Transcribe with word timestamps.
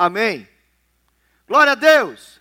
Amém. 0.00 0.48
Glória 1.46 1.72
a 1.72 1.74
Deus. 1.74 2.40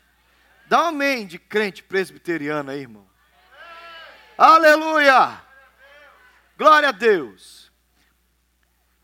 Dá 0.67 0.83
um 0.83 0.87
amém 0.87 1.27
de 1.27 1.37
crente 1.37 1.83
presbiteriano 1.83 2.71
aí, 2.71 2.79
irmão. 2.79 3.05
Aleluia. 4.37 5.41
Glória 6.57 6.87
a 6.87 6.93
Deus. 6.93 7.69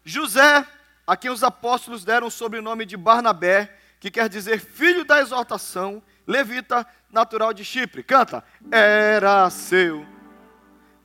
José, 0.06 0.66
a 1.06 1.18
quem 1.18 1.30
os 1.30 1.44
apóstolos 1.44 2.06
deram 2.06 2.28
o 2.28 2.32
sobrenome 2.32 2.86
de 2.86 2.96
Barnabé, 2.96 3.78
que 4.00 4.10
quer 4.10 4.30
dizer 4.30 4.62
filho 4.62 5.04
da 5.04 5.20
exortação, 5.20 6.02
levita, 6.26 6.88
natural 7.12 7.54
de 7.54 7.66
Chipre. 7.66 8.04
Canta. 8.04 8.42
Era 8.72 9.50
seu, 9.50 10.08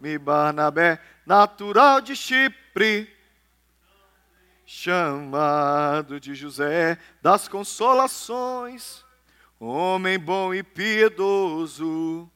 me 0.00 0.16
Barnabé, 0.18 1.00
natural 1.26 2.00
de 2.00 2.14
Chipre, 2.14 3.12
chamado 4.72 6.20
de 6.20 6.32
José 6.32 6.96
das 7.20 7.48
consolações, 7.48 9.04
homem 9.58 10.16
bom 10.16 10.54
e 10.54 10.62
piedoso 10.62 12.30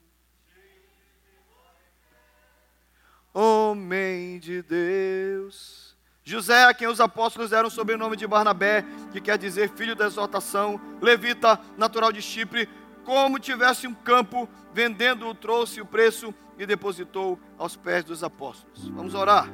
homem 3.35 4.39
de 4.39 4.61
Deus. 4.61 5.95
José, 6.23 6.63
a 6.65 6.73
quem 6.73 6.87
os 6.87 7.01
apóstolos 7.01 7.51
deram 7.51 7.67
o 7.67 7.71
sobrenome 7.71 8.15
de 8.15 8.25
Barnabé, 8.25 8.85
que 9.11 9.21
quer 9.21 9.37
dizer 9.37 9.69
filho 9.69 9.95
da 9.95 10.05
exortação, 10.05 10.79
levita, 11.01 11.59
natural 11.77 12.11
de 12.11 12.21
Chipre, 12.21 12.67
como 13.03 13.37
tivesse 13.37 13.85
um 13.85 13.93
campo, 13.93 14.49
vendendo-o, 14.73 15.35
trouxe 15.35 15.81
o 15.81 15.85
preço 15.85 16.33
e 16.57 16.65
depositou 16.65 17.39
aos 17.57 17.75
pés 17.75 18.03
dos 18.03 18.23
apóstolos. 18.23 18.87
Vamos 18.87 19.13
orar. 19.13 19.49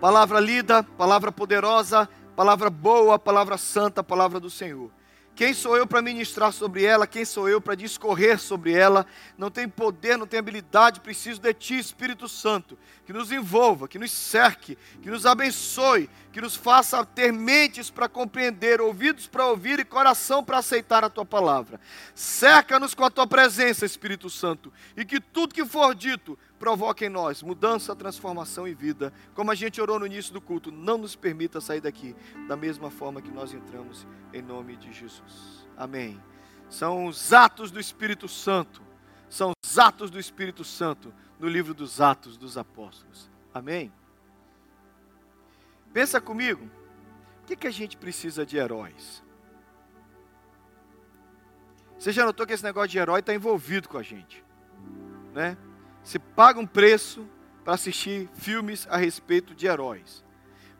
Palavra 0.00 0.40
lida, 0.40 0.82
palavra 0.82 1.32
poderosa, 1.32 2.08
palavra 2.36 2.68
boa, 2.68 3.18
palavra 3.18 3.56
santa, 3.56 4.02
palavra 4.02 4.38
do 4.38 4.50
Senhor. 4.50 4.90
Quem 5.34 5.52
sou 5.52 5.76
eu 5.76 5.86
para 5.86 6.00
ministrar 6.00 6.52
sobre 6.52 6.84
ela? 6.84 7.08
Quem 7.08 7.24
sou 7.24 7.48
eu 7.48 7.60
para 7.60 7.74
discorrer 7.74 8.38
sobre 8.38 8.72
ela? 8.72 9.04
Não 9.36 9.50
tem 9.50 9.68
poder, 9.68 10.16
não 10.16 10.26
tem 10.26 10.38
habilidade, 10.38 11.00
preciso 11.00 11.40
de 11.40 11.52
Ti, 11.52 11.76
Espírito 11.76 12.28
Santo, 12.28 12.78
que 13.04 13.12
nos 13.12 13.32
envolva, 13.32 13.88
que 13.88 13.98
nos 13.98 14.12
cerque, 14.12 14.78
que 15.02 15.10
nos 15.10 15.26
abençoe, 15.26 16.08
que 16.34 16.40
nos 16.40 16.56
faça 16.56 17.06
ter 17.06 17.32
mentes 17.32 17.90
para 17.90 18.08
compreender, 18.08 18.80
ouvidos 18.80 19.28
para 19.28 19.46
ouvir 19.46 19.78
e 19.78 19.84
coração 19.84 20.42
para 20.42 20.58
aceitar 20.58 21.04
a 21.04 21.08
Tua 21.08 21.24
palavra. 21.24 21.80
Cerca-nos 22.12 22.92
com 22.92 23.04
a 23.04 23.10
Tua 23.10 23.24
presença, 23.24 23.86
Espírito 23.86 24.28
Santo, 24.28 24.72
e 24.96 25.04
que 25.04 25.20
tudo 25.20 25.54
que 25.54 25.64
for 25.64 25.94
dito 25.94 26.36
provoque 26.58 27.04
em 27.04 27.08
nós 27.08 27.40
mudança, 27.40 27.94
transformação 27.94 28.66
e 28.66 28.74
vida. 28.74 29.12
Como 29.32 29.48
a 29.52 29.54
gente 29.54 29.80
orou 29.80 29.96
no 30.00 30.06
início 30.06 30.32
do 30.32 30.40
culto, 30.40 30.72
não 30.72 30.98
nos 30.98 31.14
permita 31.14 31.60
sair 31.60 31.80
daqui 31.80 32.16
da 32.48 32.56
mesma 32.56 32.90
forma 32.90 33.22
que 33.22 33.30
nós 33.30 33.54
entramos, 33.54 34.04
em 34.32 34.42
nome 34.42 34.74
de 34.74 34.92
Jesus. 34.92 35.64
Amém. 35.76 36.20
São 36.68 37.06
os 37.06 37.32
atos 37.32 37.70
do 37.70 37.78
Espírito 37.78 38.26
Santo, 38.26 38.82
são 39.30 39.52
os 39.64 39.78
atos 39.78 40.10
do 40.10 40.18
Espírito 40.18 40.64
Santo 40.64 41.14
no 41.38 41.46
livro 41.46 41.72
dos 41.72 42.00
Atos 42.00 42.36
dos 42.36 42.58
Apóstolos. 42.58 43.30
Amém? 43.54 43.92
Pensa 45.94 46.20
comigo, 46.20 46.68
o 47.42 47.46
que, 47.46 47.54
que 47.54 47.68
a 47.68 47.70
gente 47.70 47.96
precisa 47.96 48.44
de 48.44 48.56
heróis? 48.56 49.22
Você 51.96 52.10
já 52.10 52.24
notou 52.24 52.44
que 52.44 52.52
esse 52.52 52.64
negócio 52.64 52.88
de 52.88 52.98
herói 52.98 53.20
está 53.20 53.32
envolvido 53.32 53.88
com 53.88 53.96
a 53.96 54.02
gente, 54.02 54.44
né? 55.32 55.56
Você 56.02 56.18
paga 56.18 56.58
um 56.58 56.66
preço 56.66 57.24
para 57.62 57.74
assistir 57.74 58.28
filmes 58.34 58.88
a 58.90 58.96
respeito 58.96 59.54
de 59.54 59.68
heróis. 59.68 60.24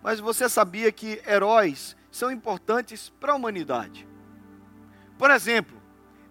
Mas 0.03 0.19
você 0.19 0.49
sabia 0.49 0.91
que 0.91 1.23
heróis 1.27 1.97
são 2.11 2.31
importantes 2.33 3.09
para 3.21 3.33
a 3.33 3.37
humanidade? 3.37 4.09
Por 5.17 5.31
exemplo, 5.31 5.81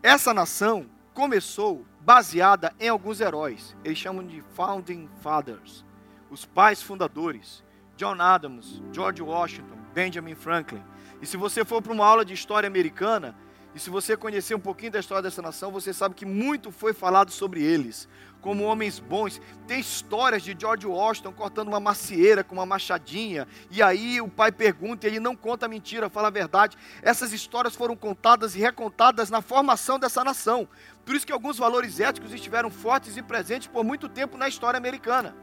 essa 0.03 0.33
nação 0.33 0.89
começou 1.13 1.85
baseada 2.01 2.75
em 2.81 2.89
alguns 2.89 3.21
heróis. 3.21 3.77
Eles 3.81 3.97
chamam 3.97 4.27
de 4.27 4.41
Founding 4.55 5.09
Fathers, 5.21 5.85
os 6.29 6.45
pais 6.45 6.81
fundadores. 6.81 7.63
John 8.03 8.21
Adams, 8.21 8.81
George 8.91 9.21
Washington, 9.21 9.77
Benjamin 9.93 10.35
Franklin. 10.35 10.83
E 11.21 11.25
se 11.25 11.37
você 11.37 11.63
for 11.63 11.81
para 11.81 11.93
uma 11.93 12.05
aula 12.05 12.25
de 12.25 12.33
história 12.33 12.67
americana, 12.67 13.33
e 13.73 13.79
se 13.79 13.89
você 13.89 14.17
conhecer 14.17 14.53
um 14.53 14.59
pouquinho 14.59 14.91
da 14.91 14.99
história 14.99 15.23
dessa 15.23 15.41
nação, 15.41 15.71
você 15.71 15.93
sabe 15.93 16.13
que 16.13 16.25
muito 16.25 16.69
foi 16.69 16.91
falado 16.91 17.31
sobre 17.31 17.63
eles, 17.63 18.09
como 18.41 18.65
homens 18.65 18.99
bons. 18.99 19.39
Tem 19.65 19.79
histórias 19.79 20.43
de 20.43 20.53
George 20.59 20.85
Washington 20.85 21.31
cortando 21.31 21.69
uma 21.69 21.79
macieira 21.79 22.43
com 22.43 22.55
uma 22.55 22.65
machadinha, 22.65 23.47
e 23.71 23.81
aí 23.81 24.19
o 24.19 24.27
pai 24.27 24.51
pergunta 24.51 25.07
e 25.07 25.11
ele 25.11 25.21
não 25.21 25.33
conta 25.33 25.65
mentira, 25.69 26.09
fala 26.09 26.27
a 26.27 26.31
verdade. 26.31 26.77
Essas 27.01 27.31
histórias 27.31 27.73
foram 27.73 27.95
contadas 27.95 28.53
e 28.53 28.59
recontadas 28.59 29.29
na 29.29 29.41
formação 29.41 29.97
dessa 29.97 30.25
nação. 30.25 30.67
Por 31.05 31.15
isso 31.15 31.25
que 31.25 31.31
alguns 31.31 31.57
valores 31.57 32.01
éticos 32.01 32.33
estiveram 32.33 32.69
fortes 32.69 33.15
e 33.15 33.21
presentes 33.21 33.69
por 33.69 33.85
muito 33.85 34.09
tempo 34.09 34.37
na 34.37 34.49
história 34.49 34.77
americana. 34.77 35.33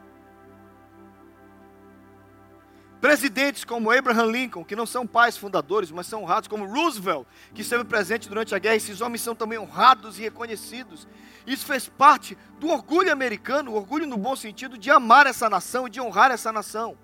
Presidentes 3.01 3.65
como 3.65 3.91
Abraham 3.91 4.27
Lincoln, 4.27 4.63
que 4.63 4.77
não 4.77 4.85
são 4.85 5.07
pais 5.07 5.37
fundadores, 5.37 5.91
mas 5.91 6.07
são 6.07 6.23
honrados, 6.23 6.49
como 6.49 6.67
Roosevelt, 6.67 7.27
que 7.55 7.63
esteve 7.63 7.83
presente 7.85 8.29
durante 8.29 8.55
a 8.55 8.59
guerra, 8.59 8.77
esses 8.77 9.01
homens 9.01 9.23
são 9.23 9.35
também 9.35 9.59
honrados 9.59 10.19
e 10.19 10.23
reconhecidos. 10.23 11.09
Isso 11.47 11.65
fez 11.65 11.89
parte 11.89 12.37
do 12.59 12.69
orgulho 12.69 13.11
americano, 13.11 13.73
orgulho 13.73 14.07
no 14.07 14.19
bom 14.19 14.37
sentido 14.37 14.77
de 14.77 14.91
amar 14.91 15.27
essa 15.27 15.49
nação 15.49 15.87
e 15.87 15.91
de 15.91 15.99
honrar 16.01 16.31
essa 16.31 16.53
nação. 16.53 16.97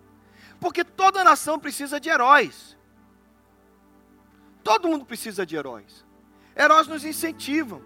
Porque 0.61 0.85
toda 0.85 1.25
nação 1.25 1.59
precisa 1.59 1.99
de 1.99 2.11
heróis. 2.11 2.77
Todo 4.63 4.89
mundo 4.89 5.07
precisa 5.07 5.47
de 5.47 5.57
heróis. 5.57 6.05
Heróis 6.55 6.87
nos 6.87 7.05
incentivam. 7.05 7.81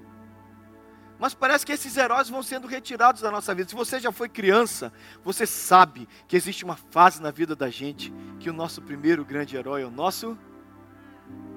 Mas 1.21 1.35
parece 1.35 1.67
que 1.67 1.73
esses 1.73 1.99
heróis 1.99 2.31
vão 2.31 2.43
sendo 2.43 2.67
retirados 2.67 3.21
da 3.21 3.31
nossa 3.31 3.55
vida. 3.55 3.69
Se 3.69 3.75
você 3.75 4.01
já 4.01 4.11
foi 4.11 4.27
criança, 4.27 4.91
você 5.23 5.47
sabe 5.47 6.09
que 6.27 6.35
existe 6.35 6.65
uma 6.65 6.77
fase 6.77 7.21
na 7.21 7.31
vida 7.31 7.55
da 7.55 7.69
gente 7.69 8.11
que 8.39 8.49
o 8.49 8.55
nosso 8.55 8.81
primeiro 8.81 9.23
grande 9.23 9.55
herói 9.55 9.83
é 9.83 9.87
o 9.87 9.91
nosso. 9.91 10.37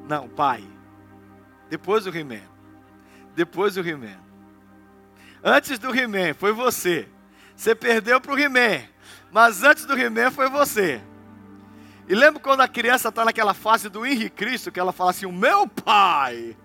Não, 0.05 0.27
pai. 0.27 0.67
Depois 1.69 2.03
do 2.03 2.15
He-Man. 2.15 2.43
Depois 3.37 3.75
do 3.75 3.87
He-Man. 3.87 4.19
Antes 5.41 5.79
do 5.79 5.95
He-Man 5.95 6.33
foi 6.33 6.51
você. 6.51 7.07
Você 7.55 7.73
perdeu 7.73 8.19
para 8.19 8.33
o 8.33 8.37
He-Man. 8.37 8.83
Mas 9.31 9.63
antes 9.63 9.85
do 9.85 9.97
He-Man 9.97 10.29
foi 10.31 10.49
você. 10.49 11.01
E 12.05 12.13
lembra 12.13 12.41
quando 12.41 12.59
a 12.59 12.67
criança 12.67 13.07
está 13.07 13.23
naquela 13.23 13.53
fase 13.53 13.87
do 13.87 14.05
Henrique 14.05 14.35
Cristo, 14.35 14.73
que 14.73 14.79
ela 14.79 14.91
fala 14.91 15.11
assim: 15.11 15.25
O 15.25 15.31
meu 15.31 15.69
pai. 15.69 16.57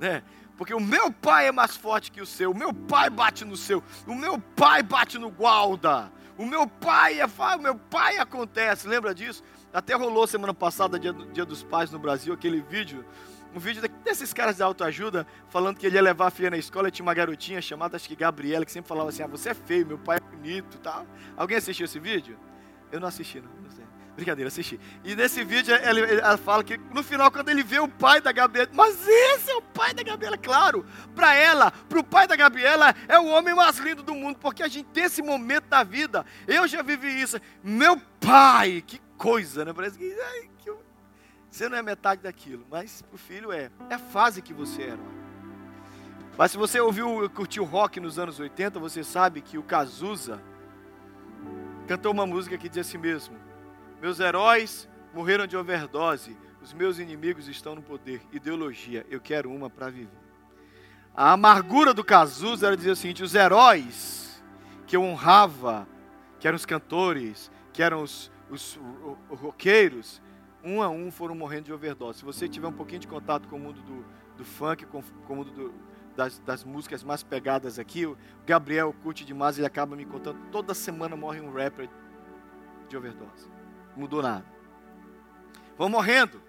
Né? 0.00 0.24
Porque 0.60 0.74
o 0.74 0.78
meu 0.78 1.10
pai 1.10 1.46
é 1.46 1.52
mais 1.52 1.74
forte 1.74 2.12
que 2.12 2.20
o 2.20 2.26
seu. 2.26 2.50
O 2.50 2.54
meu 2.54 2.70
pai 2.70 3.08
bate 3.08 3.46
no 3.46 3.56
seu. 3.56 3.82
O 4.06 4.14
meu 4.14 4.38
pai 4.38 4.82
bate 4.82 5.16
no 5.16 5.30
gualda. 5.30 6.12
O 6.36 6.44
meu 6.44 6.66
pai 6.66 7.18
é. 7.18 7.24
O 7.24 7.58
meu 7.58 7.76
pai 7.76 8.18
acontece. 8.18 8.86
Lembra 8.86 9.14
disso? 9.14 9.42
Até 9.72 9.94
rolou 9.94 10.26
semana 10.26 10.52
passada, 10.52 10.98
dia, 10.98 11.14
dia 11.14 11.46
dos 11.46 11.62
pais 11.62 11.90
no 11.90 11.98
Brasil, 11.98 12.34
aquele 12.34 12.60
vídeo. 12.60 13.06
Um 13.54 13.58
vídeo 13.58 13.80
desses 14.04 14.34
caras 14.34 14.56
de 14.56 14.62
autoajuda 14.62 15.26
falando 15.48 15.78
que 15.78 15.86
ele 15.86 15.96
ia 15.96 16.02
levar 16.02 16.26
a 16.26 16.30
filha 16.30 16.50
na 16.50 16.58
escola 16.58 16.88
e 16.88 16.90
tinha 16.90 17.06
uma 17.06 17.14
garotinha 17.14 17.62
chamada, 17.62 17.96
acho 17.96 18.06
que 18.06 18.14
Gabriela, 18.14 18.62
que 18.66 18.70
sempre 18.70 18.86
falava 18.90 19.08
assim: 19.08 19.22
Ah, 19.22 19.26
você 19.26 19.48
é 19.48 19.54
feio, 19.54 19.86
meu 19.86 19.98
pai 19.98 20.18
é 20.18 20.36
bonito 20.36 20.78
tal. 20.80 21.06
Alguém 21.38 21.56
assistiu 21.56 21.86
esse 21.86 21.98
vídeo? 21.98 22.38
Eu 22.92 23.00
não 23.00 23.08
assisti, 23.08 23.40
não. 23.40 23.50
Brincadeira, 24.20 24.48
assisti. 24.48 24.78
E 25.02 25.16
nesse 25.16 25.42
vídeo 25.42 25.74
ela, 25.74 25.98
ela, 25.98 26.36
fala 26.36 26.62
que 26.62 26.76
no 26.92 27.02
final, 27.02 27.30
quando 27.30 27.48
ele 27.48 27.62
vê 27.62 27.78
o 27.78 27.88
pai 27.88 28.20
da 28.20 28.30
Gabriela, 28.30 28.68
mas 28.74 29.08
esse 29.08 29.50
é 29.50 29.56
o 29.56 29.62
pai 29.62 29.94
da 29.94 30.02
Gabriela, 30.02 30.36
claro. 30.36 30.84
Para 31.14 31.34
ela, 31.34 31.70
para 31.70 31.98
o 31.98 32.04
pai 32.04 32.28
da 32.28 32.36
Gabriela, 32.36 32.94
é 33.08 33.18
o 33.18 33.28
homem 33.28 33.54
mais 33.54 33.78
lindo 33.78 34.02
do 34.02 34.14
mundo, 34.14 34.38
porque 34.38 34.62
a 34.62 34.68
gente 34.68 34.88
tem 34.88 35.04
esse 35.04 35.22
momento 35.22 35.68
da 35.68 35.82
vida. 35.82 36.26
Eu 36.46 36.68
já 36.68 36.82
vivi 36.82 37.08
isso. 37.18 37.40
Meu 37.64 37.98
pai, 38.20 38.84
que 38.86 39.00
coisa, 39.16 39.64
né? 39.64 39.72
Parece 39.72 39.96
que, 39.96 40.14
ai, 40.34 40.50
que 40.58 40.70
você 41.50 41.66
não 41.66 41.78
é 41.78 41.82
metade 41.82 42.20
daquilo, 42.20 42.66
mas 42.70 43.00
para 43.00 43.14
o 43.14 43.18
filho 43.18 43.50
é. 43.50 43.70
É 43.88 43.94
a 43.94 43.98
fase 43.98 44.42
que 44.42 44.52
você 44.52 44.82
era. 44.82 45.00
Mas 46.36 46.50
se 46.50 46.58
você 46.58 46.78
ouviu, 46.78 47.30
curtiu 47.30 47.64
rock 47.64 47.98
nos 47.98 48.18
anos 48.18 48.38
80, 48.38 48.78
você 48.78 49.02
sabe 49.02 49.40
que 49.40 49.56
o 49.56 49.62
Cazuza 49.62 50.42
cantou 51.88 52.12
uma 52.12 52.26
música 52.26 52.58
que 52.58 52.68
diz 52.68 52.86
assim 52.86 52.98
mesmo 52.98 53.39
meus 54.00 54.18
heróis 54.18 54.88
morreram 55.12 55.46
de 55.46 55.56
overdose. 55.56 56.36
Os 56.62 56.72
meus 56.72 56.98
inimigos 56.98 57.48
estão 57.48 57.74
no 57.74 57.82
poder. 57.82 58.22
Ideologia, 58.32 59.06
eu 59.10 59.20
quero 59.20 59.50
uma 59.50 59.68
para 59.68 59.90
viver. 59.90 60.18
A 61.14 61.32
amargura 61.32 61.92
do 61.92 62.04
Cazuza 62.04 62.66
era 62.66 62.76
dizer 62.76 62.90
o 62.90 62.96
seguinte: 62.96 63.22
os 63.22 63.34
heróis 63.34 64.42
que 64.86 64.96
eu 64.96 65.02
honrava, 65.02 65.86
que 66.38 66.48
eram 66.48 66.56
os 66.56 66.66
cantores, 66.66 67.50
que 67.72 67.82
eram 67.82 68.02
os, 68.02 68.30
os, 68.50 68.78
os 69.28 69.38
roqueiros, 69.38 70.20
um 70.64 70.82
a 70.82 70.88
um 70.88 71.10
foram 71.10 71.34
morrendo 71.34 71.64
de 71.64 71.72
overdose. 71.72 72.18
Se 72.18 72.24
você 72.24 72.48
tiver 72.48 72.68
um 72.68 72.72
pouquinho 72.72 73.00
de 73.00 73.08
contato 73.08 73.48
com 73.48 73.56
o 73.56 73.60
mundo 73.60 73.80
do, 73.82 74.04
do 74.36 74.44
funk, 74.44 74.84
com, 74.86 75.02
com 75.02 75.32
o 75.32 75.36
mundo 75.36 75.50
do, 75.50 75.74
das, 76.16 76.38
das, 76.40 76.64
músicas 76.64 77.02
mais 77.02 77.22
pegadas 77.22 77.78
aqui, 77.78 78.06
o 78.06 78.16
Gabriel 78.46 78.94
curte 79.02 79.24
demais, 79.24 79.58
ele 79.58 79.66
acaba 79.66 79.96
me 79.96 80.04
contando, 80.04 80.38
toda 80.50 80.74
semana 80.74 81.16
morre 81.16 81.40
um 81.40 81.52
rapper 81.52 81.88
de 82.88 82.96
overdose 82.96 83.60
mudou 83.96 84.22
nada. 84.22 84.44
Vão 85.76 85.88
morrendo. 85.88 86.42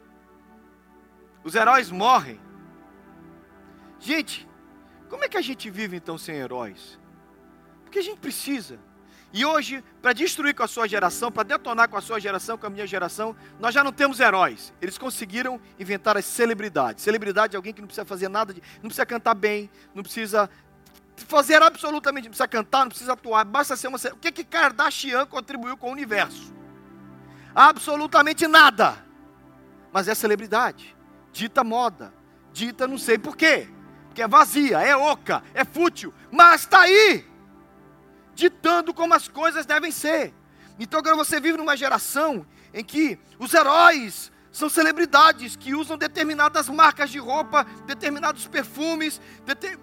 Os 1.43 1.55
heróis 1.55 1.89
morrem. 1.89 2.39
Gente, 3.99 4.47
como 5.09 5.23
é 5.23 5.29
que 5.29 5.37
a 5.37 5.41
gente 5.41 5.69
vive 5.69 5.97
então 5.97 6.17
sem 6.17 6.35
heróis? 6.35 6.99
Porque 7.83 7.99
a 7.99 8.03
gente 8.03 8.19
precisa. 8.19 8.79
E 9.33 9.45
hoje, 9.45 9.81
para 10.01 10.11
destruir 10.11 10.53
com 10.53 10.63
a 10.63 10.67
sua 10.67 10.87
geração, 10.87 11.31
para 11.31 11.43
detonar 11.43 11.87
com 11.87 11.95
a 11.95 12.01
sua 12.01 12.19
geração, 12.19 12.57
com 12.57 12.67
a 12.67 12.69
minha 12.69 12.85
geração, 12.85 13.35
nós 13.59 13.73
já 13.73 13.83
não 13.83 13.93
temos 13.93 14.19
heróis. 14.19 14.73
Eles 14.81 14.97
conseguiram 14.97 15.59
inventar 15.79 16.17
as 16.17 16.25
celebridades. 16.25 17.03
Celebridade 17.03 17.55
é 17.55 17.57
alguém 17.57 17.73
que 17.73 17.79
não 17.79 17.87
precisa 17.87 18.05
fazer 18.05 18.27
nada, 18.27 18.53
de, 18.53 18.61
não 18.81 18.89
precisa 18.89 19.05
cantar 19.05 19.33
bem, 19.33 19.69
não 19.95 20.03
precisa 20.03 20.49
fazer 21.15 21.61
absolutamente, 21.61 22.25
não 22.25 22.31
precisa 22.31 22.47
cantar, 22.47 22.81
não 22.81 22.89
precisa 22.89 23.13
atuar, 23.13 23.45
basta 23.45 23.75
ser 23.77 23.87
uma. 23.87 23.97
O 23.97 24.17
que 24.17 24.31
que 24.31 24.43
Kardashian 24.43 25.25
contribuiu 25.25 25.77
com 25.77 25.87
o 25.87 25.91
universo? 25.91 26.53
Absolutamente 27.53 28.47
nada. 28.47 28.97
Mas 29.91 30.07
é 30.07 30.15
celebridade, 30.15 30.95
dita 31.31 31.63
moda, 31.63 32.13
dita 32.53 32.87
não 32.87 32.97
sei 32.97 33.17
por 33.17 33.35
quê, 33.35 33.67
porque 34.07 34.21
é 34.21 34.27
vazia, 34.27 34.79
é 34.79 34.95
oca, 34.95 35.43
é 35.53 35.65
fútil, 35.65 36.13
mas 36.31 36.61
está 36.61 36.81
aí 36.81 37.29
ditando 38.33 38.93
como 38.93 39.13
as 39.13 39.27
coisas 39.27 39.65
devem 39.65 39.91
ser. 39.91 40.33
Então 40.79 40.99
agora 40.99 41.15
você 41.15 41.39
vive 41.39 41.57
numa 41.57 41.75
geração 41.75 42.45
em 42.73 42.83
que 42.83 43.19
os 43.37 43.53
heróis 43.53 44.31
são 44.51 44.69
celebridades 44.69 45.55
que 45.55 45.73
usam 45.73 45.97
determinadas 45.97 46.67
marcas 46.67 47.09
de 47.09 47.17
roupa, 47.17 47.65
determinados 47.85 48.47
perfumes, 48.47 49.21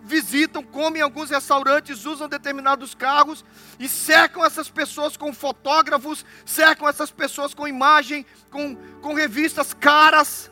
visitam, 0.02 0.62
comem 0.62 1.00
em 1.00 1.02
alguns 1.02 1.30
restaurantes, 1.30 2.04
usam 2.04 2.28
determinados 2.28 2.94
carros 2.94 3.44
e 3.78 3.88
cercam 3.88 4.44
essas 4.44 4.68
pessoas 4.68 5.16
com 5.16 5.32
fotógrafos, 5.32 6.24
cercam 6.44 6.86
essas 6.86 7.10
pessoas 7.10 7.54
com 7.54 7.66
imagem, 7.66 8.26
com, 8.50 8.76
com 9.00 9.14
revistas 9.14 9.72
caras. 9.72 10.50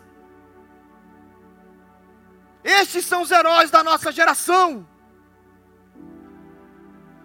Estes 2.64 3.04
são 3.04 3.20
os 3.20 3.30
heróis 3.30 3.70
da 3.70 3.84
nossa 3.84 4.10
geração. 4.10 4.88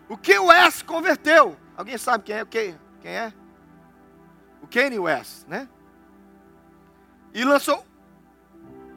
O 0.10 0.18
que 0.18 0.38
o 0.38 0.48
West 0.48 0.84
converteu? 0.84 1.58
Alguém 1.78 1.98
sabe 1.98 2.26
quem 2.26 2.36
é? 2.36 2.46
Quem 2.46 2.78
é? 3.04 3.34
O 4.62 4.68
Kanye 4.68 5.00
West, 5.00 5.48
né? 5.48 5.70
E 7.34 7.44
lançou 7.44 7.86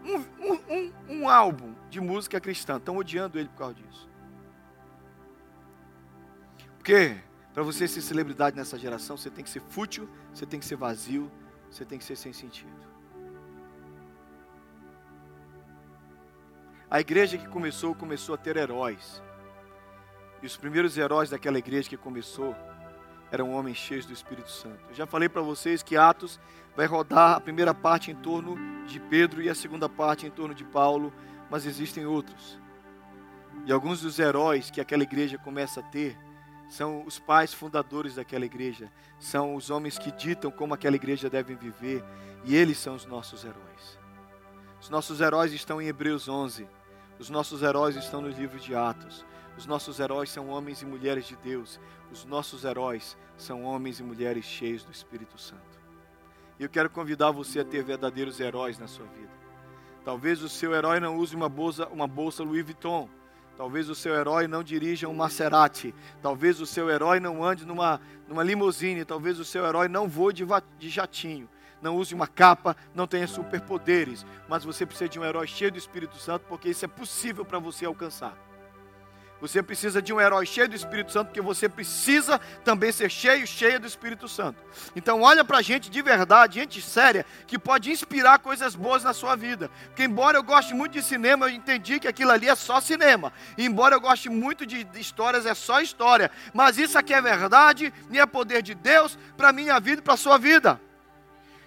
um, 0.05 0.19
um, 0.45 0.55
um, 0.69 0.93
um 1.09 1.29
álbum 1.29 1.75
de 1.89 2.01
música 2.01 2.41
cristã. 2.41 2.77
Estão 2.77 2.97
odiando 2.97 3.39
ele 3.39 3.49
por 3.49 3.59
causa 3.59 3.75
disso. 3.75 4.09
Porque 6.77 7.17
para 7.55 7.63
você 7.63 7.87
ser 7.87 8.03
celebridade 8.03 8.57
nessa 8.57 8.77
geração, 8.77 9.17
você 9.17 9.31
tem 9.31 9.45
que 9.45 9.51
ser 9.51 9.61
fútil, 9.61 10.09
você 10.33 10.45
tem 10.45 10.59
que 10.59 10.67
ser 10.67 10.77
vazio, 10.77 11.31
você 11.71 11.85
tem 11.85 11.99
que 11.99 12.05
ser 12.05 12.17
sem 12.17 12.33
sentido. 12.33 12.95
A 16.91 17.01
igreja 17.01 17.39
que 17.39 17.49
começou, 17.49 17.95
começou 17.95 18.35
a 18.35 18.39
ter 18.39 18.57
heróis. 18.57 19.23
E 20.43 20.47
os 20.47 20.57
primeiros 20.57 20.99
heróis 20.99 21.31
daquela 21.31 21.59
igreja 21.59 21.89
que 21.89 21.97
começou 21.97 22.55
eram 23.31 23.53
homens 23.53 23.77
cheios 23.77 24.05
do 24.05 24.13
Espírito 24.13 24.51
Santo. 24.51 24.79
Eu 24.89 24.95
já 24.95 25.07
falei 25.07 25.29
para 25.29 25.43
vocês 25.43 25.83
que 25.83 25.97
Atos 25.97 26.39
vai 26.77 26.87
rodar 26.87 27.37
a 27.37 27.41
primeira 27.41 27.75
parte 27.75 28.11
em 28.11 28.15
torno 28.15 28.57
de 28.87 29.01
Pedro 29.01 29.43
e 29.43 29.49
a 29.49 29.55
segunda 29.55 29.89
parte 29.89 30.27
em 30.27 30.31
torno 30.31 30.55
de 30.55 30.65
Paulo, 30.65 31.13
mas 31.51 31.67
existem 31.67 32.07
outros. 32.07 32.59
E 33.67 33.73
alguns 33.73 34.01
dos 34.01 34.19
heróis 34.19 34.71
que 34.71 34.81
aquela 34.81 35.03
igreja 35.03 35.39
começa 35.39 35.81
a 35.81 35.83
ter 35.83 36.19
são 36.69 37.05
os 37.05 37.19
pais 37.19 37.55
fundadores 37.55 38.17
daquela 38.17 38.45
igreja, 38.45 38.91
são 39.19 39.55
os 39.55 39.71
homens 39.71 39.99
que 39.99 40.11
ditam 40.11 40.51
como 40.51 40.75
aquela 40.75 40.97
igreja 40.97 41.31
deve 41.31 41.55
viver, 41.55 42.03
e 42.45 42.57
eles 42.57 42.79
são 42.79 42.95
os 42.95 43.07
nossos 43.07 43.45
heróis. 43.45 43.99
Os 44.81 44.91
nossos 44.91 45.21
heróis 45.21 45.53
estão 45.53 45.81
em 45.81 45.87
Hebreus 45.87 46.29
11, 46.29 46.67
os 47.19 47.31
nossos 47.31 47.63
heróis 47.63 47.97
estão 47.97 48.21
no 48.21 48.29
livro 48.29 48.59
de 48.59 48.75
Atos. 48.75 49.25
Os 49.57 49.67
nossos 49.67 50.01
heróis 50.01 50.31
são 50.31 50.49
homens 50.49 50.83
e 50.83 50.87
mulheres 50.87 51.27
de 51.27 51.37
Deus. 51.37 51.79
Os 52.11 52.25
nossos 52.25 52.65
heróis 52.65 53.17
são 53.37 53.63
homens 53.63 54.01
e 54.01 54.03
mulheres 54.03 54.45
cheios 54.45 54.85
do 54.85 54.91
Espírito 54.91 55.39
Santo. 55.39 55.74
Eu 56.59 56.69
quero 56.69 56.89
convidar 56.89 57.33
você 57.33 57.61
a 57.61 57.65
ter 57.65 57.83
verdadeiros 57.83 58.39
heróis 58.39 58.79
na 58.79 58.87
sua 58.87 59.07
vida. 59.07 59.33
Talvez 60.05 60.43
o 60.43 60.49
seu 60.49 60.73
herói 60.73 61.01
não 61.01 61.17
use 61.17 61.35
uma 61.35 61.49
bolsa, 61.49 61.87
uma 61.89 62.07
bolsa 62.07 62.45
Louis 62.45 62.65
Vuitton. 62.65 63.09
Talvez 63.57 63.89
o 63.89 63.95
seu 63.95 64.15
herói 64.15 64.47
não 64.47 64.63
dirija 64.63 65.09
um 65.09 65.15
Maserati. 65.15 65.95
Talvez 66.23 66.61
o 66.61 66.67
seu 66.67 66.89
herói 66.91 67.19
não 67.19 67.43
ande 67.43 67.65
numa, 67.65 68.01
numa 68.29 68.43
limusine. 68.43 69.05
Talvez 69.05 69.41
o 69.41 69.45
seu 69.45 69.65
herói 69.65 69.89
não 69.89 70.09
voe 70.09 70.33
de, 70.33 70.45
de 70.79 70.89
jatinho. 70.89 71.49
Não 71.83 71.97
use 71.97 72.15
uma 72.15 72.27
capa, 72.27 72.77
não 72.95 73.07
tenha 73.07 73.27
superpoderes. 73.27 74.25
Mas 74.49 74.65
você 74.65 74.87
precisa 74.87 75.09
de 75.09 75.19
um 75.19 75.25
herói 75.25 75.47
cheio 75.49 75.73
do 75.73 75.79
Espírito 75.79 76.17
Santo, 76.19 76.47
porque 76.49 76.69
isso 76.69 76.85
é 76.85 76.89
possível 76.89 77.45
para 77.45 77.59
você 77.59 77.85
alcançar. 77.85 78.37
Você 79.41 79.63
precisa 79.63 80.01
de 80.01 80.13
um 80.13 80.21
herói 80.21 80.47
cheio 80.47 80.69
do 80.69 80.77
Espírito 80.77 81.13
Santo, 81.13 81.27
porque 81.27 81.41
você 81.41 81.69
precisa 81.69 82.41
também 82.65 82.91
ser 82.91 83.11
cheio, 83.11 83.47
cheia 83.47 83.79
do 83.79 83.87
Espírito 83.87 84.27
Santo. 84.27 84.59
Então 84.97 85.21
olha 85.21 85.45
para 85.45 85.61
gente 85.61 85.91
de 85.91 86.01
verdade, 86.01 86.61
gente 86.61 86.81
séria, 86.81 87.27
que 87.47 87.59
pode 87.59 87.91
inspirar 87.91 88.39
coisas 88.39 88.75
boas 88.75 89.05
na 89.05 89.13
sua 89.13 89.37
vida. 89.37 89.71
Porque 89.89 90.05
embora 90.05 90.39
eu 90.39 90.43
goste 90.43 90.73
muito 90.73 90.93
de 90.93 91.03
cinema, 91.03 91.47
eu 91.47 91.51
entendi 91.51 92.01
que 92.01 92.09
aquilo 92.09 92.31
ali 92.31 92.49
é 92.49 92.55
só 92.55 92.81
cinema. 92.81 93.33
E 93.59 93.67
embora 93.67 93.97
eu 93.97 94.01
goste 94.01 94.31
muito 94.31 94.65
de 94.65 94.87
histórias, 94.95 95.45
é 95.45 95.55
só 95.55 95.81
história. 95.81 96.31
Mas 96.55 96.79
isso 96.79 96.97
aqui 96.97 97.13
é 97.13 97.21
verdade 97.21 97.93
e 98.11 98.19
é 98.19 98.25
poder 98.25 98.63
de 98.63 98.75
Deus 98.75 99.19
para 99.37 99.53
minha 99.53 99.79
vida 99.79 100.01
e 100.01 100.03
para 100.03 100.15
a 100.15 100.17
sua 100.17 100.39
vida. 100.39 100.81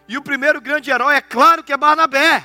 E 0.07 0.17
o 0.17 0.23
primeiro 0.23 0.59
grande 0.61 0.89
herói, 0.89 1.15
é 1.15 1.21
claro 1.21 1.63
que 1.63 1.73
é 1.73 1.77
Barnabé. 1.77 2.43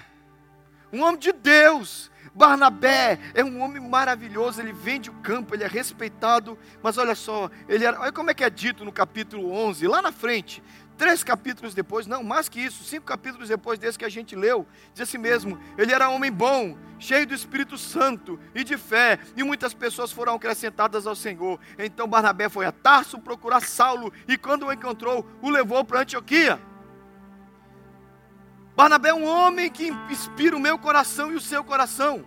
Um 0.93 1.03
homem 1.03 1.19
de 1.19 1.33
Deus, 1.33 2.11
Barnabé 2.35 3.19
é 3.35 3.45
um 3.45 3.61
homem 3.61 3.81
maravilhoso, 3.81 4.61
ele 4.61 4.73
vende 4.73 5.11
o 5.11 5.15
campo, 5.15 5.55
ele 5.55 5.65
é 5.65 5.67
respeitado, 5.67 6.59
mas 6.83 6.97
olha 6.97 7.15
só, 7.15 7.51
ele 7.69 7.85
era, 7.85 8.01
olha 8.01 8.13
como 8.13 8.31
é 8.31 8.35
que 8.35 8.43
é 8.43 8.49
dito 8.49 8.85
no 8.85 8.93
capítulo 8.93 9.53
11, 9.53 9.87
lá 9.87 10.01
na 10.01 10.11
frente, 10.11 10.63
três 10.97 11.23
capítulos 11.23 11.75
depois, 11.75 12.07
não, 12.07 12.23
mais 12.23 12.49
que 12.49 12.61
isso, 12.61 12.85
cinco 12.85 13.05
capítulos 13.05 13.49
depois 13.49 13.79
desse 13.79 13.99
que 13.99 14.05
a 14.05 14.09
gente 14.09 14.35
leu, 14.35 14.67
diz 14.95 15.03
assim 15.03 15.19
mesmo: 15.19 15.59
ele 15.77 15.93
era 15.93 16.09
homem 16.09 16.31
bom, 16.33 16.77
cheio 16.99 17.27
do 17.27 17.35
Espírito 17.35 17.77
Santo 17.77 18.39
e 18.55 18.65
de 18.65 18.79
fé, 18.79 19.19
e 19.37 19.43
muitas 19.43 19.75
pessoas 19.75 20.11
foram 20.11 20.35
acrescentadas 20.35 21.07
ao 21.07 21.17
Senhor. 21.17 21.59
Então 21.79 22.09
Barnabé 22.09 22.49
foi 22.49 22.65
a 22.65 22.73
Tarso 22.73 23.19
procurar 23.19 23.63
Saulo, 23.63 24.13
e 24.27 24.39
quando 24.39 24.67
o 24.67 24.73
encontrou, 24.73 25.27
o 25.43 25.51
levou 25.51 25.85
para 25.85 26.01
Antioquia. 26.01 26.61
Barnabé 28.75 29.11
é 29.11 29.15
um 29.15 29.27
homem 29.27 29.71
que 29.71 29.89
inspira 30.11 30.57
o 30.57 30.61
meu 30.61 30.79
coração 30.79 31.31
e 31.31 31.35
o 31.35 31.41
seu 31.41 31.63
coração. 31.63 32.25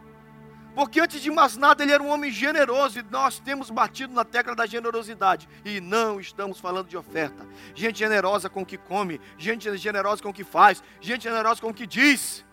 Porque 0.75 0.99
antes 0.99 1.21
de 1.21 1.31
mais 1.31 1.55
nada 1.55 1.83
ele 1.83 1.93
era 1.93 2.03
um 2.03 2.09
homem 2.09 2.29
generoso 2.29 2.99
e 2.99 3.03
nós 3.09 3.39
temos 3.39 3.69
batido 3.69 4.13
na 4.13 4.25
tecla 4.25 4.53
da 4.53 4.65
generosidade. 4.65 5.47
E 5.63 5.79
não 5.79 6.19
estamos 6.19 6.59
falando 6.59 6.87
de 6.87 6.97
oferta. 6.97 7.47
Gente 7.73 7.97
generosa 7.97 8.49
com 8.49 8.61
o 8.61 8.65
que 8.65 8.77
come, 8.77 9.21
gente 9.37 9.75
generosa 9.77 10.21
com 10.21 10.29
o 10.29 10.33
que 10.33 10.43
faz, 10.43 10.83
gente 10.99 11.23
generosa 11.23 11.61
com 11.61 11.69
o 11.69 11.73
que 11.73 11.87
diz. 11.87 12.44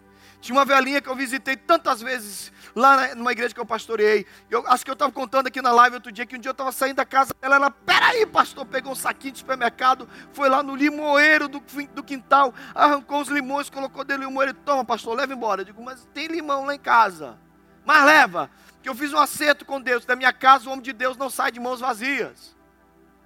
Tinha 0.42 0.58
uma 0.58 0.64
velhinha 0.64 1.00
que 1.00 1.08
eu 1.08 1.14
visitei 1.14 1.56
tantas 1.56 2.02
vezes 2.02 2.52
lá 2.74 3.14
numa 3.14 3.30
igreja 3.30 3.54
que 3.54 3.60
eu 3.60 3.64
pastoreei. 3.64 4.26
Eu 4.50 4.66
acho 4.66 4.84
que 4.84 4.90
eu 4.90 4.94
estava 4.94 5.12
contando 5.12 5.46
aqui 5.46 5.62
na 5.62 5.70
live 5.70 5.94
outro 5.94 6.10
dia 6.10 6.26
que 6.26 6.34
um 6.34 6.38
dia 6.38 6.48
eu 6.48 6.52
estava 6.52 6.72
saindo 6.72 6.96
da 6.96 7.04
casa 7.04 7.32
dela. 7.40 7.54
Ela, 7.54 7.70
peraí, 7.70 8.26
pastor, 8.26 8.66
pegou 8.66 8.90
um 8.90 8.96
saquinho 8.96 9.34
de 9.34 9.38
supermercado, 9.38 10.08
foi 10.32 10.48
lá 10.48 10.60
no 10.60 10.74
limoeiro 10.74 11.46
do, 11.46 11.62
do 11.94 12.02
quintal, 12.02 12.52
arrancou 12.74 13.20
os 13.20 13.28
limões, 13.28 13.70
colocou 13.70 14.02
dentro 14.02 14.24
do 14.24 14.28
limoeiro. 14.28 14.52
Toma, 14.52 14.84
pastor, 14.84 15.16
leva 15.16 15.32
embora. 15.32 15.60
Eu 15.60 15.66
digo, 15.66 15.80
mas 15.80 16.08
tem 16.12 16.26
limão 16.26 16.64
lá 16.64 16.74
em 16.74 16.80
casa. 16.80 17.38
Mas 17.84 18.04
leva, 18.04 18.50
que 18.82 18.88
eu 18.88 18.96
fiz 18.96 19.12
um 19.12 19.18
acerto 19.18 19.64
com 19.64 19.80
Deus. 19.80 20.04
Da 20.04 20.16
minha 20.16 20.32
casa, 20.32 20.68
o 20.68 20.72
homem 20.72 20.82
de 20.82 20.92
Deus 20.92 21.16
não 21.16 21.30
sai 21.30 21.52
de 21.52 21.60
mãos 21.60 21.78
vazias. 21.78 22.56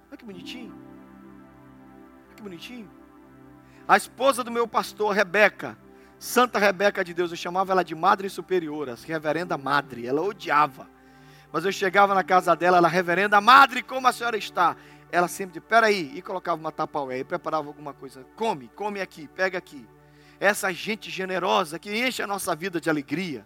Olha 0.07 0.17
que 0.17 0.23
bonitinho. 0.23 0.71
Olha 2.27 2.35
que 2.35 2.43
bonitinho. 2.43 2.91
A 3.87 3.97
esposa 3.97 4.43
do 4.43 4.51
meu 4.51 4.67
pastor, 4.67 5.15
Rebeca 5.15 5.75
Santa 6.19 6.57
Rebeca 6.57 7.03
de 7.03 7.13
Deus, 7.13 7.31
eu 7.31 7.37
chamava 7.37 7.71
ela 7.71 7.83
de 7.83 7.93
Madre 7.93 8.29
Superiora, 8.29 8.97
Reverenda 9.05 9.57
Madre, 9.57 10.07
ela 10.07 10.21
odiava. 10.21 10.89
Mas 11.51 11.63
eu 11.63 11.71
chegava 11.71 12.15
na 12.15 12.23
casa 12.23 12.55
dela, 12.55 12.77
ela, 12.77 12.87
Reverenda 12.87 13.39
Madre, 13.39 13.83
como 13.83 14.07
a 14.07 14.11
senhora 14.11 14.37
está? 14.37 14.75
Ela 15.11 15.27
sempre 15.27 15.59
peraí, 15.59 16.11
e 16.15 16.21
colocava 16.21 16.59
uma 16.59 16.71
tapaué, 16.71 17.19
e 17.19 17.23
preparava 17.23 17.67
alguma 17.67 17.93
coisa, 17.93 18.25
come, 18.35 18.69
come 18.75 18.99
aqui, 18.99 19.27
pega 19.27 19.57
aqui. 19.57 19.87
Essa 20.39 20.73
gente 20.73 21.09
generosa 21.09 21.79
que 21.79 21.95
enche 21.95 22.21
a 22.21 22.27
nossa 22.27 22.55
vida 22.55 22.81
de 22.81 22.89
alegria. 22.89 23.45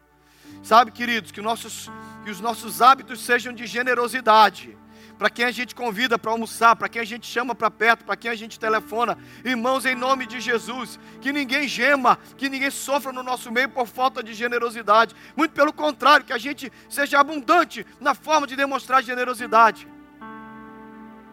Sabe, 0.64 0.92
queridos, 0.92 1.32
que, 1.32 1.42
nossos, 1.42 1.90
que 2.24 2.32
os 2.32 2.40
nossos 2.40 2.82
hábitos 2.82 3.22
sejam 3.22 3.54
de 3.54 3.66
generosidade 3.66 4.78
para 5.22 5.30
quem 5.30 5.46
a 5.46 5.52
gente 5.52 5.76
convida 5.76 6.18
para 6.18 6.32
almoçar, 6.32 6.76
para 6.76 6.90
quem 6.90 7.00
a 7.00 7.06
gente 7.06 7.28
chama 7.28 7.54
para 7.54 7.70
perto, 7.70 8.04
para 8.04 8.16
quem 8.16 8.32
a 8.32 8.34
gente 8.34 8.60
telefona. 8.60 9.16
Irmãos, 9.46 9.86
em 9.86 9.94
nome 9.94 10.26
de 10.26 10.42
Jesus, 10.42 11.00
que 11.22 11.32
ninguém 11.32 11.68
gema, 11.68 12.18
que 12.36 12.50
ninguém 12.50 12.72
sofra 12.72 13.12
no 13.12 13.22
nosso 13.22 13.52
meio 13.52 13.70
por 13.70 13.86
falta 13.86 14.24
de 14.24 14.34
generosidade. 14.34 15.16
Muito 15.36 15.52
pelo 15.52 15.72
contrário, 15.72 16.26
que 16.26 16.34
a 16.34 16.40
gente 16.40 16.74
seja 16.90 17.20
abundante 17.20 17.86
na 18.00 18.16
forma 18.16 18.48
de 18.48 18.56
demonstrar 18.56 19.04
generosidade. 19.04 19.88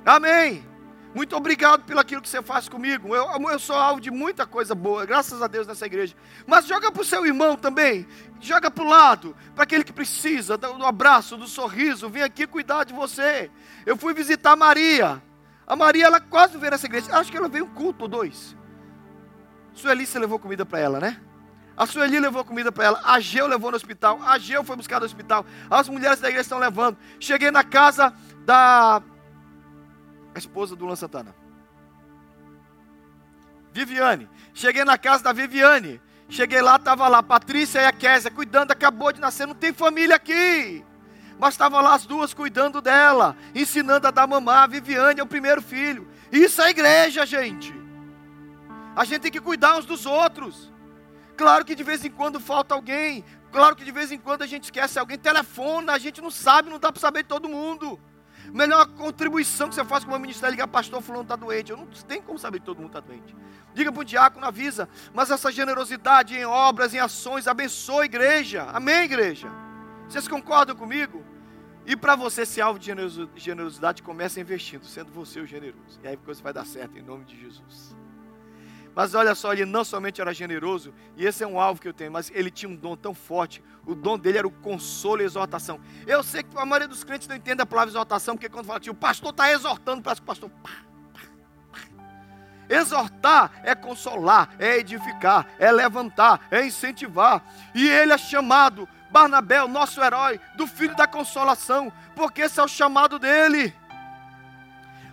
Amém. 0.04 0.67
Muito 1.14 1.34
obrigado 1.34 1.84
pelo 1.84 2.00
aquilo 2.00 2.20
que 2.20 2.28
você 2.28 2.42
faz 2.42 2.68
comigo. 2.68 3.14
Eu, 3.14 3.26
eu 3.50 3.58
sou 3.58 3.76
alvo 3.76 4.00
de 4.00 4.10
muita 4.10 4.46
coisa 4.46 4.74
boa, 4.74 5.06
graças 5.06 5.40
a 5.40 5.46
Deus 5.46 5.66
nessa 5.66 5.86
igreja. 5.86 6.14
Mas 6.46 6.66
joga 6.66 6.92
para 6.92 7.02
o 7.02 7.04
seu 7.04 7.24
irmão 7.26 7.56
também. 7.56 8.06
Joga 8.40 8.70
para 8.70 8.84
o 8.84 8.88
lado, 8.88 9.34
para 9.54 9.64
aquele 9.64 9.84
que 9.84 9.92
precisa 9.92 10.56
do 10.56 10.84
abraço, 10.84 11.36
do 11.36 11.46
sorriso. 11.46 12.08
Vem 12.08 12.22
aqui 12.22 12.46
cuidar 12.46 12.84
de 12.84 12.92
você. 12.92 13.50
Eu 13.86 13.96
fui 13.96 14.12
visitar 14.12 14.52
a 14.52 14.56
Maria. 14.56 15.22
A 15.66 15.74
Maria, 15.74 16.06
ela 16.06 16.20
quase 16.20 16.56
veio 16.56 16.70
nessa 16.70 16.86
igreja. 16.86 17.14
Acho 17.16 17.30
que 17.30 17.36
ela 17.36 17.48
veio 17.48 17.64
um 17.64 17.74
culto 17.74 18.04
ou 18.04 18.08
dois. 18.08 18.56
Sueli, 19.74 20.06
você 20.06 20.18
levou 20.18 20.38
comida 20.38 20.64
para 20.66 20.78
ela, 20.78 21.00
né? 21.00 21.20
A 21.76 21.86
Sueli 21.86 22.18
levou 22.18 22.44
comida 22.44 22.72
para 22.72 22.84
ela. 22.84 23.00
A 23.04 23.20
Geu 23.20 23.46
levou 23.46 23.70
no 23.70 23.76
hospital. 23.76 24.20
A 24.24 24.38
Geu 24.38 24.64
foi 24.64 24.76
buscar 24.76 24.98
no 24.98 25.06
hospital. 25.06 25.46
As 25.70 25.88
mulheres 25.88 26.20
da 26.20 26.28
igreja 26.28 26.42
estão 26.42 26.58
levando. 26.58 26.98
Cheguei 27.20 27.50
na 27.50 27.62
casa 27.62 28.12
da 28.44 29.00
esposa 30.38 30.74
do 30.74 30.84
Luan 30.84 30.96
Santana. 30.96 31.34
Viviane. 33.72 34.28
Cheguei 34.54 34.84
na 34.84 34.98
casa 34.98 35.22
da 35.22 35.32
Viviane. 35.32 36.00
Cheguei 36.28 36.60
lá, 36.60 36.76
estava 36.76 37.08
lá 37.08 37.22
Patrícia 37.22 37.80
e 37.80 37.86
a 37.86 37.92
Késia 37.92 38.30
cuidando, 38.30 38.70
acabou 38.70 39.12
de 39.12 39.20
nascer, 39.20 39.46
não 39.46 39.54
tem 39.54 39.72
família 39.72 40.16
aqui. 40.16 40.84
Mas 41.38 41.54
estavam 41.54 41.80
lá 41.80 41.94
as 41.94 42.04
duas 42.04 42.34
cuidando 42.34 42.80
dela, 42.80 43.36
ensinando 43.54 44.06
a 44.06 44.10
dar 44.10 44.26
mamar. 44.26 44.64
A 44.64 44.66
Viviane 44.66 45.20
é 45.20 45.22
o 45.22 45.26
primeiro 45.26 45.62
filho. 45.62 46.08
Isso 46.30 46.60
é 46.60 46.70
igreja, 46.70 47.24
gente. 47.24 47.74
A 48.96 49.04
gente 49.04 49.22
tem 49.22 49.30
que 49.30 49.40
cuidar 49.40 49.78
uns 49.78 49.86
dos 49.86 50.04
outros. 50.04 50.72
Claro 51.36 51.64
que 51.64 51.76
de 51.76 51.84
vez 51.84 52.04
em 52.04 52.10
quando 52.10 52.40
falta 52.40 52.74
alguém. 52.74 53.24
Claro 53.52 53.76
que 53.76 53.84
de 53.84 53.92
vez 53.92 54.10
em 54.10 54.18
quando 54.18 54.42
a 54.42 54.46
gente 54.46 54.64
esquece 54.64 54.98
alguém. 54.98 55.16
Telefona, 55.16 55.92
a 55.92 55.98
gente 55.98 56.20
não 56.20 56.30
sabe, 56.30 56.68
não 56.68 56.80
dá 56.80 56.90
para 56.90 57.00
saber 57.00 57.22
de 57.22 57.28
todo 57.28 57.48
mundo. 57.48 57.98
Melhor 58.52 58.86
contribuição 58.88 59.68
que 59.68 59.74
você 59.74 59.84
faz 59.84 60.04
com 60.04 60.14
o 60.14 60.18
ministério 60.18 60.52
é 60.52 60.56
ligar, 60.56 60.68
pastor, 60.68 61.02
fulano 61.02 61.22
está 61.22 61.36
doente. 61.36 61.70
Eu 61.70 61.76
não 61.76 61.86
tenho 61.86 62.22
como 62.22 62.38
saber 62.38 62.60
que 62.60 62.66
todo 62.66 62.78
mundo 62.78 62.88
está 62.88 63.00
doente. 63.00 63.36
Diga 63.74 63.92
para 63.92 64.00
o 64.00 64.04
diácono, 64.04 64.46
avisa. 64.46 64.88
Mas 65.12 65.30
essa 65.30 65.52
generosidade 65.52 66.36
em 66.36 66.44
obras, 66.44 66.94
em 66.94 66.98
ações, 66.98 67.46
abençoa 67.46 68.02
a 68.02 68.06
igreja. 68.06 68.64
Amém, 68.72 69.04
igreja? 69.04 69.48
Vocês 70.08 70.26
concordam 70.26 70.74
comigo? 70.74 71.24
E 71.86 71.96
para 71.96 72.16
você 72.16 72.44
ser 72.44 72.60
alvo 72.60 72.78
de 72.78 72.92
generosidade, 73.36 74.02
comece 74.02 74.40
investindo, 74.40 74.84
sendo 74.84 75.10
você 75.10 75.40
o 75.40 75.46
generoso. 75.46 75.98
E 76.02 76.08
aí 76.08 76.14
a 76.14 76.18
coisa 76.18 76.42
vai 76.42 76.52
dar 76.52 76.66
certo, 76.66 76.98
em 76.98 77.02
nome 77.02 77.24
de 77.24 77.38
Jesus. 77.40 77.96
Mas 78.98 79.14
olha 79.14 79.32
só, 79.32 79.52
ele 79.52 79.64
não 79.64 79.84
somente 79.84 80.20
era 80.20 80.34
generoso, 80.34 80.92
e 81.16 81.24
esse 81.24 81.44
é 81.44 81.46
um 81.46 81.60
alvo 81.60 81.80
que 81.80 81.86
eu 81.86 81.92
tenho, 81.92 82.10
mas 82.10 82.32
ele 82.34 82.50
tinha 82.50 82.68
um 82.68 82.74
dom 82.74 82.96
tão 82.96 83.14
forte. 83.14 83.62
O 83.86 83.94
dom 83.94 84.18
dele 84.18 84.38
era 84.38 84.46
o 84.48 84.50
consolo 84.50 85.22
e 85.22 85.24
exortação. 85.24 85.78
Eu 86.04 86.20
sei 86.24 86.42
que 86.42 86.58
a 86.58 86.66
maioria 86.66 86.88
dos 86.88 87.04
crentes 87.04 87.28
não 87.28 87.36
entende 87.36 87.62
a 87.62 87.64
palavra 87.64 87.92
exortação, 87.92 88.34
porque 88.34 88.48
quando 88.48 88.66
fala 88.66 88.80
assim, 88.80 88.90
o 88.90 88.94
pastor 88.94 89.30
está 89.30 89.52
exortando, 89.52 90.02
parece 90.02 90.20
que 90.20 90.24
o 90.24 90.26
pastor. 90.26 90.50
Pá, 90.50 90.70
pá, 91.14 91.20
pá. 91.70 91.78
Exortar 92.68 93.52
é 93.62 93.72
consolar, 93.72 94.56
é 94.58 94.78
edificar, 94.78 95.46
é 95.60 95.70
levantar, 95.70 96.48
é 96.50 96.66
incentivar. 96.66 97.44
E 97.76 97.88
ele 97.88 98.12
é 98.12 98.18
chamado, 98.18 98.88
Barnabé, 99.12 99.62
o 99.62 99.68
nosso 99.68 100.02
herói, 100.02 100.40
do 100.56 100.66
filho 100.66 100.96
da 100.96 101.06
consolação, 101.06 101.92
porque 102.16 102.40
esse 102.40 102.58
é 102.58 102.64
o 102.64 102.66
chamado 102.66 103.16
dele. 103.16 103.72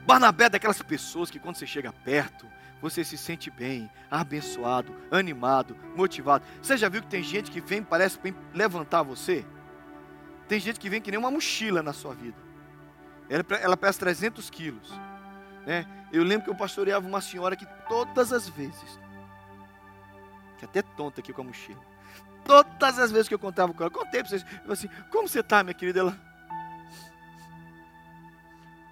Barnabé 0.07 0.45
é 0.45 0.49
daquelas 0.49 0.81
pessoas 0.81 1.29
que 1.29 1.37
quando 1.37 1.57
você 1.57 1.67
chega 1.67 1.93
perto, 1.93 2.54
você 2.81 3.03
se 3.03 3.17
sente 3.17 3.49
bem, 3.49 3.89
abençoado, 4.09 4.95
animado, 5.11 5.75
motivado. 5.95 6.45
Você 6.61 6.77
já 6.77 6.89
viu 6.89 7.01
que 7.01 7.07
tem 7.07 7.23
gente 7.23 7.49
que 7.49 7.61
vem, 7.61 7.81
parece 7.81 8.19
bem 8.19 8.35
levantar 8.53 9.01
você? 9.01 9.45
Tem 10.47 10.59
gente 10.59 10.79
que 10.79 10.89
vem 10.89 11.01
que 11.01 11.09
nem 11.09 11.19
uma 11.19 11.31
mochila 11.31 11.81
na 11.81 11.93
sua 11.93 12.13
vida. 12.13 12.37
Ela, 13.29 13.43
ela 13.61 13.77
pesa 13.77 13.99
300 13.99 14.49
quilos. 14.49 14.91
Né? 15.65 15.85
Eu 16.11 16.23
lembro 16.23 16.45
que 16.45 16.51
eu 16.51 16.55
pastoreava 16.55 17.07
uma 17.07 17.21
senhora 17.21 17.55
que 17.55 17.65
todas 17.87 18.31
as 18.31 18.47
vezes, 18.47 18.99
que 20.59 20.65
até 20.65 20.81
tonta 20.81 21.21
aqui 21.21 21.33
com 21.33 21.41
a 21.41 21.45
mochila, 21.45 21.81
todas 22.43 22.99
as 22.99 23.11
vezes 23.11 23.27
que 23.27 23.33
eu 23.33 23.39
contava 23.39 23.73
com 23.73 23.81
ela, 23.81 23.89
contei 23.89 24.21
para 24.21 24.29
vocês, 24.29 24.45
eu 24.63 24.71
assim, 24.71 24.87
como 25.09 25.27
você 25.27 25.39
está, 25.39 25.63
minha 25.63 25.73
querida? 25.73 26.01
Ela, 26.01 26.19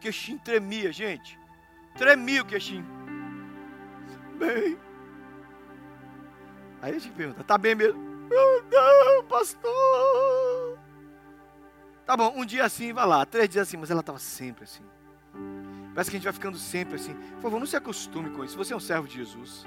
queixinho 0.01 0.39
tremia, 0.39 0.91
gente. 0.91 1.37
Tremia 1.95 2.41
o 2.41 2.45
queixinho 2.45 3.02
bem. 4.33 4.77
Aí 6.81 6.95
a 6.95 6.99
gente 6.99 7.13
pergunta, 7.13 7.43
tá 7.43 7.57
bem 7.57 7.75
mesmo? 7.75 7.99
Não, 8.29 8.63
não, 8.69 9.23
pastor. 9.25 10.79
Tá 12.05 12.17
bom, 12.17 12.33
um 12.35 12.45
dia 12.45 12.65
assim, 12.65 12.91
vai 12.91 13.05
lá, 13.05 13.25
três 13.25 13.47
dias 13.47 13.67
assim, 13.67 13.77
mas 13.77 13.89
ela 13.89 14.01
estava 14.01 14.19
sempre 14.19 14.65
assim. 14.65 14.83
Parece 15.93 16.09
que 16.09 16.17
a 16.17 16.19
gente 16.19 16.25
vai 16.25 16.33
ficando 16.33 16.57
sempre 16.57 16.95
assim. 16.95 17.13
Por 17.35 17.43
favor, 17.43 17.59
não 17.59 17.67
se 17.67 17.77
acostume 17.77 18.31
com 18.31 18.43
isso. 18.43 18.57
Você 18.57 18.73
é 18.73 18.75
um 18.75 18.79
servo 18.79 19.07
de 19.07 19.15
Jesus. 19.15 19.65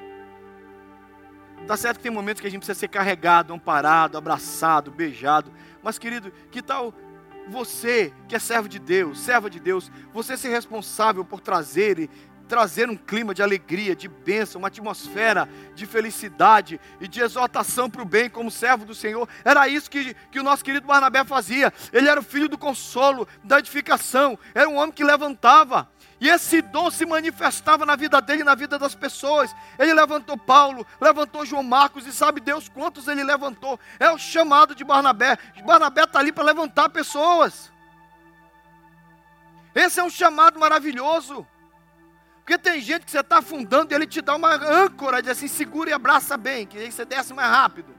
Tá 1.66 1.76
certo 1.76 1.96
que 1.98 2.02
tem 2.02 2.12
momentos 2.12 2.40
que 2.40 2.46
a 2.46 2.50
gente 2.50 2.60
precisa 2.60 2.78
ser 2.78 2.88
carregado, 2.88 3.54
amparado, 3.54 4.18
abraçado, 4.18 4.90
beijado. 4.90 5.50
Mas, 5.82 5.98
querido, 5.98 6.30
que 6.50 6.60
tal 6.60 6.92
você, 7.48 8.12
que 8.28 8.34
é 8.34 8.38
servo 8.38 8.68
de 8.68 8.78
Deus, 8.78 9.20
serva 9.20 9.48
de 9.48 9.60
Deus, 9.60 9.90
você 10.12 10.36
ser 10.36 10.48
responsável 10.48 11.24
por 11.24 11.40
trazer 11.40 11.98
e 11.98 12.10
trazer 12.46 12.88
um 12.88 12.96
clima 12.96 13.34
de 13.34 13.42
alegria, 13.42 13.94
de 13.94 14.08
bênção, 14.08 14.60
uma 14.60 14.68
atmosfera 14.68 15.48
de 15.74 15.86
felicidade 15.86 16.80
e 17.00 17.08
de 17.08 17.20
exaltação 17.20 17.90
para 17.90 18.02
o 18.02 18.06
bem 18.06 18.30
como 18.30 18.50
servo 18.50 18.84
do 18.84 18.94
Senhor. 18.94 19.28
Era 19.44 19.68
isso 19.68 19.90
que, 19.90 20.14
que 20.30 20.40
o 20.40 20.42
nosso 20.42 20.64
querido 20.64 20.86
Barnabé 20.86 21.24
fazia. 21.24 21.72
Ele 21.92 22.08
era 22.08 22.20
o 22.20 22.22
filho 22.22 22.48
do 22.48 22.56
consolo, 22.56 23.28
da 23.42 23.58
edificação, 23.58 24.38
era 24.54 24.68
um 24.68 24.76
homem 24.76 24.92
que 24.92 25.04
levantava. 25.04 25.88
E 26.18 26.28
esse 26.28 26.62
dom 26.62 26.90
se 26.90 27.04
manifestava 27.04 27.84
na 27.84 27.94
vida 27.94 28.20
dele 28.22 28.40
e 28.40 28.44
na 28.44 28.54
vida 28.54 28.78
das 28.78 28.94
pessoas. 28.94 29.54
Ele 29.78 29.92
levantou 29.92 30.38
Paulo, 30.38 30.86
levantou 31.00 31.44
João 31.44 31.62
Marcos, 31.62 32.06
e 32.06 32.12
sabe 32.12 32.40
Deus 32.40 32.68
quantos 32.68 33.06
ele 33.06 33.22
levantou. 33.22 33.78
É 33.98 34.10
o 34.10 34.16
chamado 34.16 34.74
de 34.74 34.82
Barnabé. 34.82 35.36
Barnabé 35.64 36.04
está 36.04 36.20
ali 36.20 36.32
para 36.32 36.44
levantar 36.44 36.88
pessoas. 36.88 37.70
Esse 39.74 40.00
é 40.00 40.02
um 40.02 40.08
chamado 40.08 40.58
maravilhoso. 40.58 41.46
Porque 42.46 42.58
tem 42.58 42.80
gente 42.80 43.04
que 43.04 43.10
você 43.10 43.18
está 43.18 43.38
afundando 43.38 43.92
e 43.92 43.96
ele 43.96 44.06
te 44.06 44.22
dá 44.22 44.36
uma 44.36 44.54
âncora, 44.54 45.20
diz 45.20 45.32
assim, 45.32 45.48
segura 45.48 45.90
e 45.90 45.92
abraça 45.92 46.36
bem, 46.36 46.64
que 46.64 46.78
aí 46.78 46.92
você 46.92 47.04
desce 47.04 47.34
mais 47.34 47.50
rápido. 47.50 47.92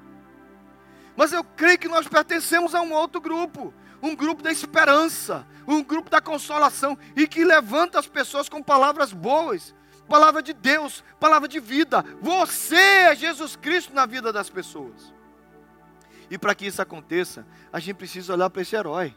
Mas 1.17 1.33
eu 1.33 1.43
creio 1.43 1.77
que 1.77 1.89
nós 1.89 2.07
pertencemos 2.07 2.73
a 2.73 2.79
um 2.79 2.93
outro 2.93 3.19
grupo, 3.19 3.73
um 4.01 4.15
grupo 4.15 4.41
da 4.41 4.49
esperança, 4.49 5.45
um 5.67 5.83
grupo 5.83 6.09
da 6.09 6.21
consolação, 6.21 6.97
e 7.13 7.27
que 7.27 7.43
levanta 7.43 7.99
as 7.99 8.07
pessoas 8.07 8.47
com 8.47 8.63
palavras 8.63 9.11
boas, 9.11 9.75
palavra 10.07 10.41
de 10.41 10.53
Deus, 10.53 11.03
palavra 11.19 11.49
de 11.49 11.59
vida. 11.59 12.05
Você 12.21 12.77
é 12.77 13.15
Jesus 13.17 13.57
Cristo 13.57 13.93
na 13.93 14.05
vida 14.05 14.31
das 14.31 14.49
pessoas. 14.49 15.13
E 16.29 16.37
para 16.37 16.55
que 16.55 16.67
isso 16.67 16.81
aconteça, 16.81 17.45
a 17.71 17.81
gente 17.81 17.97
precisa 17.97 18.31
olhar 18.31 18.49
para 18.49 18.61
esse 18.61 18.77
herói. 18.77 19.13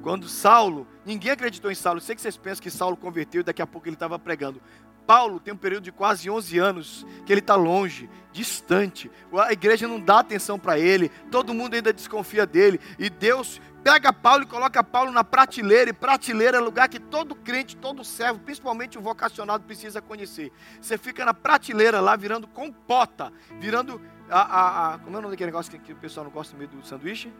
Quando 0.00 0.28
Saulo, 0.28 0.86
ninguém 1.04 1.32
acreditou 1.32 1.70
em 1.70 1.74
Saulo. 1.74 1.98
Eu 1.98 2.02
sei 2.02 2.14
que 2.14 2.22
vocês 2.22 2.36
pensam 2.36 2.62
que 2.62 2.70
Saulo 2.70 2.96
converteu 2.96 3.40
e 3.40 3.44
daqui 3.44 3.60
a 3.60 3.66
pouco 3.66 3.86
ele 3.86 3.96
estava 3.96 4.18
pregando. 4.18 4.60
Paulo 5.06 5.40
tem 5.40 5.52
um 5.52 5.56
período 5.56 5.84
de 5.84 5.92
quase 5.92 6.30
11 6.30 6.58
anos 6.58 7.06
que 7.26 7.32
ele 7.32 7.40
está 7.40 7.54
longe, 7.54 8.08
distante. 8.32 9.10
A 9.32 9.52
igreja 9.52 9.88
não 9.88 10.00
dá 10.00 10.20
atenção 10.20 10.58
para 10.58 10.78
ele. 10.78 11.10
Todo 11.30 11.52
mundo 11.52 11.74
ainda 11.74 11.92
desconfia 11.92 12.46
dele. 12.46 12.80
E 12.98 13.10
Deus 13.10 13.60
pega 13.82 14.12
Paulo 14.12 14.44
e 14.44 14.46
coloca 14.46 14.82
Paulo 14.82 15.10
na 15.10 15.24
prateleira. 15.24 15.90
E 15.90 15.92
prateleira 15.92 16.58
é 16.58 16.60
lugar 16.60 16.88
que 16.88 17.00
todo 17.00 17.34
crente, 17.34 17.76
todo 17.76 18.04
servo, 18.04 18.38
principalmente 18.40 18.96
o 18.96 19.02
vocacionado, 19.02 19.64
precisa 19.64 20.00
conhecer. 20.00 20.52
Você 20.80 20.96
fica 20.96 21.24
na 21.24 21.34
prateleira 21.34 22.00
lá, 22.00 22.16
virando 22.16 22.46
compota, 22.46 23.32
virando 23.58 24.00
a, 24.30 24.40
a, 24.40 24.94
a 24.94 24.98
como 24.98 25.16
é 25.16 25.18
o 25.18 25.22
nome 25.22 25.32
daquele 25.32 25.50
negócio 25.50 25.70
que, 25.70 25.78
que 25.78 25.92
o 25.92 25.96
pessoal 25.96 26.24
não 26.24 26.32
gosta 26.32 26.56
meio 26.56 26.70
do 26.70 26.86
sanduíche? 26.86 27.32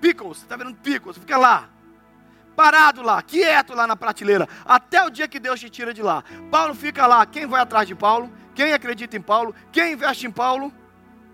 Pickles, 0.00 0.38
está 0.38 0.56
vendo 0.56 0.74
pickles? 0.74 1.16
Fica 1.18 1.36
lá, 1.36 1.68
parado 2.54 3.02
lá, 3.02 3.22
quieto 3.22 3.74
lá 3.74 3.86
na 3.86 3.96
prateleira, 3.96 4.48
até 4.64 5.04
o 5.04 5.10
dia 5.10 5.28
que 5.28 5.38
Deus 5.38 5.60
te 5.60 5.68
tira 5.68 5.92
de 5.92 6.02
lá. 6.02 6.24
Paulo 6.50 6.74
fica 6.74 7.06
lá, 7.06 7.24
quem 7.26 7.46
vai 7.46 7.60
atrás 7.60 7.86
de 7.86 7.94
Paulo? 7.94 8.32
Quem 8.54 8.72
acredita 8.72 9.16
em 9.16 9.20
Paulo? 9.20 9.54
Quem 9.70 9.92
investe 9.92 10.26
em 10.26 10.30
Paulo? 10.30 10.72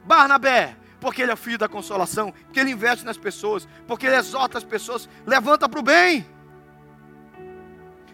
Barnabé, 0.04 0.76
porque 1.00 1.22
ele 1.22 1.30
é 1.30 1.36
filho 1.36 1.58
da 1.58 1.68
consolação, 1.68 2.32
porque 2.32 2.58
ele 2.58 2.72
investe 2.72 3.04
nas 3.04 3.16
pessoas, 3.16 3.68
porque 3.86 4.06
ele 4.06 4.16
exorta 4.16 4.58
as 4.58 4.64
pessoas, 4.64 5.08
levanta 5.24 5.68
para 5.68 5.78
o 5.80 5.82
bem. 5.82 6.26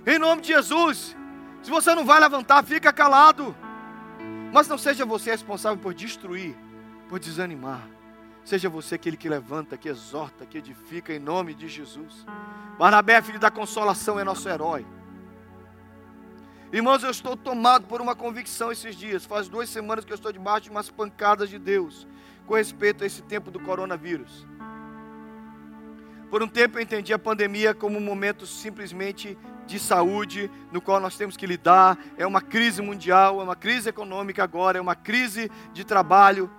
Em 0.06 0.18
nome 0.18 0.42
de 0.42 0.48
Jesus. 0.48 1.16
Se 1.62 1.70
você 1.70 1.94
não 1.94 2.04
vai 2.04 2.20
levantar, 2.20 2.62
fica 2.64 2.92
calado. 2.92 3.54
Mas 4.52 4.68
não 4.68 4.78
seja 4.78 5.04
você 5.04 5.30
responsável 5.30 5.78
por 5.78 5.92
destruir, 5.92 6.56
por 7.08 7.18
desanimar. 7.18 7.97
Seja 8.48 8.70
você 8.70 8.94
aquele 8.94 9.14
que 9.14 9.28
levanta, 9.28 9.76
que 9.76 9.90
exorta, 9.90 10.46
que 10.46 10.56
edifica 10.56 11.12
em 11.12 11.18
nome 11.18 11.52
de 11.52 11.68
Jesus. 11.68 12.24
Barnabé, 12.78 13.20
filho 13.20 13.38
da 13.38 13.50
consolação, 13.50 14.18
é 14.18 14.24
nosso 14.24 14.48
herói. 14.48 14.86
Irmãos, 16.72 17.02
eu 17.02 17.10
estou 17.10 17.36
tomado 17.36 17.86
por 17.86 18.00
uma 18.00 18.16
convicção 18.16 18.72
esses 18.72 18.96
dias. 18.96 19.26
Faz 19.26 19.50
duas 19.50 19.68
semanas 19.68 20.02
que 20.02 20.12
eu 20.12 20.14
estou 20.14 20.32
debaixo 20.32 20.62
de 20.62 20.70
umas 20.70 20.88
pancadas 20.88 21.50
de 21.50 21.58
Deus 21.58 22.08
com 22.46 22.54
respeito 22.54 23.04
a 23.04 23.06
esse 23.06 23.20
tempo 23.20 23.50
do 23.50 23.60
coronavírus. 23.60 24.46
Por 26.30 26.42
um 26.42 26.48
tempo 26.48 26.78
eu 26.78 26.82
entendi 26.82 27.12
a 27.12 27.18
pandemia 27.18 27.74
como 27.74 27.98
um 27.98 28.02
momento 28.02 28.46
simplesmente 28.46 29.36
de 29.66 29.78
saúde 29.78 30.50
no 30.72 30.80
qual 30.80 30.98
nós 30.98 31.18
temos 31.18 31.36
que 31.36 31.46
lidar, 31.46 31.98
é 32.16 32.26
uma 32.26 32.40
crise 32.40 32.80
mundial, 32.80 33.42
é 33.42 33.44
uma 33.44 33.54
crise 33.54 33.90
econômica 33.90 34.42
agora, 34.42 34.78
é 34.78 34.80
uma 34.80 34.94
crise 34.94 35.50
de 35.74 35.84
trabalho. 35.84 36.50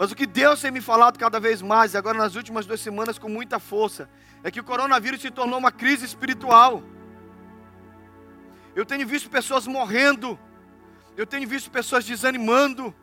Mas 0.00 0.10
o 0.10 0.16
que 0.16 0.24
Deus 0.24 0.62
tem 0.62 0.70
me 0.70 0.80
falado 0.80 1.18
cada 1.18 1.38
vez 1.38 1.60
mais, 1.60 1.94
agora 1.94 2.16
nas 2.16 2.34
últimas 2.34 2.64
duas 2.64 2.80
semanas 2.80 3.18
com 3.18 3.28
muita 3.28 3.58
força, 3.58 4.08
é 4.42 4.50
que 4.50 4.58
o 4.58 4.64
coronavírus 4.64 5.20
se 5.20 5.30
tornou 5.30 5.58
uma 5.58 5.70
crise 5.70 6.06
espiritual. 6.06 6.82
Eu 8.74 8.86
tenho 8.86 9.06
visto 9.06 9.28
pessoas 9.28 9.66
morrendo, 9.66 10.38
eu 11.18 11.26
tenho 11.26 11.46
visto 11.46 11.70
pessoas 11.70 12.02
desanimando. 12.02 12.94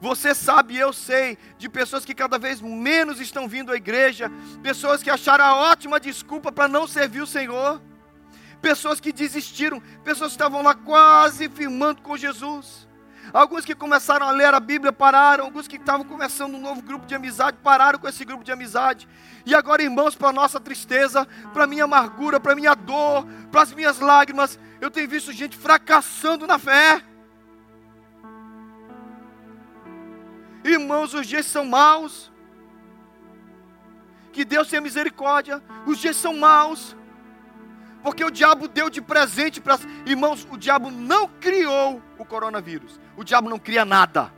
Você 0.00 0.34
sabe, 0.34 0.76
eu 0.76 0.92
sei, 0.92 1.38
de 1.58 1.68
pessoas 1.68 2.04
que 2.04 2.12
cada 2.12 2.40
vez 2.40 2.60
menos 2.60 3.20
estão 3.20 3.46
vindo 3.46 3.70
à 3.70 3.76
igreja, 3.76 4.28
pessoas 4.64 5.00
que 5.00 5.10
acharam 5.10 5.44
a 5.44 5.54
ótima 5.70 6.00
desculpa 6.00 6.50
para 6.50 6.66
não 6.66 6.88
servir 6.88 7.20
o 7.20 7.26
Senhor, 7.26 7.80
pessoas 8.60 8.98
que 8.98 9.12
desistiram, 9.12 9.80
pessoas 10.02 10.32
que 10.32 10.34
estavam 10.34 10.60
lá 10.60 10.74
quase 10.74 11.48
firmando 11.48 12.02
com 12.02 12.16
Jesus. 12.16 12.88
Alguns 13.32 13.64
que 13.64 13.74
começaram 13.74 14.26
a 14.26 14.30
ler 14.30 14.52
a 14.52 14.60
Bíblia 14.60 14.92
pararam, 14.92 15.44
alguns 15.44 15.68
que 15.68 15.76
estavam 15.76 16.04
começando 16.04 16.54
um 16.54 16.60
novo 16.60 16.82
grupo 16.82 17.06
de 17.06 17.14
amizade 17.14 17.58
pararam 17.62 17.98
com 17.98 18.08
esse 18.08 18.24
grupo 18.24 18.42
de 18.42 18.52
amizade. 18.52 19.08
E 19.44 19.54
agora, 19.54 19.82
irmãos, 19.82 20.14
para 20.14 20.32
nossa 20.32 20.58
tristeza, 20.58 21.26
para 21.52 21.66
minha 21.66 21.84
amargura, 21.84 22.40
para 22.40 22.54
minha 22.54 22.74
dor, 22.74 23.26
para 23.50 23.62
as 23.62 23.72
minhas 23.72 23.98
lágrimas, 24.00 24.58
eu 24.80 24.90
tenho 24.90 25.08
visto 25.08 25.32
gente 25.32 25.56
fracassando 25.56 26.46
na 26.46 26.58
fé. 26.58 27.02
Irmãos, 30.64 31.12
os 31.14 31.26
dias 31.26 31.46
são 31.46 31.64
maus. 31.64 32.30
Que 34.32 34.44
Deus 34.44 34.68
tenha 34.68 34.80
misericórdia. 34.80 35.62
Os 35.86 35.98
dias 35.98 36.16
são 36.16 36.36
maus. 36.36 36.96
Porque 38.02 38.24
o 38.24 38.30
diabo 38.30 38.68
deu 38.68 38.90
de 38.90 39.00
presente 39.00 39.60
para. 39.60 39.78
Irmãos, 40.06 40.46
o 40.50 40.56
diabo 40.56 40.90
não 40.90 41.28
criou 41.28 42.02
o 42.22 42.26
coronavírus. 42.26 43.00
O 43.16 43.24
diabo 43.24 43.50
não 43.50 43.58
cria 43.58 43.84
nada. 43.84 44.32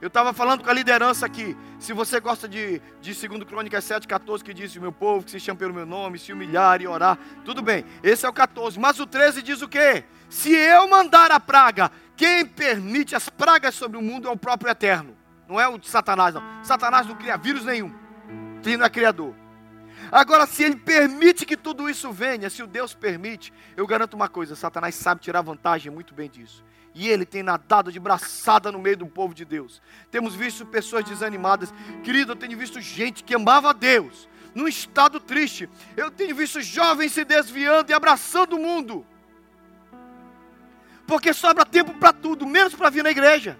Eu 0.00 0.08
estava 0.08 0.32
falando 0.32 0.62
com 0.62 0.70
a 0.70 0.74
liderança 0.74 1.24
aqui. 1.24 1.56
Se 1.78 1.92
você 1.92 2.20
gosta 2.20 2.46
de, 2.46 2.80
de 3.00 3.28
2 3.28 3.44
Crônicas 3.44 3.82
7, 3.84 4.06
14, 4.06 4.44
que 4.44 4.52
diz: 4.52 4.76
O 4.76 4.80
meu 4.80 4.92
povo 4.92 5.24
que 5.24 5.30
se 5.30 5.40
chama 5.40 5.58
pelo 5.58 5.72
meu 5.72 5.86
nome, 5.86 6.18
se 6.18 6.32
humilhar 6.32 6.82
e 6.82 6.86
orar. 6.86 7.18
Tudo 7.44 7.62
bem, 7.62 7.84
esse 8.02 8.26
é 8.26 8.28
o 8.28 8.32
14. 8.32 8.78
Mas 8.78 9.00
o 9.00 9.06
13 9.06 9.42
diz 9.42 9.62
o 9.62 9.68
quê? 9.68 10.04
Se 10.28 10.54
eu 10.54 10.86
mandar 10.88 11.30
a 11.30 11.40
praga, 11.40 11.90
quem 12.14 12.44
permite 12.44 13.16
as 13.16 13.28
pragas 13.28 13.74
sobre 13.74 13.96
o 13.96 14.02
mundo 14.02 14.28
é 14.28 14.30
o 14.30 14.36
próprio 14.36 14.70
Eterno. 14.70 15.16
Não 15.48 15.60
é 15.60 15.66
o 15.66 15.78
de 15.78 15.88
Satanás, 15.88 16.34
não. 16.34 16.42
Satanás 16.62 17.06
não 17.06 17.14
cria 17.14 17.36
vírus 17.36 17.64
nenhum. 17.64 17.92
Ele 18.64 18.76
não 18.76 18.84
é 18.84 18.90
criador. 18.90 19.34
Agora, 20.10 20.46
se 20.46 20.62
ele 20.62 20.76
permite 20.76 21.46
que 21.46 21.56
tudo 21.56 21.88
isso 21.88 22.12
venha, 22.12 22.50
se 22.50 22.62
o 22.62 22.66
Deus 22.66 22.94
permite, 22.94 23.52
eu 23.76 23.86
garanto 23.86 24.14
uma 24.14 24.28
coisa: 24.28 24.54
Satanás 24.54 24.94
sabe 24.94 25.20
tirar 25.20 25.40
vantagem 25.40 25.90
muito 25.90 26.14
bem 26.14 26.28
disso. 26.28 26.64
E 26.98 27.10
ele 27.10 27.26
tem 27.26 27.42
nadado 27.42 27.92
de 27.92 28.00
braçada 28.00 28.72
no 28.72 28.78
meio 28.78 28.96
do 28.96 29.06
povo 29.06 29.34
de 29.34 29.44
Deus. 29.44 29.82
Temos 30.10 30.34
visto 30.34 30.64
pessoas 30.64 31.04
desanimadas. 31.04 31.70
Querido, 32.02 32.32
eu 32.32 32.36
tenho 32.36 32.56
visto 32.56 32.80
gente 32.80 33.22
que 33.22 33.34
amava 33.34 33.68
a 33.68 33.72
Deus, 33.74 34.26
num 34.54 34.66
estado 34.66 35.20
triste. 35.20 35.68
Eu 35.94 36.10
tenho 36.10 36.34
visto 36.34 36.58
jovens 36.62 37.12
se 37.12 37.22
desviando 37.22 37.90
e 37.90 37.92
abraçando 37.92 38.56
o 38.56 38.58
mundo. 38.58 39.06
Porque 41.06 41.34
sobra 41.34 41.66
tempo 41.66 41.92
para 41.92 42.14
tudo, 42.14 42.46
menos 42.46 42.74
para 42.74 42.88
vir 42.88 43.04
na 43.04 43.10
igreja. 43.10 43.58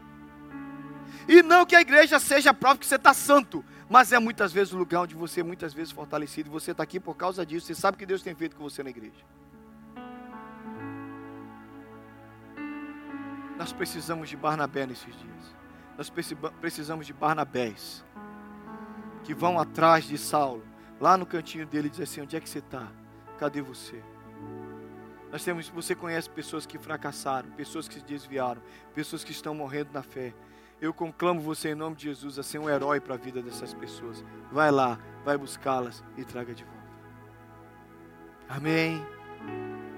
E 1.28 1.42
não 1.42 1.66
que 1.66 1.76
a 1.76 1.82
igreja 1.82 2.18
seja 2.18 2.52
a 2.52 2.54
prova 2.54 2.78
que 2.78 2.86
você 2.86 2.96
está 2.96 3.12
santo, 3.12 3.62
mas 3.86 4.12
é 4.12 4.18
muitas 4.18 4.50
vezes 4.50 4.72
o 4.72 4.78
lugar 4.78 5.02
onde 5.02 5.14
você 5.14 5.40
é 5.40 5.44
muitas 5.44 5.74
vezes 5.74 5.92
fortalecido. 5.92 6.50
Você 6.50 6.70
está 6.70 6.82
aqui 6.82 6.98
por 6.98 7.14
causa 7.14 7.44
disso. 7.44 7.66
Você 7.66 7.74
sabe 7.74 7.96
o 7.96 7.98
que 7.98 8.06
Deus 8.06 8.22
tem 8.22 8.34
feito 8.34 8.56
com 8.56 8.62
você 8.62 8.82
na 8.82 8.88
igreja. 8.88 9.22
Nós 13.58 13.72
precisamos 13.72 14.28
de 14.28 14.36
Barnabé 14.36 14.86
nesses 14.86 15.14
dias. 15.16 15.56
Nós 15.96 16.12
precisamos 16.60 17.06
de 17.06 17.12
Barnabés 17.12 18.04
que 19.26 19.34
vão 19.34 19.58
atrás 19.58 20.04
de 20.04 20.16
Saulo, 20.16 20.62
lá 21.00 21.16
no 21.16 21.26
cantinho 21.26 21.66
dele, 21.66 21.90
dizem 21.90 22.04
assim: 22.04 22.20
onde 22.20 22.36
é 22.36 22.40
que 22.40 22.48
você 22.48 22.60
está? 22.60 22.86
Cadê 23.38 23.60
você? 23.60 24.00
Nós 25.32 25.42
temos, 25.42 25.68
você 25.68 25.96
conhece 25.96 26.30
pessoas 26.30 26.64
que 26.64 26.78
fracassaram, 26.78 27.50
pessoas 27.50 27.88
que 27.88 27.94
se 27.96 28.04
desviaram, 28.04 28.62
pessoas 28.94 29.24
que 29.24 29.32
estão 29.32 29.52
morrendo 29.52 29.90
na 29.92 30.02
fé. 30.02 30.32
Eu 30.80 30.94
conclamo 30.94 31.40
você 31.40 31.70
em 31.70 31.74
nome 31.74 31.96
de 31.96 32.04
Jesus 32.04 32.38
a 32.38 32.42
ser 32.42 32.58
um 32.58 32.70
herói 32.70 33.00
para 33.00 33.14
a 33.14 33.18
vida 33.18 33.42
dessas 33.42 33.74
pessoas. 33.74 34.24
Vai 34.52 34.70
lá, 34.70 34.98
vai 35.24 35.36
buscá-las 35.36 36.04
e 36.16 36.24
traga 36.24 36.54
de 36.54 36.64
volta. 36.64 36.76
Amém. 38.48 39.04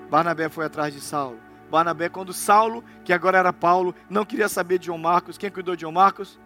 Barnabé 0.09 0.49
foi 0.49 0.65
atrás 0.65 0.95
de 0.95 1.01
Saulo. 1.01 1.48
Barnabé, 1.71 2.09
quando 2.09 2.33
Saulo, 2.33 2.83
que 3.05 3.13
agora 3.13 3.39
era 3.39 3.53
Paulo, 3.53 3.95
não 4.09 4.25
queria 4.25 4.49
saber 4.49 4.79
de 4.79 4.87
João 4.87 4.99
Marcos, 4.99 5.37
quem 5.37 5.51
cuidou 5.51 5.77
de 5.77 5.83
João 5.83 5.93
Marcos? 5.93 6.41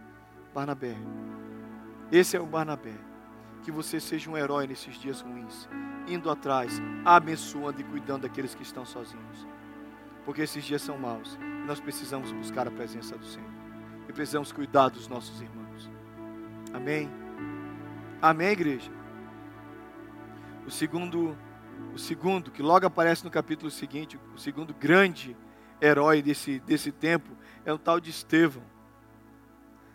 Barnabé. 0.54 0.96
Esse 2.10 2.36
é 2.36 2.40
o 2.40 2.46
Barnabé. 2.46 2.94
Que 3.62 3.70
você 3.70 4.00
seja 4.00 4.28
um 4.28 4.36
herói 4.36 4.66
nesses 4.66 4.96
dias 4.96 5.20
ruins, 5.20 5.68
indo 6.08 6.28
atrás, 6.28 6.80
abençoando 7.04 7.80
e 7.80 7.84
cuidando 7.84 8.22
daqueles 8.22 8.54
que 8.54 8.62
estão 8.62 8.84
sozinhos. 8.84 9.46
Porque 10.24 10.42
esses 10.42 10.64
dias 10.64 10.82
são 10.82 10.98
maus 10.98 11.38
e 11.40 11.66
nós 11.66 11.80
precisamos 11.80 12.32
buscar 12.32 12.66
a 12.66 12.70
presença 12.70 13.16
do 13.16 13.24
Senhor 13.24 13.50
e 14.08 14.12
precisamos 14.12 14.52
cuidar 14.52 14.88
dos 14.88 15.08
nossos 15.08 15.40
irmãos. 15.40 15.90
Amém? 16.72 17.08
Amém, 18.20 18.48
igreja? 18.48 18.90
O 20.66 20.70
segundo, 20.70 21.36
o 21.94 21.98
segundo, 21.98 22.50
que 22.50 22.62
logo 22.62 22.86
aparece 22.86 23.24
no 23.24 23.30
capítulo 23.30 23.70
seguinte, 23.70 24.18
o 24.34 24.38
segundo 24.38 24.74
grande 24.74 25.36
herói 25.80 26.22
desse, 26.22 26.60
desse 26.60 26.92
tempo 26.92 27.30
é 27.64 27.72
o 27.72 27.78
tal 27.78 28.00
de 28.00 28.10
Estevão. 28.10 28.62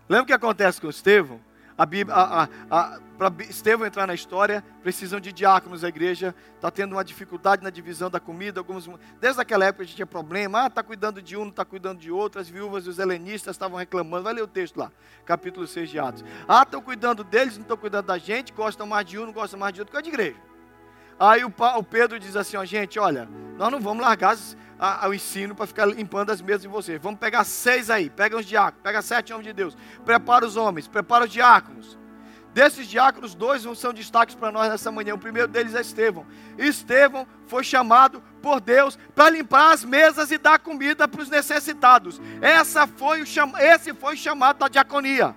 Lembra 0.09 0.23
o 0.23 0.27
que 0.27 0.33
acontece 0.33 0.79
com 0.79 0.89
Estevão? 0.89 1.39
Para 1.77 3.31
Estevão 3.47 3.85
entrar 3.85 4.07
na 4.07 4.15
história, 4.15 4.63
precisam 4.81 5.19
de 5.19 5.31
diáconos. 5.31 5.83
A 5.83 5.89
igreja 5.89 6.33
está 6.55 6.71
tendo 6.71 6.93
uma 6.93 7.03
dificuldade 7.03 7.63
na 7.63 7.69
divisão 7.69 8.09
da 8.09 8.19
comida. 8.19 8.59
Alguns, 8.59 8.89
desde 9.19 9.39
aquela 9.39 9.65
época 9.65 9.83
a 9.83 9.85
gente 9.85 9.95
tinha 9.95 10.07
problema. 10.07 10.63
Ah, 10.63 10.67
está 10.67 10.81
cuidando 10.81 11.21
de 11.21 11.37
um, 11.37 11.41
não 11.41 11.49
está 11.49 11.63
cuidando 11.63 11.99
de 11.99 12.11
outro. 12.11 12.41
As 12.41 12.49
viúvas 12.49 12.87
e 12.87 12.89
os 12.89 12.97
helenistas 12.97 13.55
estavam 13.55 13.77
reclamando. 13.77 14.23
Vai 14.23 14.33
ler 14.33 14.41
o 14.41 14.47
texto 14.47 14.77
lá, 14.77 14.91
capítulo 15.23 15.67
6 15.67 15.89
de 15.89 15.99
Atos. 15.99 16.25
Ah, 16.47 16.63
estão 16.63 16.81
cuidando 16.81 17.23
deles, 17.23 17.57
não 17.57 17.61
estão 17.61 17.77
cuidando 17.77 18.07
da 18.07 18.17
gente. 18.17 18.51
Gostam 18.53 18.87
mais 18.87 19.05
de 19.05 19.19
um, 19.19 19.27
não 19.27 19.33
gostam 19.33 19.59
mais 19.59 19.71
de 19.73 19.81
outro, 19.81 19.91
que 19.91 19.97
é 19.99 20.01
de 20.01 20.09
igreja. 20.09 20.56
Aí 21.19 21.43
o, 21.43 21.53
o 21.77 21.83
Pedro 21.83 22.19
diz 22.19 22.35
assim: 22.35 22.57
ó, 22.57 22.65
gente, 22.65 22.99
olha, 22.99 23.27
nós 23.57 23.71
não 23.71 23.79
vamos 23.79 24.03
largar 24.03 24.35
o 25.07 25.13
ensino 25.13 25.55
para 25.55 25.65
ficar 25.65 25.85
limpando 25.85 26.29
as 26.29 26.41
mesas 26.41 26.61
de 26.61 26.67
vocês. 26.67 27.01
Vamos 27.01 27.19
pegar 27.19 27.43
seis 27.43 27.89
aí, 27.89 28.09
pega 28.09 28.37
os 28.37 28.45
diáconos, 28.45 28.81
pega 28.83 29.01
sete 29.01 29.33
homens 29.33 29.47
de 29.47 29.53
Deus, 29.53 29.77
prepara 30.05 30.45
os 30.45 30.55
homens, 30.55 30.87
prepara 30.87 31.25
os 31.25 31.31
diáconos. 31.31 31.97
Desses 32.53 32.87
diáconos, 32.87 33.35
dois 33.35 33.61
são 33.77 33.93
destaques 33.93 34.33
para 34.33 34.51
nós 34.51 34.69
nessa 34.69 34.91
manhã. 34.91 35.13
O 35.13 35.19
primeiro 35.19 35.47
deles 35.47 35.75
é 35.75 35.81
Estevão. 35.81 36.25
Estevão 36.57 37.27
foi 37.45 37.63
chamado 37.63 38.23
por 38.41 38.59
Deus 38.59 38.97
para 39.13 39.29
limpar 39.29 39.73
as 39.73 39.83
mesas 39.83 40.31
e 40.31 40.39
dar 40.39 40.57
comida 40.57 41.07
para 41.07 41.21
os 41.21 41.29
necessitados. 41.29 42.19
Essa 42.41 42.87
foi 42.87 43.21
o 43.21 43.27
cham... 43.27 43.53
Esse 43.59 43.93
foi 43.93 44.15
o 44.15 44.17
chamado 44.17 44.57
da 44.57 44.67
diaconia. 44.67 45.35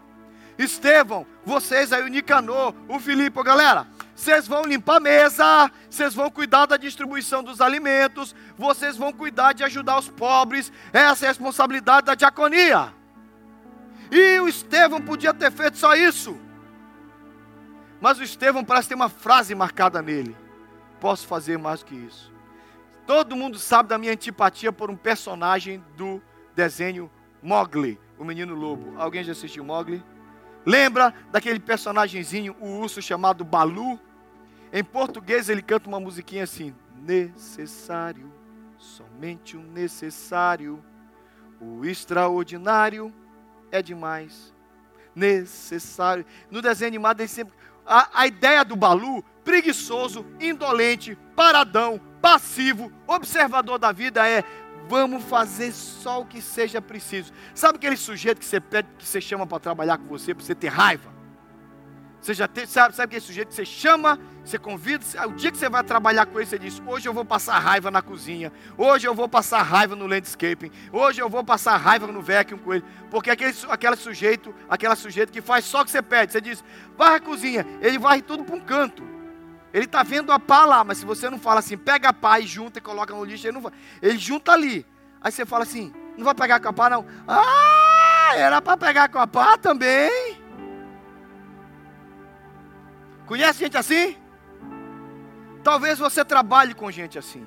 Estevão, 0.56 1.26
vocês 1.44 1.92
aí, 1.92 2.02
o 2.02 2.08
Nicanor, 2.08 2.74
o 2.88 2.98
Filipe, 2.98 3.42
galera, 3.42 3.86
vocês 4.20 4.46
vão 4.46 4.64
limpar 4.64 4.96
a 4.96 5.00
mesa, 5.00 5.70
vocês 5.88 6.14
vão 6.14 6.30
cuidar 6.30 6.66
da 6.66 6.76
distribuição 6.76 7.42
dos 7.42 7.58
alimentos, 7.58 8.36
vocês 8.54 8.94
vão 8.94 9.14
cuidar 9.14 9.54
de 9.54 9.64
ajudar 9.64 9.98
os 9.98 10.10
pobres. 10.10 10.70
Essa 10.92 11.24
é 11.24 11.28
a 11.28 11.30
responsabilidade 11.30 12.06
da 12.06 12.14
diaconia. 12.14 12.92
E 14.10 14.38
o 14.40 14.46
Estevão 14.46 15.00
podia 15.00 15.32
ter 15.32 15.50
feito 15.50 15.78
só 15.78 15.94
isso. 15.94 16.38
Mas 17.98 18.18
o 18.18 18.22
Estevão 18.22 18.62
parece 18.62 18.88
ter 18.90 18.94
uma 18.94 19.08
frase 19.08 19.54
marcada 19.54 20.02
nele: 20.02 20.36
Posso 21.00 21.26
fazer 21.26 21.56
mais 21.56 21.80
do 21.80 21.86
que 21.86 21.94
isso. 21.94 22.30
Todo 23.06 23.34
mundo 23.34 23.58
sabe 23.58 23.88
da 23.88 23.96
minha 23.96 24.12
antipatia 24.12 24.70
por 24.70 24.90
um 24.90 24.96
personagem 24.96 25.82
do 25.96 26.20
desenho 26.54 27.10
Mogli, 27.42 27.98
o 28.18 28.24
menino 28.24 28.54
lobo. 28.54 29.00
Alguém 29.00 29.24
já 29.24 29.32
assistiu 29.32 29.64
Mogli? 29.64 30.04
Lembra 30.66 31.14
daquele 31.32 31.58
personagemzinho, 31.58 32.54
o 32.60 32.80
urso 32.80 33.00
chamado 33.00 33.44
Balu? 33.44 33.98
Em 34.72 34.84
português 34.84 35.48
ele 35.48 35.62
canta 35.62 35.88
uma 35.88 36.00
musiquinha 36.00 36.44
assim: 36.44 36.74
Necessário, 36.96 38.32
somente 38.78 39.56
o 39.56 39.62
necessário, 39.62 40.82
o 41.60 41.84
extraordinário 41.84 43.12
é 43.70 43.82
demais. 43.82 44.54
Necessário. 45.14 46.24
No 46.50 46.62
desenho 46.62 46.88
animado 46.88 47.20
ele 47.20 47.28
sempre. 47.28 47.54
A, 47.84 48.20
a 48.22 48.26
ideia 48.26 48.64
do 48.64 48.76
Balu, 48.76 49.22
preguiçoso, 49.42 50.24
indolente, 50.38 51.18
paradão, 51.34 52.00
passivo, 52.20 52.92
observador 53.06 53.78
da 53.78 53.90
vida 53.90 54.28
é 54.28 54.44
vamos 54.88 55.24
fazer 55.24 55.72
só 55.72 56.20
o 56.20 56.26
que 56.26 56.40
seja 56.40 56.80
preciso. 56.80 57.32
Sabe 57.54 57.76
aquele 57.76 57.96
sujeito 57.96 58.38
que 58.38 58.44
você 58.44 58.60
pede, 58.60 58.88
que 58.98 59.06
você 59.06 59.20
chama 59.20 59.46
para 59.46 59.60
trabalhar 59.60 59.98
com 59.98 60.06
você, 60.06 60.34
para 60.34 60.44
você 60.44 60.54
ter 60.54 60.68
raiva? 60.68 61.19
Você 62.20 62.34
já 62.34 62.46
tem, 62.46 62.66
sabe, 62.66 62.94
sabe 62.94 63.06
aquele 63.06 63.20
sujeito 63.20 63.48
que 63.48 63.54
você 63.54 63.64
chama, 63.64 64.18
você 64.44 64.58
convida, 64.58 65.04
o 65.26 65.32
dia 65.32 65.50
que 65.50 65.56
você 65.56 65.70
vai 65.70 65.82
trabalhar 65.82 66.26
com 66.26 66.38
ele, 66.38 66.46
você 66.46 66.58
diz: 66.58 66.80
Hoje 66.86 67.08
eu 67.08 67.14
vou 67.14 67.24
passar 67.24 67.58
raiva 67.58 67.90
na 67.90 68.02
cozinha, 68.02 68.52
hoje 68.76 69.08
eu 69.08 69.14
vou 69.14 69.26
passar 69.26 69.62
raiva 69.62 69.96
no 69.96 70.06
landscaping, 70.06 70.70
hoje 70.92 71.20
eu 71.20 71.30
vou 71.30 71.42
passar 71.42 71.78
raiva 71.78 72.06
no 72.06 72.20
vacuum 72.20 72.58
com 72.58 72.74
ele, 72.74 72.84
porque 73.10 73.30
aquele, 73.30 73.54
aquele 73.70 73.96
sujeito, 73.96 74.54
aquela 74.68 74.94
sujeito 74.94 75.32
que 75.32 75.40
faz 75.40 75.64
só 75.64 75.80
o 75.80 75.84
que 75.84 75.90
você 75.90 76.02
pede, 76.02 76.32
você 76.32 76.42
diz: 76.42 76.62
Varra 76.96 77.16
a 77.16 77.20
cozinha, 77.20 77.66
ele 77.80 77.98
varre 77.98 78.20
tudo 78.20 78.44
para 78.44 78.54
um 78.54 78.60
canto. 78.60 79.02
Ele 79.72 79.84
está 79.84 80.02
vendo 80.02 80.32
a 80.32 80.38
pá 80.38 80.64
lá, 80.66 80.82
mas 80.82 80.98
se 80.98 81.06
você 81.06 81.30
não 81.30 81.38
fala 81.38 81.60
assim, 81.60 81.78
pega 81.78 82.08
a 82.08 82.12
pá 82.12 82.40
e 82.40 82.46
junta 82.46 82.80
e 82.80 82.82
coloca 82.82 83.14
no 83.14 83.24
lixo, 83.24 83.46
ele 83.46 83.54
não 83.54 83.62
vai. 83.62 83.72
Ele 84.02 84.18
junta 84.18 84.52
ali. 84.52 84.84
Aí 85.22 85.32
você 85.32 85.46
fala 85.46 85.62
assim: 85.62 85.92
Não 86.18 86.24
vai 86.24 86.34
pegar 86.34 86.60
com 86.60 86.68
a 86.68 86.72
pá, 86.72 86.90
não. 86.90 87.06
Ah, 87.26 88.32
era 88.34 88.60
para 88.60 88.76
pegar 88.76 89.08
com 89.08 89.18
a 89.18 89.26
pá 89.26 89.56
também. 89.56 90.29
Conhece 93.30 93.60
gente 93.60 93.76
assim? 93.76 94.16
Talvez 95.62 96.00
você 96.00 96.24
trabalhe 96.24 96.74
com 96.74 96.90
gente 96.90 97.16
assim. 97.16 97.46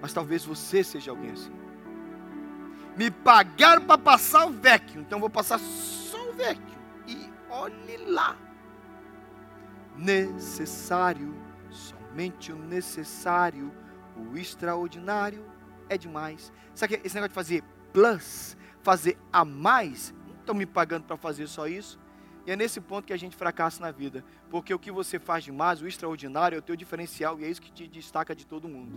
Mas 0.00 0.12
talvez 0.12 0.44
você 0.44 0.84
seja 0.84 1.10
alguém 1.10 1.32
assim. 1.32 1.50
Me 2.96 3.10
pagaram 3.10 3.82
para 3.82 3.98
passar 3.98 4.46
o 4.46 4.50
vecchio, 4.50 5.00
então 5.00 5.18
vou 5.18 5.28
passar 5.28 5.58
só 5.58 6.30
o 6.30 6.34
vecchio. 6.34 6.78
E 7.08 7.28
olhe 7.50 7.96
lá. 7.96 8.36
Necessário, 9.96 11.34
somente 11.72 12.52
o 12.52 12.56
necessário, 12.56 13.72
o 14.16 14.38
extraordinário 14.38 15.44
é 15.88 15.98
demais. 15.98 16.52
Sabe 16.76 17.00
esse 17.02 17.16
negócio 17.16 17.30
de 17.30 17.34
fazer 17.34 17.64
plus, 17.92 18.56
fazer 18.82 19.18
a 19.32 19.44
mais? 19.44 20.14
Não 20.28 20.36
estão 20.36 20.54
me 20.54 20.64
pagando 20.64 21.06
para 21.06 21.16
fazer 21.16 21.48
só 21.48 21.66
isso? 21.66 21.98
É 22.50 22.56
nesse 22.56 22.80
ponto 22.80 23.06
que 23.06 23.12
a 23.12 23.16
gente 23.16 23.36
fracassa 23.36 23.80
na 23.80 23.92
vida. 23.92 24.24
Porque 24.50 24.74
o 24.74 24.78
que 24.78 24.90
você 24.90 25.20
faz 25.20 25.44
demais, 25.44 25.80
o 25.80 25.86
extraordinário, 25.86 26.56
é 26.56 26.58
o 26.58 26.62
teu 26.62 26.74
diferencial 26.74 27.38
e 27.38 27.44
é 27.44 27.48
isso 27.48 27.62
que 27.62 27.70
te 27.70 27.86
destaca 27.86 28.34
de 28.34 28.44
todo 28.44 28.68
mundo. 28.68 28.92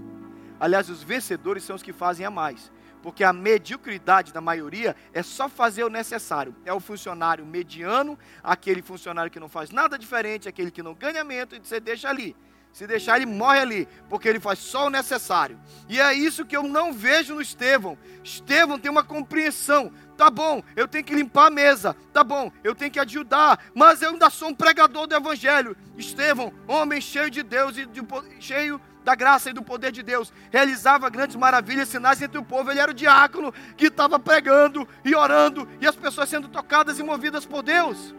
Aliás, 0.59 0.89
os 0.89 1.03
vencedores 1.03 1.63
são 1.63 1.75
os 1.75 1.83
que 1.83 1.93
fazem 1.93 2.25
a 2.25 2.31
mais. 2.31 2.71
Porque 3.03 3.23
a 3.23 3.31
mediocridade 3.31 4.33
da 4.33 4.41
maioria 4.41 4.95
é 5.13 5.21
só 5.21 5.47
fazer 5.47 5.83
o 5.83 5.89
necessário. 5.89 6.55
É 6.65 6.73
o 6.73 6.79
funcionário 6.79 7.45
mediano, 7.45 8.17
aquele 8.41 8.81
funcionário 8.81 9.29
que 9.29 9.39
não 9.39 9.47
faz 9.47 9.69
nada 9.69 9.99
diferente, 9.99 10.49
aquele 10.49 10.71
que 10.71 10.81
não 10.81 10.95
ganha 10.95 11.19
aumento, 11.19 11.55
e 11.55 11.59
você 11.59 11.79
deixa 11.79 12.09
ali. 12.09 12.35
Se 12.73 12.87
deixar, 12.87 13.17
ele 13.17 13.27
morre 13.27 13.59
ali, 13.59 13.87
porque 14.09 14.27
ele 14.27 14.39
faz 14.39 14.57
só 14.57 14.87
o 14.87 14.89
necessário. 14.89 15.59
E 15.87 16.01
é 16.01 16.11
isso 16.11 16.43
que 16.43 16.57
eu 16.57 16.63
não 16.63 16.91
vejo 16.91 17.35
no 17.35 17.41
Estevão. 17.41 17.95
Estevão 18.23 18.79
tem 18.79 18.89
uma 18.89 19.03
compreensão. 19.03 19.91
Tá 20.17 20.29
bom, 20.29 20.61
eu 20.75 20.87
tenho 20.87 21.03
que 21.03 21.15
limpar 21.15 21.47
a 21.47 21.51
mesa. 21.51 21.95
Tá 22.11 22.23
bom, 22.23 22.51
eu 22.63 22.75
tenho 22.75 22.91
que 22.91 22.99
ajudar. 22.99 23.59
Mas 23.73 24.01
eu 24.01 24.11
ainda 24.11 24.29
sou 24.29 24.49
um 24.49 24.55
pregador 24.55 25.07
do 25.07 25.15
Evangelho. 25.15 25.75
Estevão, 25.97 26.53
homem 26.67 27.01
cheio 27.01 27.29
de 27.29 27.43
Deus 27.43 27.77
e 27.77 27.85
de, 27.85 28.01
cheio 28.39 28.79
da 29.03 29.15
graça 29.15 29.49
e 29.49 29.53
do 29.53 29.61
poder 29.61 29.91
de 29.91 30.01
Deus, 30.01 30.31
realizava 30.49 31.09
grandes 31.09 31.35
maravilhas, 31.35 31.89
sinais 31.89 32.21
entre 32.21 32.37
o 32.37 32.43
povo. 32.43 32.71
Ele 32.71 32.79
era 32.79 32.91
o 32.91 32.93
diácono 32.93 33.53
que 33.75 33.87
estava 33.87 34.17
pregando 34.17 34.87
e 35.03 35.13
orando, 35.13 35.67
e 35.81 35.87
as 35.87 35.95
pessoas 35.95 36.29
sendo 36.29 36.47
tocadas 36.47 36.99
e 36.99 37.03
movidas 37.03 37.45
por 37.45 37.61
Deus. 37.61 38.15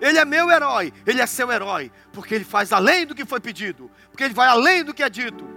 Ele 0.00 0.18
é 0.18 0.24
meu 0.24 0.50
herói, 0.50 0.92
ele 1.06 1.20
é 1.20 1.26
seu 1.26 1.50
herói, 1.50 1.90
porque 2.12 2.34
ele 2.34 2.44
faz 2.44 2.72
além 2.72 3.06
do 3.06 3.14
que 3.14 3.24
foi 3.24 3.40
pedido, 3.40 3.90
porque 4.10 4.24
ele 4.24 4.34
vai 4.34 4.48
além 4.48 4.84
do 4.84 4.92
que 4.92 5.02
é 5.02 5.08
dito. 5.08 5.55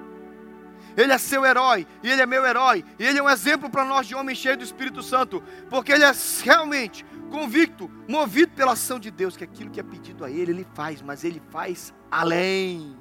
Ele 1.00 1.14
é 1.14 1.18
seu 1.18 1.46
herói, 1.46 1.88
e 2.04 2.12
ele 2.12 2.22
é 2.22 2.26
meu 2.26 2.46
herói, 2.46 2.84
e 3.00 3.06
ele 3.06 3.20
é 3.20 3.24
um 3.24 3.30
exemplo 3.30 3.70
para 3.70 3.86
nós 3.86 4.06
de 4.06 4.14
homem 4.14 4.36
cheio 4.36 4.58
do 4.58 4.66
Espírito 4.66 5.02
Santo, 5.02 5.42
porque 5.70 5.94
ele 5.94 6.04
é 6.04 6.12
realmente 6.44 7.06
convicto, 7.32 7.90
movido 8.06 8.52
pela 8.52 8.74
ação 8.74 9.00
de 9.00 9.10
Deus, 9.10 9.38
que 9.38 9.46
aquilo 9.46 9.70
que 9.70 9.80
é 9.80 9.84
pedido 9.84 10.26
a 10.26 10.30
ele, 10.30 10.52
ele 10.52 10.68
faz, 10.74 11.02
mas 11.02 11.24
ele 11.24 11.42
faz 11.52 11.94
além. 12.12 12.98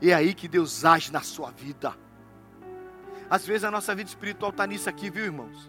E 0.00 0.12
é 0.12 0.14
aí 0.14 0.32
que 0.32 0.46
Deus 0.46 0.84
age 0.84 1.10
na 1.10 1.22
sua 1.22 1.50
vida. 1.50 1.96
Às 3.28 3.44
vezes 3.44 3.64
a 3.64 3.70
nossa 3.70 3.92
vida 3.96 4.08
espiritual 4.08 4.52
está 4.52 4.64
nisso 4.64 4.88
aqui, 4.88 5.10
viu 5.10 5.24
irmãos? 5.24 5.68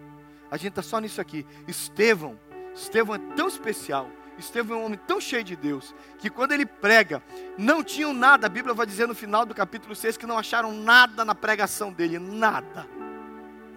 A 0.51 0.57
gente 0.57 0.69
está 0.69 0.83
só 0.83 0.99
nisso 0.99 1.19
aqui. 1.19 1.47
Estevão, 1.67 2.39
Estevão 2.75 3.15
é 3.15 3.19
tão 3.35 3.47
especial 3.47 4.07
Estevão 4.37 4.77
é 4.77 4.81
um 4.81 4.85
homem 4.85 4.99
tão 5.07 5.19
cheio 5.19 5.43
de 5.43 5.55
Deus, 5.55 5.95
que 6.19 6.29
quando 6.29 6.51
ele 6.51 6.65
prega, 6.65 7.21
não 7.57 7.83
tinham 7.83 8.13
nada, 8.13 8.47
a 8.47 8.49
Bíblia 8.49 8.73
vai 8.73 8.85
dizer 8.85 9.07
no 9.07 9.15
final 9.15 9.45
do 9.45 9.55
capítulo 9.55 9.95
6 9.95 10.17
que 10.17 10.25
não 10.25 10.37
acharam 10.37 10.73
nada 10.73 11.23
na 11.23 11.33
pregação 11.33 11.91
dele, 11.91 12.19
nada 12.19 12.87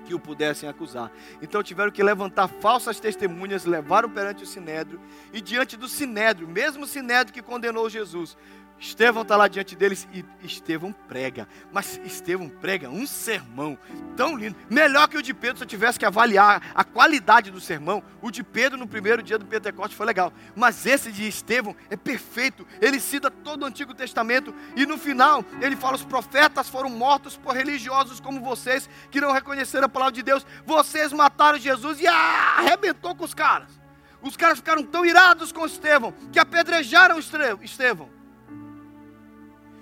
que 0.08 0.14
o 0.14 0.18
pudessem 0.18 0.68
acusar. 0.68 1.12
Então 1.42 1.62
tiveram 1.62 1.92
que 1.92 2.02
levantar 2.02 2.48
falsas 2.48 2.98
testemunhas, 2.98 3.66
levaram 3.66 4.08
perante 4.08 4.42
o 4.42 4.46
sinédrio, 4.46 5.00
e 5.32 5.40
diante 5.40 5.76
do 5.76 5.86
sinédrio, 5.86 6.48
mesmo 6.48 6.86
sinédrio 6.86 7.34
que 7.34 7.42
condenou 7.42 7.90
Jesus, 7.90 8.36
Estevão 8.80 9.22
está 9.22 9.36
lá 9.36 9.48
diante 9.48 9.74
deles 9.74 10.06
e 10.12 10.24
Estevão 10.42 10.92
prega. 10.92 11.48
Mas 11.72 12.00
Estevão 12.04 12.48
prega 12.48 12.88
um 12.88 13.06
sermão 13.06 13.76
tão 14.16 14.36
lindo. 14.36 14.56
Melhor 14.70 15.08
que 15.08 15.16
o 15.16 15.22
de 15.22 15.34
Pedro, 15.34 15.58
se 15.58 15.64
eu 15.64 15.68
tivesse 15.68 15.98
que 15.98 16.06
avaliar 16.06 16.62
a 16.74 16.84
qualidade 16.84 17.50
do 17.50 17.60
sermão. 17.60 18.02
O 18.22 18.30
de 18.30 18.44
Pedro 18.44 18.78
no 18.78 18.86
primeiro 18.86 19.22
dia 19.22 19.38
do 19.38 19.46
Pentecoste 19.46 19.96
foi 19.96 20.06
legal. 20.06 20.32
Mas 20.54 20.86
esse 20.86 21.10
de 21.10 21.26
Estevão 21.26 21.74
é 21.90 21.96
perfeito. 21.96 22.66
Ele 22.80 23.00
cita 23.00 23.30
todo 23.30 23.62
o 23.62 23.66
Antigo 23.66 23.92
Testamento. 23.94 24.54
E 24.76 24.86
no 24.86 24.96
final, 24.96 25.44
ele 25.60 25.74
fala: 25.74 25.96
os 25.96 26.04
profetas 26.04 26.68
foram 26.68 26.90
mortos 26.90 27.36
por 27.36 27.54
religiosos 27.54 28.20
como 28.20 28.40
vocês, 28.40 28.88
que 29.10 29.20
não 29.20 29.32
reconheceram 29.32 29.86
a 29.86 29.88
palavra 29.88 30.14
de 30.14 30.22
Deus. 30.22 30.46
Vocês 30.64 31.12
mataram 31.12 31.58
Jesus 31.58 32.00
e 32.00 32.06
arrebentou 32.06 33.14
com 33.16 33.24
os 33.24 33.34
caras. 33.34 33.78
Os 34.22 34.36
caras 34.36 34.58
ficaram 34.58 34.82
tão 34.82 35.04
irados 35.04 35.52
com 35.52 35.66
Estevão 35.66 36.12
que 36.32 36.38
apedrejaram 36.38 37.18
Estevão. 37.18 38.17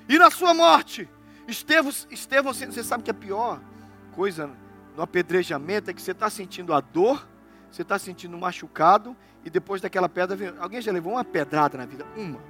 E 0.09 0.19
na 0.19 0.31
sua 0.31 0.55
morte, 0.55 1.09
Estevão, 1.49 1.93
Estevão 2.11 2.53
você 2.53 2.83
sabe 2.83 3.03
que 3.03 3.11
a 3.11 3.15
pior 3.15 3.61
coisa 4.13 4.51
no 4.97 5.03
apedrejamento 5.03 5.91
é 5.91 5.95
que 5.95 6.01
você 6.01 6.13
está 6.13 6.31
sentindo 6.31 6.73
a 6.73 6.81
dor, 6.81 7.27
você 7.71 7.83
está 7.83 7.99
sentindo 7.99 8.37
machucado, 8.39 9.17
e 9.45 9.51
depois 9.51 9.81
daquela 9.81 10.09
pedra, 10.09 10.55
alguém 10.59 10.81
já 10.81 10.91
levou 10.91 11.13
uma 11.13 11.25
pedrada 11.25 11.79
na 11.79 11.87
vida? 11.87 12.05
Uma, 12.17 12.41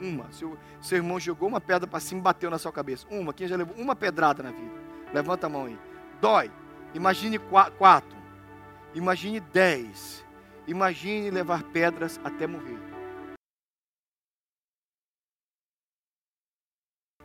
uma. 0.00 0.30
Seu, 0.32 0.56
seu 0.80 0.98
irmão 0.98 1.18
jogou 1.18 1.48
uma 1.48 1.60
pedra 1.60 1.86
para 1.86 1.98
cima 1.98 2.20
e 2.20 2.22
bateu 2.22 2.50
na 2.50 2.58
sua 2.58 2.72
cabeça. 2.72 3.06
Uma, 3.10 3.32
quem 3.32 3.48
já 3.48 3.56
levou 3.56 3.74
uma 3.76 3.96
pedrada 3.96 4.42
na 4.42 4.50
vida? 4.50 4.74
Levanta 5.12 5.46
a 5.46 5.50
mão 5.50 5.66
aí. 5.66 5.78
Dói. 6.20 6.50
Imagine 6.94 7.40
quatro. 7.78 8.16
Imagine 8.94 9.40
dez. 9.40 10.24
Imagine 10.66 11.30
levar 11.30 11.62
pedras 11.64 12.20
até 12.22 12.46
morrer. 12.46 12.93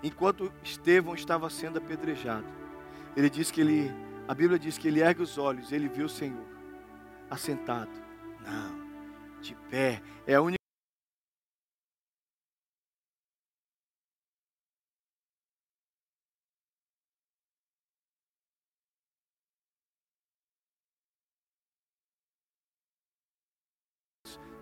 Enquanto 0.03 0.51
Estevão 0.63 1.13
estava 1.13 1.49
sendo 1.49 1.77
apedrejado. 1.77 2.45
Ele 3.15 3.29
diz 3.29 3.51
que 3.51 3.61
ele, 3.61 3.91
a 4.27 4.33
Bíblia 4.33 4.59
diz 4.59 4.77
que 4.77 4.87
ele 4.87 5.01
ergue 5.01 5.21
os 5.21 5.37
olhos, 5.37 5.71
ele 5.71 5.87
viu 5.87 6.05
o 6.05 6.09
Senhor 6.09 6.45
assentado. 7.29 7.91
Não, 8.45 9.41
de 9.41 9.55
pé. 9.69 10.01
É 10.25 10.35
a 10.35 10.41
única 10.41 10.58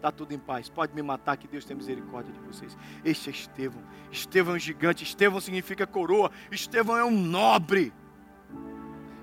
está 0.08 0.12
tudo 0.12 0.34
em 0.34 0.40
paz. 0.40 0.70
Pode 0.70 0.96
me 0.96 1.02
matar, 1.02 1.38
que 1.38 1.48
Deus 1.48 1.66
tem 1.66 1.76
misericórdia 1.76 2.34
de 2.34 2.40
vocês. 2.40 2.78
Este 3.04 3.30
é 3.30 3.32
Estevão. 3.32 3.84
Estevão 4.12 4.54
é 4.54 4.58
um 4.58 4.60
gigante. 4.60 5.04
Estevão 5.04 5.40
significa 5.40 5.86
coroa. 5.86 6.32
Estevão 6.52 6.98
é 6.98 7.04
um 7.04 7.12
nobre. 7.12 7.94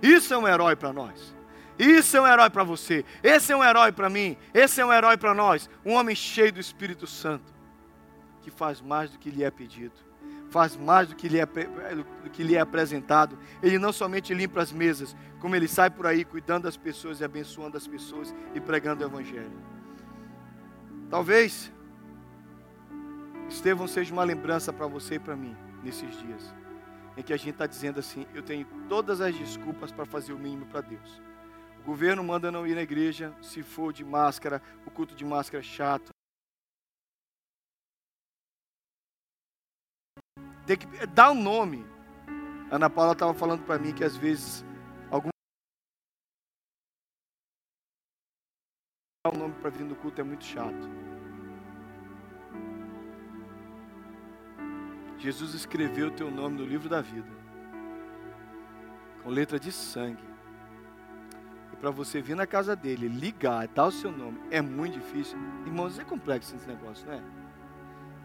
Isso 0.03 0.35
é 0.35 0.39
um 0.39 0.47
herói 0.47 0.77
para 0.77 0.93
nós. 0.93 1.35
Isso 1.79 2.17
é 2.17 2.21
um 2.21 2.27
herói 2.27 2.51
para 2.51 2.63
você. 2.63 3.05
Esse 3.23 3.53
é 3.53 3.57
um 3.57 3.65
herói 3.65 3.91
para 3.91 4.09
mim. 4.09 4.37
Esse 4.53 4.81
é 4.81 4.87
um 4.87 4.93
herói 4.93 5.17
para 5.17 5.35
nós. 5.35 5.69
Um 5.85 5.95
homem 5.95 6.15
cheio 6.15 6.53
do 6.53 6.61
Espírito 6.61 7.07
Santo. 7.07 7.53
Que 8.43 8.51
faz 8.51 8.81
mais 8.81 9.11
do 9.11 9.19
que 9.19 9.31
lhe 9.31 9.43
é 9.43 9.51
pedido. 9.51 9.95
Faz 10.51 10.77
mais 10.77 11.09
do 11.09 11.17
que 11.17 11.29
lhe 11.29 11.41
é, 11.41 11.47
do 11.47 12.31
que 12.31 12.45
lhe 12.45 12.55
é 12.55 12.61
apresentado. 12.61 13.37
Ele 13.63 13.79
não 13.79 13.93
somente 13.93 14.33
limpa 14.33 14.61
as 14.61 14.71
mesas, 14.71 15.17
como 15.41 15.57
ele 15.57 15.67
sai 15.67 15.91
por 15.91 16.07
aí 16.07 16.25
cuidando 16.25 16.65
das 16.65 16.77
pessoas 16.77 17.21
e 17.21 17.25
abençoando 17.25 17.77
as 17.77 17.89
pessoas 17.89 18.33
e 18.55 18.61
pregando 18.61 19.03
o 19.03 19.07
Evangelho. 19.07 19.75
Talvez 21.15 21.73
Estevão 23.49 23.87
seja 23.87 24.13
uma 24.13 24.25
lembrança 24.25 24.73
para 24.73 24.89
você 24.89 25.15
e 25.15 25.19
para 25.21 25.37
mim 25.37 25.57
nesses 25.81 26.11
dias, 26.19 26.53
em 27.17 27.23
que 27.23 27.33
a 27.33 27.37
gente 27.37 27.51
está 27.51 27.69
dizendo 27.69 28.01
assim: 28.01 28.27
eu 28.35 28.43
tenho 28.43 28.67
todas 28.89 29.21
as 29.21 29.33
desculpas 29.33 29.93
para 29.93 30.05
fazer 30.05 30.33
o 30.33 30.39
mínimo 30.41 30.67
para 30.67 30.81
Deus. 30.81 31.23
O 31.79 31.85
governo 31.85 32.25
manda 32.25 32.51
não 32.51 32.67
ir 32.67 32.75
na 32.75 32.83
igreja, 32.83 33.33
se 33.41 33.63
for 33.63 33.93
de 33.93 34.05
máscara, 34.05 34.61
o 34.85 34.91
culto 34.91 35.15
de 35.15 35.25
máscara 35.25 35.63
é 35.63 35.65
chato. 35.65 36.11
Tem 40.67 40.77
que 40.77 41.07
dar 41.07 41.31
um 41.31 41.41
nome. 41.41 41.87
Ana 42.73 42.91
Paula 42.91 43.13
estava 43.13 43.35
falando 43.35 43.63
para 43.63 43.79
mim 43.79 43.95
que 43.95 44.03
às 44.03 44.17
vezes 44.17 44.65
um 49.33 49.39
nome 49.39 49.55
para 49.55 49.71
vir 49.71 49.85
no 49.85 49.97
culto 49.97 50.21
é 50.21 50.25
muito 50.25 50.45
chato. 50.45 50.87
Jesus 55.17 55.55
escreveu 55.55 56.09
o 56.09 56.11
teu 56.11 56.31
nome 56.31 56.59
no 56.59 56.67
livro 56.67 56.91
da 56.91 57.01
vida, 57.01 57.31
com 59.23 59.31
letra 59.31 59.59
de 59.59 59.73
sangue. 59.73 60.23
E 61.73 61.77
para 61.77 61.91
você 61.91 62.21
vir 62.21 62.37
na 62.37 62.47
casa 62.47 62.77
dele, 62.77 63.09
ligar, 63.09 63.67
dar 63.69 63.87
o 63.87 63.91
seu 63.91 64.13
nome, 64.13 64.39
é 64.51 64.61
muito 64.61 64.99
difícil. 65.01 65.39
Irmãos, 65.65 65.99
é 65.99 66.05
complexo 66.05 66.55
esse 66.55 66.69
negócio, 66.69 67.07
não 67.07 67.15
é? 67.15 67.23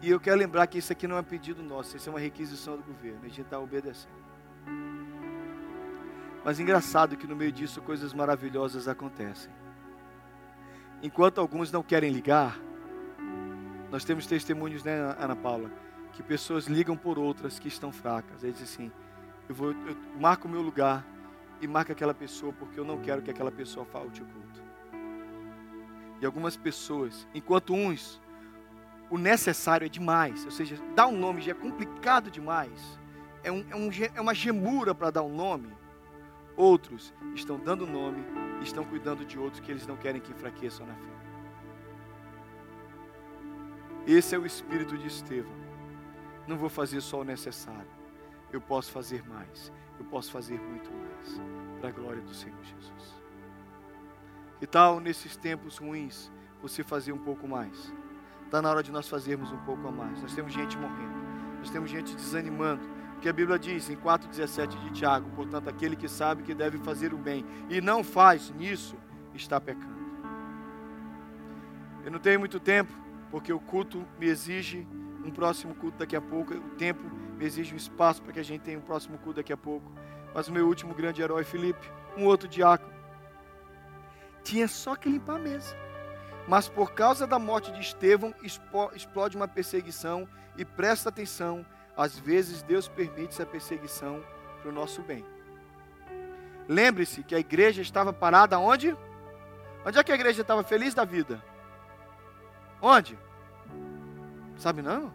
E 0.02 0.10
eu 0.10 0.20
quero 0.20 0.36
lembrar 0.36 0.66
que 0.66 0.76
isso 0.76 0.92
aqui 0.92 1.08
não 1.08 1.16
é 1.16 1.22
pedido 1.22 1.62
nosso, 1.62 1.96
isso 1.96 2.10
é 2.10 2.12
uma 2.12 2.20
requisição 2.20 2.76
do 2.76 2.82
governo, 2.82 3.20
a 3.22 3.28
gente 3.28 3.40
está 3.40 3.58
obedecendo. 3.58 4.12
Mas 6.44 6.60
engraçado 6.60 7.16
que 7.16 7.26
no 7.26 7.34
meio 7.34 7.52
disso 7.52 7.80
coisas 7.80 8.12
maravilhosas 8.12 8.86
acontecem. 8.86 9.59
Enquanto 11.02 11.40
alguns 11.40 11.72
não 11.72 11.82
querem 11.82 12.10
ligar, 12.10 12.58
nós 13.90 14.04
temos 14.04 14.26
testemunhos, 14.26 14.84
né, 14.84 15.16
Ana 15.18 15.34
Paula? 15.34 15.70
Que 16.12 16.22
pessoas 16.22 16.66
ligam 16.66 16.96
por 16.96 17.18
outras 17.18 17.58
que 17.58 17.68
estão 17.68 17.90
fracas. 17.90 18.42
Eles 18.42 18.58
dizem 18.58 18.86
assim: 18.86 18.92
eu, 19.48 19.54
vou, 19.54 19.70
eu 19.70 19.96
marco 20.18 20.46
o 20.46 20.50
meu 20.50 20.60
lugar 20.60 21.06
e 21.60 21.66
marco 21.66 21.92
aquela 21.92 22.14
pessoa 22.14 22.52
porque 22.52 22.78
eu 22.78 22.84
não 22.84 23.00
quero 23.00 23.22
que 23.22 23.30
aquela 23.30 23.50
pessoa 23.50 23.86
falte 23.86 24.22
o 24.22 24.26
culto. 24.26 24.62
E 26.20 26.26
algumas 26.26 26.56
pessoas, 26.56 27.26
enquanto 27.34 27.72
uns, 27.72 28.20
o 29.10 29.16
necessário 29.16 29.86
é 29.86 29.88
demais, 29.88 30.44
ou 30.44 30.50
seja, 30.50 30.76
dar 30.94 31.06
um 31.06 31.18
nome 31.18 31.40
já 31.40 31.52
é 31.52 31.54
complicado 31.54 32.30
demais, 32.30 33.00
é, 33.42 33.50
um, 33.50 33.64
é, 33.70 33.74
um, 33.74 33.90
é 34.14 34.20
uma 34.20 34.34
gemura 34.34 34.94
para 34.94 35.10
dar 35.10 35.22
um 35.22 35.34
nome. 35.34 35.72
Outros 36.56 37.14
estão 37.34 37.58
dando 37.58 37.86
nome, 37.86 38.22
estão 38.62 38.84
cuidando 38.84 39.24
de 39.24 39.38
outros 39.38 39.60
que 39.60 39.70
eles 39.70 39.86
não 39.86 39.96
querem 39.96 40.20
que 40.20 40.32
enfraqueçam 40.32 40.86
na 40.86 40.94
fé. 40.94 41.20
Esse 44.06 44.34
é 44.34 44.38
o 44.38 44.46
espírito 44.46 44.96
de 44.96 45.06
Estevão. 45.06 45.52
Não 46.46 46.56
vou 46.56 46.68
fazer 46.68 47.00
só 47.00 47.20
o 47.20 47.24
necessário. 47.24 47.88
Eu 48.52 48.60
posso 48.60 48.90
fazer 48.90 49.22
mais. 49.28 49.72
Eu 49.98 50.04
posso 50.06 50.32
fazer 50.32 50.58
muito 50.60 50.90
mais. 50.90 51.40
Para 51.80 51.90
a 51.90 51.92
glória 51.92 52.22
do 52.22 52.34
Senhor 52.34 52.58
Jesus. 52.62 53.20
Que 54.58 54.66
tal 54.66 55.00
nesses 55.00 55.36
tempos 55.36 55.78
ruins 55.78 56.30
você 56.60 56.82
fazer 56.82 57.12
um 57.12 57.18
pouco 57.18 57.46
mais? 57.46 57.92
Está 58.44 58.60
na 58.60 58.68
hora 58.68 58.82
de 58.82 58.90
nós 58.90 59.08
fazermos 59.08 59.52
um 59.52 59.58
pouco 59.58 59.86
a 59.86 59.92
mais. 59.92 60.20
Nós 60.20 60.34
temos 60.34 60.52
gente 60.52 60.76
morrendo. 60.76 61.14
Nós 61.58 61.70
temos 61.70 61.90
gente 61.90 62.14
desanimando. 62.14 62.82
Porque 63.20 63.28
a 63.28 63.34
Bíblia 63.34 63.58
diz 63.58 63.90
em 63.90 63.96
4,17 63.96 64.82
de 64.82 64.90
Tiago: 64.92 65.28
portanto, 65.36 65.68
aquele 65.68 65.94
que 65.94 66.08
sabe 66.08 66.42
que 66.42 66.54
deve 66.54 66.78
fazer 66.78 67.12
o 67.12 67.18
bem 67.18 67.44
e 67.68 67.78
não 67.78 68.02
faz 68.02 68.50
nisso, 68.52 68.96
está 69.34 69.60
pecando. 69.60 70.00
Eu 72.02 72.10
não 72.10 72.18
tenho 72.18 72.40
muito 72.40 72.58
tempo 72.58 72.90
porque 73.30 73.52
o 73.52 73.60
culto 73.60 74.06
me 74.18 74.24
exige 74.24 74.88
um 75.22 75.30
próximo 75.30 75.74
culto 75.74 75.98
daqui 75.98 76.16
a 76.16 76.20
pouco, 76.22 76.54
o 76.54 76.70
tempo 76.78 77.02
me 77.36 77.44
exige 77.44 77.74
um 77.74 77.76
espaço 77.76 78.22
para 78.22 78.32
que 78.32 78.40
a 78.40 78.42
gente 78.42 78.62
tenha 78.62 78.78
um 78.78 78.82
próximo 78.82 79.18
culto 79.18 79.36
daqui 79.36 79.52
a 79.52 79.56
pouco. 79.56 79.92
Mas 80.32 80.48
o 80.48 80.52
meu 80.52 80.66
último 80.66 80.94
grande 80.94 81.20
herói, 81.20 81.44
Felipe, 81.44 81.92
um 82.16 82.24
outro 82.24 82.48
diácono, 82.48 82.94
tinha 84.42 84.66
só 84.66 84.96
que 84.96 85.10
limpar 85.10 85.36
a 85.36 85.40
mesa. 85.40 85.76
Mas 86.48 86.70
por 86.70 86.92
causa 86.92 87.26
da 87.26 87.38
morte 87.38 87.70
de 87.70 87.80
Estevão, 87.80 88.34
explode 88.94 89.36
uma 89.36 89.46
perseguição 89.46 90.26
e 90.56 90.64
presta 90.64 91.10
atenção, 91.10 91.66
às 92.00 92.18
vezes 92.18 92.62
Deus 92.62 92.88
permite 92.88 93.34
essa 93.34 93.44
perseguição 93.44 94.24
para 94.60 94.70
o 94.70 94.72
nosso 94.72 95.02
bem. 95.02 95.22
Lembre-se 96.66 97.22
que 97.22 97.34
a 97.34 97.38
igreja 97.38 97.82
estava 97.82 98.10
parada 98.10 98.58
onde? 98.58 98.96
Onde 99.84 99.98
é 99.98 100.02
que 100.02 100.10
a 100.10 100.14
igreja 100.14 100.40
estava 100.40 100.62
feliz 100.62 100.94
da 100.94 101.04
vida? 101.04 101.44
Onde? 102.80 103.18
Sabe 104.56 104.80
não? 104.80 105.12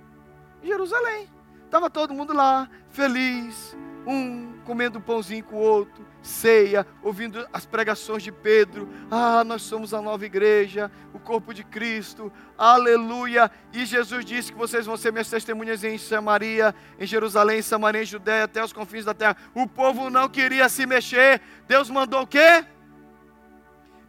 Em 0.62 0.68
Jerusalém. 0.68 1.28
Estava 1.64 1.90
todo 1.90 2.14
mundo 2.14 2.34
lá, 2.34 2.70
feliz, 2.90 3.76
um 4.06 4.54
comendo 4.66 5.00
pãozinho 5.00 5.44
com 5.44 5.56
o 5.56 5.60
outro, 5.60 6.06
ceia, 6.22 6.86
ouvindo 7.02 7.48
as 7.54 7.66
pregações 7.66 8.24
de 8.24 8.32
Pedro. 8.32 8.90
Ah, 9.10 9.44
nós 9.44 9.62
somos 9.62 9.94
a 9.94 10.02
nova 10.02 10.26
igreja, 10.26 10.92
o 11.14 11.20
corpo 11.20 11.54
de 11.54 11.64
Cristo, 11.64 12.32
aleluia. 12.58 13.50
E 13.74 13.86
Jesus 13.86 14.26
disse 14.26 14.52
que 14.52 14.58
vocês 14.58 14.86
vão 14.86 14.98
ser 14.98 15.12
minhas 15.12 15.30
testemunhas 15.30 15.84
em 15.84 15.98
Samaria, 15.98 16.74
em 17.00 17.06
Jerusalém, 17.06 17.60
em 17.60 17.64
Samaria, 17.64 18.02
em 18.02 18.06
Judéia, 18.06 18.46
até 18.46 18.64
os 18.64 18.74
confins 18.74 19.06
da 19.06 19.14
terra. 19.14 19.38
O 19.54 19.68
povo 19.68 20.10
não 20.10 20.28
queria 20.28 20.68
se 20.70 20.86
mexer. 20.86 21.42
Deus 21.68 21.90
mandou 21.90 22.22
o 22.22 22.28
quê? 22.28 22.66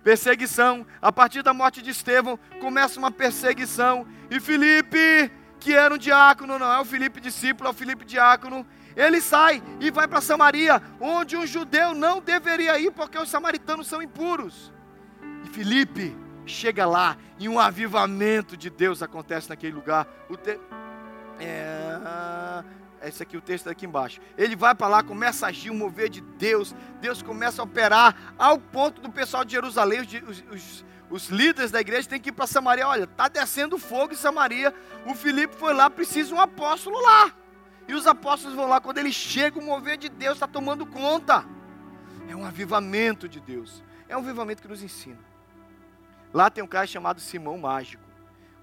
perseguição. 0.06 0.86
A 1.02 1.10
partir 1.10 1.42
da 1.42 1.52
morte 1.52 1.82
de 1.82 1.90
Estevão, 1.90 2.38
começa 2.60 2.96
uma 2.96 3.10
perseguição. 3.10 4.06
E 4.30 4.38
Filipe, 4.38 5.32
que 5.58 5.72
era 5.74 5.92
um 5.92 5.98
diácono, 5.98 6.60
não 6.60 6.72
é 6.72 6.78
o 6.78 6.84
Filipe 6.84 7.20
discípulo, 7.20 7.66
é 7.66 7.72
o 7.72 7.74
Filipe 7.74 8.04
diácono, 8.04 8.64
ele 8.96 9.20
sai 9.20 9.62
e 9.78 9.90
vai 9.90 10.08
para 10.08 10.20
Samaria, 10.20 10.82
onde 10.98 11.36
um 11.36 11.46
judeu 11.46 11.94
não 11.94 12.20
deveria 12.20 12.78
ir, 12.78 12.90
porque 12.90 13.18
os 13.18 13.28
samaritanos 13.28 13.86
são 13.86 14.02
impuros. 14.02 14.72
E 15.44 15.48
Filipe 15.48 16.16
chega 16.46 16.86
lá 16.86 17.16
e 17.38 17.48
um 17.48 17.60
avivamento 17.60 18.56
de 18.56 18.70
Deus 18.70 19.02
acontece 19.02 19.50
naquele 19.50 19.74
lugar. 19.74 20.08
O 20.28 20.36
te... 20.36 20.58
é... 21.38 22.64
Esse 23.02 23.22
aqui, 23.22 23.36
o 23.36 23.40
texto 23.40 23.68
aqui 23.68 23.86
embaixo. 23.86 24.20
Ele 24.36 24.56
vai 24.56 24.74
para 24.74 24.88
lá, 24.88 25.02
começa 25.02 25.46
a 25.46 25.50
agir, 25.50 25.70
mover 25.70 26.08
de 26.08 26.20
Deus. 26.20 26.74
Deus 27.00 27.22
começa 27.22 27.62
a 27.62 27.64
operar 27.64 28.34
ao 28.38 28.58
ponto 28.58 29.00
do 29.00 29.10
pessoal 29.10 29.44
de 29.44 29.52
Jerusalém, 29.52 30.00
os, 30.00 30.44
os, 30.50 30.84
os 31.08 31.28
líderes 31.28 31.70
da 31.70 31.80
igreja 31.80 32.08
têm 32.08 32.20
que 32.20 32.30
ir 32.30 32.32
para 32.32 32.46
Samaria. 32.46 32.88
Olha, 32.88 33.04
está 33.04 33.28
descendo 33.28 33.78
fogo 33.78 34.12
em 34.12 34.16
Samaria. 34.16 34.74
O 35.04 35.14
Filipe 35.14 35.54
foi 35.54 35.72
lá, 35.72 35.88
precisa 35.88 36.34
um 36.34 36.40
apóstolo 36.40 37.00
lá. 37.00 37.32
E 37.88 37.94
os 37.94 38.06
apóstolos 38.06 38.56
vão 38.56 38.66
lá. 38.66 38.80
Quando 38.80 38.98
ele 38.98 39.12
chega, 39.12 39.58
o 39.58 39.62
mover 39.62 39.96
de 39.96 40.08
Deus 40.08 40.34
está 40.34 40.46
tomando 40.46 40.86
conta. 40.86 41.44
É 42.28 42.34
um 42.34 42.44
avivamento 42.44 43.28
de 43.28 43.40
Deus. 43.40 43.82
É 44.08 44.16
um 44.16 44.20
avivamento 44.20 44.62
que 44.62 44.68
nos 44.68 44.82
ensina. 44.82 45.18
Lá 46.32 46.50
tem 46.50 46.62
um 46.62 46.66
cara 46.66 46.86
chamado 46.86 47.20
Simão 47.20 47.58
Mágico. 47.58 48.02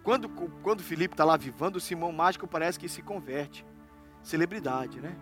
Quando, 0.03 0.27
quando 0.61 0.83
Filipe 0.83 1.13
está 1.13 1.23
lá 1.23 1.37
vivando, 1.37 1.77
o 1.77 1.81
Simão 1.81 2.11
Mágico 2.11 2.45
parece 2.45 2.77
que 2.77 2.89
se 2.89 3.01
converte 3.01 3.65
celebridade, 4.23 4.99
né? 4.99 5.15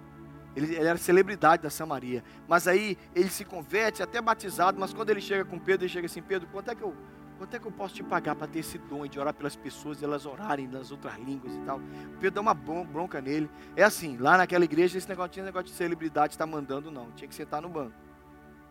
Ele, 0.55 0.75
ele, 0.75 0.87
era 0.87 0.97
celebridade 0.97 1.63
da 1.63 1.69
Samaria. 1.69 2.23
Mas 2.47 2.67
aí 2.67 2.97
ele 3.15 3.29
se 3.29 3.43
converte, 3.43 4.03
até 4.03 4.21
batizado, 4.21 4.79
mas 4.79 4.93
quando 4.93 5.09
ele 5.09 5.21
chega 5.21 5.43
com 5.43 5.57
Pedro, 5.57 5.85
ele 5.85 5.93
chega 5.93 6.05
assim, 6.05 6.21
Pedro, 6.21 6.47
quanto 6.51 6.69
é 6.69 6.75
que 6.75 6.81
eu, 6.81 6.95
quanto 7.41 7.55
é 7.55 7.59
que 7.59 7.65
eu 7.65 7.71
posso 7.71 7.95
te 7.95 8.03
pagar 8.03 8.35
para 8.35 8.45
ter 8.45 8.59
esse 8.59 8.77
dom 8.77 9.07
de 9.07 9.19
orar 9.19 9.33
pelas 9.33 9.55
pessoas 9.55 9.99
e 9.99 10.05
elas 10.05 10.27
orarem 10.27 10.67
nas 10.67 10.91
outras 10.91 11.17
línguas 11.17 11.51
e 11.55 11.59
tal? 11.61 11.81
Pedro 12.19 12.35
dá 12.35 12.41
uma 12.41 12.53
bronca 12.53 13.19
nele. 13.19 13.49
É 13.75 13.81
assim, 13.81 14.15
lá 14.15 14.37
naquela 14.37 14.63
igreja, 14.63 14.95
esse 14.95 15.09
negócio 15.09 15.31
tinha 15.31 15.43
negócio 15.43 15.65
de 15.65 15.71
celebridade, 15.71 16.35
está 16.35 16.45
mandando, 16.45 16.91
não. 16.91 17.11
Tinha 17.13 17.27
que 17.27 17.33
sentar 17.33 17.59
no 17.59 17.67
banco. 17.67 17.95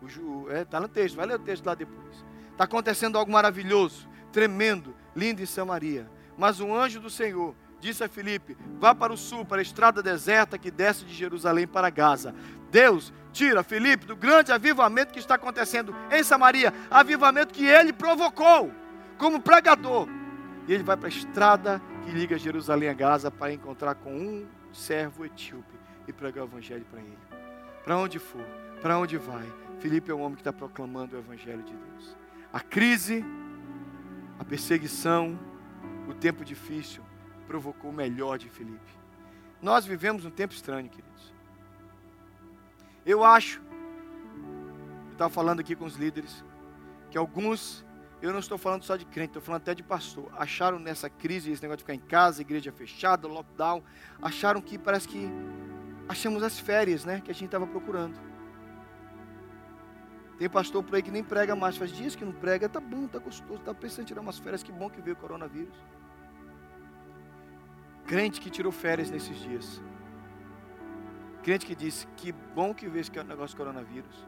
Está 0.07 0.55
é, 0.55 0.65
tá 0.65 0.79
no 0.79 0.87
texto, 0.87 1.17
vai 1.17 1.27
ler 1.27 1.35
o 1.35 1.39
texto 1.41 1.67
lá 1.67 1.75
depois. 1.75 2.25
Está 2.53 2.63
acontecendo 2.63 3.19
algo 3.19 3.33
maravilhoso, 3.33 4.09
tremendo, 4.31 4.95
lindo 5.17 5.43
em 5.43 5.47
Samaria. 5.47 6.09
Mas 6.39 6.61
um 6.61 6.73
anjo 6.73 7.01
do 7.01 7.11
Senhor 7.11 7.57
disse 7.81 8.05
a 8.05 8.09
Filipe: 8.09 8.57
Vá 8.79 8.95
para 8.95 9.13
o 9.13 9.17
sul, 9.17 9.45
para 9.45 9.59
a 9.59 9.63
estrada 9.63 10.03
deserta 10.03 10.59
que 10.59 10.71
desce 10.71 11.05
de 11.05 11.15
Jerusalém 11.15 11.67
para 11.67 11.91
Gaza. 11.91 12.35
Deus 12.71 13.13
tira 13.33 13.63
Filipe 13.63 14.07
do 14.07 14.15
grande 14.15 14.53
avivamento 14.53 15.13
que 15.13 15.19
está 15.19 15.35
acontecendo 15.35 15.95
em 16.11 16.23
Samaria, 16.23 16.73
avivamento 16.91 17.53
que 17.53 17.67
ele 17.67 17.93
provocou 17.93 18.71
como 19.19 19.41
pregador. 19.41 20.09
E 20.69 20.75
ele 20.75 20.85
vai 20.85 20.97
para 20.97 21.09
a 21.09 21.11
estrada 21.11 21.83
que 22.05 22.11
liga 22.11 22.39
Jerusalém 22.39 22.89
a 22.89 22.95
Gaza 22.95 23.31
para 23.31 23.53
encontrar 23.53 23.95
com 23.97 24.13
um 24.13 24.47
servo 24.73 25.25
etíope 25.25 25.79
e 26.07 26.13
pregar 26.13 26.45
o 26.45 26.49
evangelho 26.49 26.85
para 26.89 27.01
ele. 27.01 27.19
Para 27.83 27.97
onde 27.97 28.19
for, 28.19 28.45
para 28.81 28.99
onde 28.99 29.17
vai, 29.17 29.47
Filipe 29.81 30.11
é 30.11 30.15
um 30.15 30.21
homem 30.21 30.35
que 30.35 30.43
está 30.43 30.53
proclamando 30.53 31.17
o 31.17 31.19
evangelho 31.19 31.63
de 31.63 31.73
Deus. 31.73 32.17
A 32.53 32.61
crise, 32.61 33.25
a 34.39 34.45
perseguição, 34.45 35.39
o 36.09 36.15
tempo 36.15 36.45
difícil 36.45 37.03
provocou 37.51 37.91
o 37.91 37.93
melhor 37.93 38.39
de 38.39 38.49
Felipe. 38.49 38.93
Nós 39.61 39.85
vivemos 39.85 40.25
um 40.25 40.31
tempo 40.31 40.55
estranho, 40.55 40.89
queridos. 40.89 41.35
Eu 43.05 43.25
acho, 43.25 43.61
eu 45.07 45.13
estava 45.13 45.29
falando 45.29 45.59
aqui 45.59 45.75
com 45.75 45.85
os 45.85 45.97
líderes, 45.97 46.45
que 47.11 47.19
alguns, 47.19 47.85
eu 48.23 48.31
não 48.31 48.39
estou 48.39 48.57
falando 48.57 48.85
só 48.85 48.95
de 48.95 49.05
crente, 49.05 49.31
estou 49.31 49.43
falando 49.43 49.63
até 49.63 49.75
de 49.75 49.83
pastor, 49.83 50.31
acharam 50.39 50.79
nessa 50.79 51.11
crise, 51.11 51.51
esse 51.51 51.61
negócio 51.61 51.79
de 51.79 51.83
ficar 51.83 51.95
em 51.95 52.09
casa, 52.09 52.41
igreja 52.41 52.71
fechada, 52.71 53.27
lockdown, 53.27 53.83
acharam 54.23 54.63
que 54.63 54.79
parece 54.79 55.09
que 55.09 55.29
achamos 56.09 56.45
as 56.45 56.57
férias, 56.61 57.05
né, 57.05 57.21
que 57.21 57.33
a 57.33 57.35
gente 57.35 57.47
estava 57.47 57.67
procurando. 57.67 58.17
Tem 60.39 60.49
pastor 60.49 60.85
por 60.85 60.95
aí 60.95 61.03
que 61.03 61.11
nem 61.11 61.25
prega 61.25 61.57
mais, 61.57 61.77
faz 61.77 61.91
dias 61.91 62.15
que 62.15 62.25
não 62.25 62.33
prega, 62.33 62.69
tá 62.69 62.79
bom, 62.79 63.09
tá 63.09 63.19
gostoso, 63.19 63.61
tá 63.61 63.75
pensando 63.75 64.03
em 64.03 64.07
tirar 64.07 64.21
umas 64.21 64.39
férias, 64.39 64.63
que 64.63 64.71
bom 64.71 64.89
que 64.89 65.03
veio 65.03 65.17
o 65.17 65.19
coronavírus. 65.19 65.75
Crente 68.11 68.41
que 68.41 68.51
tirou 68.51 68.73
férias 68.73 69.09
nesses 69.09 69.39
dias. 69.39 69.81
Crente 71.45 71.65
que 71.65 71.77
disse: 71.77 72.09
Que 72.17 72.33
bom 72.33 72.75
que 72.75 72.89
veio 72.89 73.03
esse 73.03 73.13
negócio 73.23 73.57
coronavírus. 73.57 74.27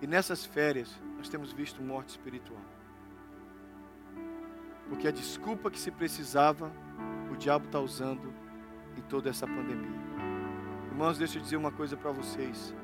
E 0.00 0.06
nessas 0.06 0.46
férias, 0.46 0.98
nós 1.18 1.28
temos 1.28 1.52
visto 1.52 1.82
morte 1.82 2.08
espiritual. 2.08 2.62
Porque 4.88 5.06
a 5.06 5.10
desculpa 5.10 5.70
que 5.70 5.78
se 5.78 5.90
precisava, 5.90 6.72
o 7.30 7.36
diabo 7.36 7.66
está 7.66 7.80
usando 7.80 8.32
em 8.96 9.02
toda 9.02 9.28
essa 9.28 9.46
pandemia. 9.46 10.00
Irmãos, 10.90 11.18
deixa 11.18 11.36
eu 11.36 11.42
dizer 11.42 11.58
uma 11.58 11.70
coisa 11.70 11.98
para 11.98 12.12
vocês. 12.12 12.74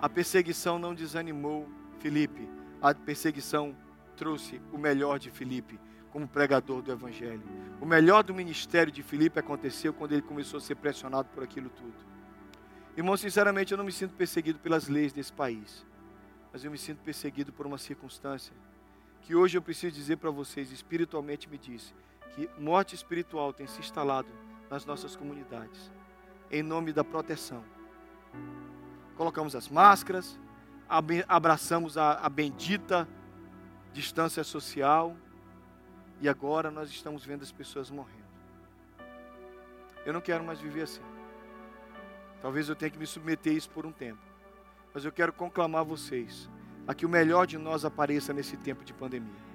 A 0.00 0.08
perseguição 0.08 0.78
não 0.78 0.94
desanimou 0.94 1.68
Felipe, 1.98 2.48
a 2.80 2.94
perseguição 2.94 3.76
trouxe 4.14 4.62
o 4.72 4.78
melhor 4.78 5.18
de 5.18 5.32
Felipe 5.32 5.80
como 6.10 6.26
pregador 6.26 6.82
do 6.82 6.90
Evangelho. 6.90 7.42
O 7.80 7.86
melhor 7.86 8.22
do 8.22 8.34
ministério 8.34 8.92
de 8.92 9.02
Filipe 9.02 9.38
aconteceu 9.38 9.92
quando 9.92 10.12
ele 10.12 10.22
começou 10.22 10.58
a 10.58 10.60
ser 10.60 10.74
pressionado 10.76 11.28
por 11.28 11.42
aquilo 11.42 11.70
tudo. 11.70 11.94
Irmão, 12.96 13.16
sinceramente, 13.16 13.72
eu 13.72 13.78
não 13.78 13.84
me 13.84 13.92
sinto 13.92 14.14
perseguido 14.14 14.58
pelas 14.58 14.88
leis 14.88 15.12
desse 15.12 15.32
país, 15.32 15.86
mas 16.52 16.64
eu 16.64 16.70
me 16.70 16.78
sinto 16.78 16.98
perseguido 17.02 17.52
por 17.52 17.66
uma 17.66 17.78
circunstância 17.78 18.52
que 19.22 19.34
hoje 19.34 19.58
eu 19.58 19.62
preciso 19.62 19.94
dizer 19.94 20.16
para 20.16 20.30
vocês, 20.30 20.72
espiritualmente 20.72 21.48
me 21.48 21.58
disse, 21.58 21.92
que 22.34 22.48
morte 22.58 22.94
espiritual 22.94 23.52
tem 23.52 23.66
se 23.66 23.78
instalado 23.78 24.28
nas 24.70 24.84
nossas 24.86 25.14
comunidades, 25.14 25.90
em 26.50 26.62
nome 26.62 26.92
da 26.92 27.04
proteção. 27.04 27.62
Colocamos 29.16 29.54
as 29.54 29.68
máscaras, 29.68 30.40
abraçamos 31.28 31.98
a, 31.98 32.12
a 32.14 32.28
bendita 32.28 33.06
distância 33.92 34.42
social, 34.42 35.16
e 36.20 36.28
agora 36.28 36.70
nós 36.70 36.90
estamos 36.90 37.24
vendo 37.24 37.42
as 37.42 37.52
pessoas 37.52 37.90
morrendo. 37.90 38.28
Eu 40.04 40.12
não 40.12 40.20
quero 40.20 40.42
mais 40.42 40.60
viver 40.60 40.82
assim. 40.82 41.02
Talvez 42.40 42.68
eu 42.68 42.76
tenha 42.76 42.90
que 42.90 42.98
me 42.98 43.06
submeter 43.06 43.52
a 43.52 43.56
isso 43.56 43.70
por 43.70 43.84
um 43.84 43.92
tempo. 43.92 44.20
Mas 44.94 45.04
eu 45.04 45.12
quero 45.12 45.32
conclamar 45.32 45.84
vocês 45.84 46.48
a 46.86 46.94
que 46.94 47.04
o 47.04 47.08
melhor 47.08 47.46
de 47.46 47.58
nós 47.58 47.84
apareça 47.84 48.32
nesse 48.32 48.56
tempo 48.56 48.84
de 48.84 48.94
pandemia. 48.94 49.48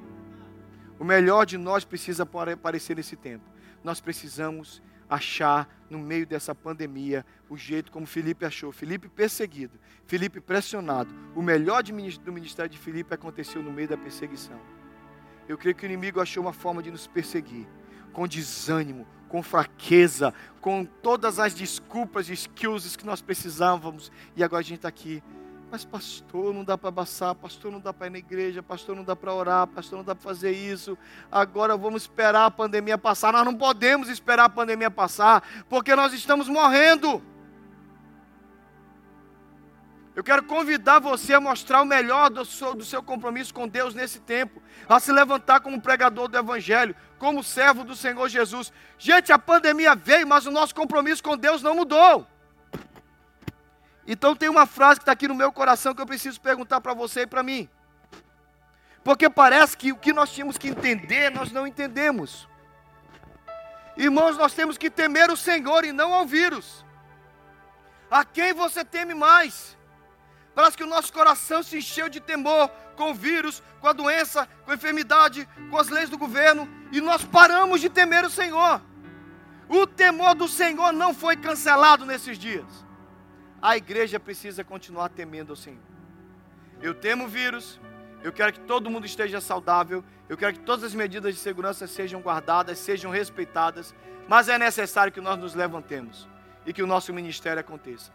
O 1.00 1.04
melhor 1.04 1.46
de 1.46 1.58
nós 1.58 1.84
precisa 1.84 2.24
aparecer 2.24 2.96
nesse 2.96 3.16
tempo. 3.16 3.44
Nós 3.84 4.00
precisamos 4.00 4.82
achar 5.10 5.68
no 5.90 6.00
meio 6.00 6.26
dessa 6.26 6.56
pandemia 6.56 7.26
o 7.50 7.58
jeito 7.58 7.92
como 7.92 8.06
Felipe 8.06 8.46
achou. 8.46 8.72
Felipe 8.72 9.10
perseguido, 9.10 9.80
Felipe 10.06 10.40
pressionado. 10.40 11.14
O 11.36 11.42
melhor 11.42 11.84
do 11.84 12.32
ministério 12.32 12.70
de 12.70 12.78
Felipe 12.78 13.14
aconteceu 13.14 13.62
no 13.62 13.72
meio 13.72 13.88
da 13.88 13.98
perseguição. 13.98 14.60
Eu 15.48 15.58
creio 15.58 15.76
que 15.76 15.86
o 15.86 15.88
inimigo 15.88 16.22
achou 16.22 16.44
uma 16.44 16.54
forma 16.54 16.82
de 16.82 16.92
nos 16.92 17.08
perseguir, 17.08 17.68
com 18.12 18.28
desânimo, 18.28 19.08
com 19.28 19.42
fraqueza, 19.42 20.34
com 20.62 20.86
todas 20.86 21.40
as 21.40 21.54
desculpas 21.54 22.30
e 22.30 22.34
excuses 22.34 22.96
que 22.96 23.06
nós 23.06 23.22
precisávamos. 23.22 24.12
E 24.36 24.44
agora 24.44 24.62
a 24.62 24.64
gente 24.64 24.78
está 24.78 24.88
aqui. 24.88 25.24
Mas, 25.72 25.84
pastor, 25.84 26.54
não 26.54 26.64
dá 26.64 26.78
para 26.78 26.90
abraçar, 26.90 27.34
pastor, 27.34 27.72
não 27.72 27.80
dá 27.80 27.92
para 27.92 28.06
ir 28.06 28.12
na 28.12 28.20
igreja, 28.20 28.62
pastor, 28.62 28.96
não 28.96 29.04
dá 29.04 29.16
para 29.16 29.34
orar, 29.34 29.66
pastor, 29.66 29.98
não 29.98 30.06
dá 30.06 30.14
para 30.14 30.24
fazer 30.24 30.52
isso. 30.52 30.96
Agora 31.32 31.76
vamos 31.76 32.04
esperar 32.04 32.46
a 32.46 32.52
pandemia 32.52 32.96
passar. 32.96 33.34
Nós 33.34 33.44
não 33.44 33.56
podemos 33.56 34.08
esperar 34.08 34.46
a 34.46 34.50
pandemia 34.50 34.92
passar, 34.92 35.44
porque 35.68 35.96
nós 35.96 36.14
estamos 36.14 36.48
morrendo. 36.48 37.24
Eu 40.16 40.24
quero 40.24 40.44
convidar 40.44 41.00
você 41.00 41.34
a 41.34 41.42
mostrar 41.42 41.82
o 41.82 41.86
melhor 41.86 42.30
do 42.30 42.46
seu, 42.46 42.76
do 42.76 42.86
seu 42.86 43.02
compromisso 43.02 43.52
com 43.52 43.68
Deus 43.68 43.96
nesse 43.96 44.20
tempo, 44.20 44.62
a 44.88 45.00
se 45.00 45.12
levantar 45.12 45.60
como 45.60 45.82
pregador 45.82 46.28
do 46.28 46.38
Evangelho, 46.38 46.96
como 47.18 47.44
servo 47.44 47.84
do 47.84 47.96
Senhor 47.96 48.30
Jesus. 48.30 48.72
Gente, 49.00 49.32
a 49.32 49.40
pandemia 49.40 49.96
veio, 49.96 50.28
mas 50.28 50.46
o 50.46 50.52
nosso 50.52 50.76
compromisso 50.76 51.24
com 51.24 51.36
Deus 51.36 51.64
não 51.64 51.76
mudou. 51.76 52.28
Então 54.06 54.36
tem 54.36 54.50
uma 54.50 54.68
frase 54.68 55.00
que 55.00 55.04
está 55.04 55.14
aqui 55.14 55.28
no 55.28 55.34
meu 55.34 55.52
coração 55.52 55.96
que 55.96 56.02
eu 56.02 56.06
preciso 56.06 56.40
perguntar 56.40 56.80
para 56.80 56.94
você 56.94 57.22
e 57.22 57.28
para 57.28 57.42
mim. 57.42 57.68
Porque 59.04 59.30
parece 59.30 59.76
que 59.76 59.92
o 59.92 59.98
que 59.98 60.14
nós 60.14 60.32
tínhamos 60.32 60.58
que 60.58 60.68
entender, 60.68 61.32
nós 61.32 61.52
não 61.52 61.66
entendemos. 61.66 62.48
Irmãos, 63.98 64.38
nós 64.38 64.54
temos 64.54 64.78
que 64.78 64.90
temer 64.92 65.32
o 65.32 65.38
Senhor 65.38 65.86
e 65.86 65.92
não 65.92 66.14
ao 66.14 66.26
vírus. 66.26 66.86
A 68.12 68.24
quem 68.24 68.54
você 68.54 68.86
teme 68.86 69.14
mais? 69.14 69.76
Parece 70.56 70.78
que 70.78 70.84
o 70.84 70.88
nosso 70.88 71.12
coração 71.12 71.64
se 71.64 71.78
encheu 71.78 72.08
de 72.08 72.20
temor 72.20 72.70
com 72.96 73.12
o 73.12 73.14
vírus, 73.14 73.64
com 73.80 73.88
a 73.88 73.94
doença, 73.94 74.48
com 74.66 74.72
a 74.72 74.76
enfermidade, 74.76 75.48
com 75.70 75.78
as 75.78 75.90
leis 75.90 76.10
do 76.10 76.18
governo, 76.18 76.70
e 76.92 77.02
nós 77.02 77.24
paramos 77.26 77.82
de 77.82 77.90
temer 77.90 78.24
o 78.24 78.30
Senhor. 78.30 78.82
O 79.68 79.88
temor 79.88 80.36
do 80.36 80.48
Senhor 80.48 80.92
não 80.92 81.14
foi 81.14 81.36
cancelado 81.36 82.06
nesses 82.06 82.38
dias. 82.38 82.86
A 83.62 83.76
igreja 83.76 84.20
precisa 84.20 84.64
continuar 84.64 85.10
temendo 85.10 85.54
o 85.54 85.56
Senhor. 85.56 85.82
Eu 86.82 86.94
temo 86.94 87.26
o 87.26 87.28
vírus, 87.28 87.80
eu 88.22 88.32
quero 88.32 88.54
que 88.54 88.60
todo 88.60 88.90
mundo 88.90 89.06
esteja 89.06 89.42
saudável, 89.42 90.04
eu 90.30 90.38
quero 90.38 90.54
que 90.54 90.60
todas 90.60 90.84
as 90.84 90.94
medidas 90.94 91.34
de 91.34 91.40
segurança 91.40 91.88
sejam 91.88 92.22
guardadas, 92.22 92.78
sejam 92.78 93.10
respeitadas, 93.10 93.96
mas 94.28 94.50
é 94.50 94.58
necessário 94.58 95.12
que 95.12 95.22
nós 95.22 95.40
nos 95.40 95.56
levantemos 95.56 96.28
e 96.66 96.74
que 96.74 96.84
o 96.84 96.88
nosso 96.88 97.14
ministério 97.14 97.60
aconteça. 97.60 98.12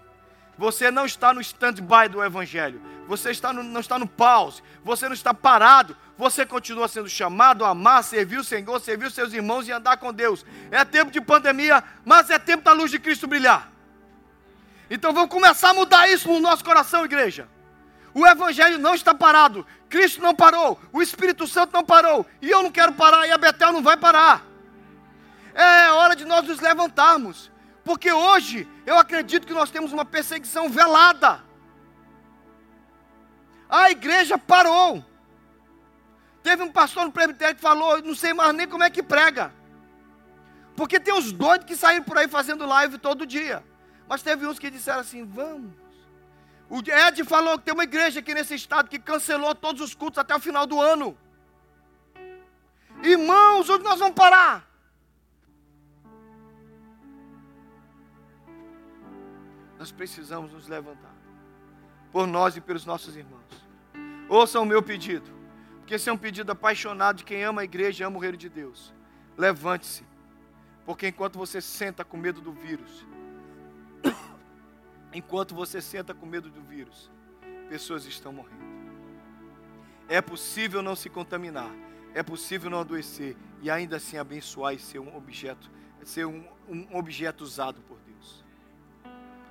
Você 0.58 0.90
não 0.90 1.06
está 1.06 1.32
no 1.32 1.40
stand-by 1.40 2.08
do 2.10 2.22
Evangelho. 2.22 2.82
Você 3.06 3.30
está 3.30 3.52
no, 3.52 3.62
não 3.62 3.80
está 3.80 3.96
no 3.98 4.08
pause. 4.08 4.60
Você 4.84 5.06
não 5.06 5.14
está 5.14 5.32
parado. 5.32 5.96
Você 6.18 6.44
continua 6.44 6.88
sendo 6.88 7.08
chamado 7.08 7.64
a 7.64 7.68
amar, 7.68 8.02
servir 8.02 8.38
o 8.38 8.44
Senhor, 8.44 8.80
servir 8.80 9.06
os 9.06 9.14
seus 9.14 9.32
irmãos 9.32 9.68
e 9.68 9.72
andar 9.72 9.96
com 9.98 10.12
Deus. 10.12 10.44
É 10.70 10.84
tempo 10.84 11.12
de 11.12 11.20
pandemia, 11.20 11.82
mas 12.04 12.28
é 12.28 12.40
tempo 12.40 12.64
da 12.64 12.72
luz 12.72 12.90
de 12.90 12.98
Cristo 12.98 13.28
brilhar. 13.28 13.70
Então 14.90 15.12
vamos 15.12 15.30
começar 15.30 15.70
a 15.70 15.74
mudar 15.74 16.08
isso 16.08 16.28
no 16.28 16.40
nosso 16.40 16.64
coração, 16.64 17.04
igreja. 17.04 17.48
O 18.12 18.26
Evangelho 18.26 18.78
não 18.78 18.96
está 18.96 19.14
parado. 19.14 19.64
Cristo 19.88 20.20
não 20.20 20.34
parou. 20.34 20.80
O 20.92 21.00
Espírito 21.00 21.46
Santo 21.46 21.72
não 21.72 21.84
parou. 21.84 22.26
E 22.42 22.50
eu 22.50 22.64
não 22.64 22.72
quero 22.72 22.92
parar. 22.94 23.28
E 23.28 23.30
a 23.30 23.38
Betel 23.38 23.72
não 23.72 23.82
vai 23.82 23.96
parar. 23.96 24.44
É 25.54 25.90
hora 25.90 26.16
de 26.16 26.24
nós 26.24 26.44
nos 26.48 26.58
levantarmos. 26.58 27.48
Porque 27.84 28.12
hoje 28.12 28.68
eu 28.84 28.98
acredito 28.98 29.46
que 29.46 29.52
nós 29.52 29.70
temos 29.70 29.92
uma 29.92 30.04
perseguição 30.04 30.68
velada. 30.68 31.42
A 33.68 33.90
igreja 33.90 34.38
parou. 34.38 35.04
Teve 36.42 36.62
um 36.62 36.72
pastor 36.72 37.04
no 37.04 37.12
presbitério 37.12 37.56
que 37.56 37.60
falou, 37.60 38.00
não 38.02 38.14
sei 38.14 38.32
mais 38.32 38.54
nem 38.54 38.66
como 38.66 38.84
é 38.84 38.90
que 38.90 39.02
prega. 39.02 39.52
Porque 40.76 41.00
tem 41.00 41.12
os 41.12 41.32
doidos 41.32 41.66
que 41.66 41.74
saem 41.74 42.02
por 42.02 42.16
aí 42.16 42.28
fazendo 42.28 42.64
live 42.64 42.98
todo 42.98 43.26
dia. 43.26 43.64
Mas 44.08 44.22
teve 44.22 44.46
uns 44.46 44.58
que 44.58 44.70
disseram 44.70 45.00
assim: 45.00 45.24
vamos. 45.26 45.72
O 46.70 46.78
Ed 46.78 47.24
falou 47.24 47.58
que 47.58 47.64
tem 47.64 47.74
uma 47.74 47.84
igreja 47.84 48.20
aqui 48.20 48.34
nesse 48.34 48.54
estado 48.54 48.88
que 48.88 48.98
cancelou 48.98 49.54
todos 49.54 49.80
os 49.80 49.94
cultos 49.94 50.18
até 50.18 50.36
o 50.36 50.40
final 50.40 50.66
do 50.66 50.80
ano. 50.80 51.16
Irmãos, 53.02 53.68
onde 53.70 53.84
nós 53.84 53.98
vamos 53.98 54.14
parar? 54.14 54.67
Nós 59.78 59.92
precisamos 59.92 60.52
nos 60.52 60.66
levantar. 60.66 61.14
Por 62.10 62.26
nós 62.26 62.56
e 62.56 62.60
pelos 62.60 62.84
nossos 62.84 63.16
irmãos. 63.16 63.68
Ouçam 64.28 64.62
o 64.62 64.66
meu 64.66 64.82
pedido. 64.82 65.30
Porque 65.78 65.94
esse 65.94 66.08
é 66.08 66.12
um 66.12 66.18
pedido 66.18 66.50
apaixonado 66.50 67.18
de 67.18 67.24
quem 67.24 67.42
ama 67.44 67.62
a 67.62 67.64
igreja 67.64 68.02
e 68.02 68.06
ama 68.06 68.16
o 68.16 68.20
reino 68.20 68.36
de 68.36 68.48
Deus. 68.48 68.92
Levante-se. 69.36 70.04
Porque 70.84 71.08
enquanto 71.08 71.38
você 71.38 71.60
senta 71.60 72.04
com 72.04 72.16
medo 72.16 72.40
do 72.40 72.52
vírus, 72.52 73.06
enquanto 75.12 75.54
você 75.54 75.80
senta 75.80 76.12
com 76.14 76.26
medo 76.26 76.50
do 76.50 76.62
vírus, 76.62 77.10
pessoas 77.68 78.04
estão 78.06 78.32
morrendo. 78.32 78.68
É 80.08 80.20
possível 80.20 80.82
não 80.82 80.96
se 80.96 81.10
contaminar, 81.10 81.70
é 82.14 82.22
possível 82.22 82.70
não 82.70 82.80
adoecer 82.80 83.36
e 83.60 83.70
ainda 83.70 83.96
assim 83.96 84.16
abençoar 84.16 84.74
e 84.74 84.78
ser 84.78 84.98
um 84.98 85.14
objeto, 85.14 85.70
ser 86.02 86.24
um, 86.24 86.42
um 86.66 86.96
objeto 86.96 87.44
usado 87.44 87.82
por 87.82 87.97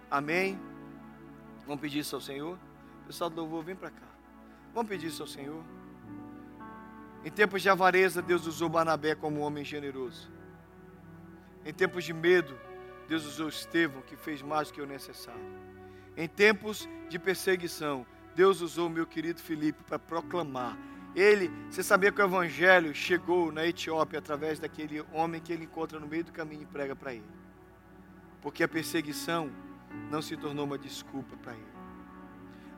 Amém? 0.10 0.60
Vamos 1.66 1.82
pedir 1.82 2.00
isso 2.00 2.16
ao 2.16 2.22
Senhor? 2.22 2.58
Pessoal 3.06 3.30
do 3.30 3.42
louvor, 3.42 3.64
vem 3.64 3.76
para 3.76 3.90
cá. 3.90 4.08
Vamos 4.74 4.90
pedir 4.90 5.08
isso 5.08 5.22
ao 5.22 5.28
Senhor? 5.28 5.64
Em 7.26 7.32
tempos 7.32 7.62
de 7.62 7.70
avareza, 7.70 8.22
Deus 8.22 8.46
usou 8.48 8.70
Barnabé 8.70 9.16
como 9.16 9.40
um 9.40 9.44
homem 9.44 9.66
generoso. 9.66 10.32
Em 11.66 11.74
tempos 11.74 12.06
de 12.06 12.14
medo, 12.14 12.58
Deus 13.08 13.26
usou 13.26 13.50
Estevão, 13.50 14.02
que 14.02 14.16
fez 14.16 14.42
mais 14.42 14.70
do 14.70 14.76
que 14.76 14.82
o 14.82 14.86
necessário. 14.86 15.42
Em 16.16 16.28
tempos 16.28 16.88
de 17.10 17.20
perseguição, 17.20 18.06
Deus 18.34 18.62
usou 18.62 18.90
meu 18.90 19.06
querido 19.06 19.42
Filipe 19.42 19.84
para 19.84 20.00
proclamar. 20.00 20.78
Ele, 21.16 21.52
você 21.70 21.84
sabia 21.84 22.12
que 22.12 22.22
o 22.22 22.26
evangelho 22.26 22.94
chegou 22.94 23.52
na 23.52 23.66
Etiópia 23.66 24.20
através 24.20 24.60
daquele 24.60 25.04
homem 25.12 25.42
que 25.42 25.52
ele 25.52 25.66
encontra 25.66 26.00
no 26.00 26.08
meio 26.08 26.24
do 26.24 26.32
caminho 26.32 26.62
e 26.62 26.66
prega 26.66 26.96
para 26.96 27.14
ele. 27.14 27.26
Porque 28.42 28.64
a 28.64 28.68
perseguição 28.68 29.52
não 30.10 30.22
se 30.22 30.38
tornou 30.38 30.66
uma 30.66 30.78
desculpa 30.78 31.36
para 31.38 31.54
ele. 31.54 31.78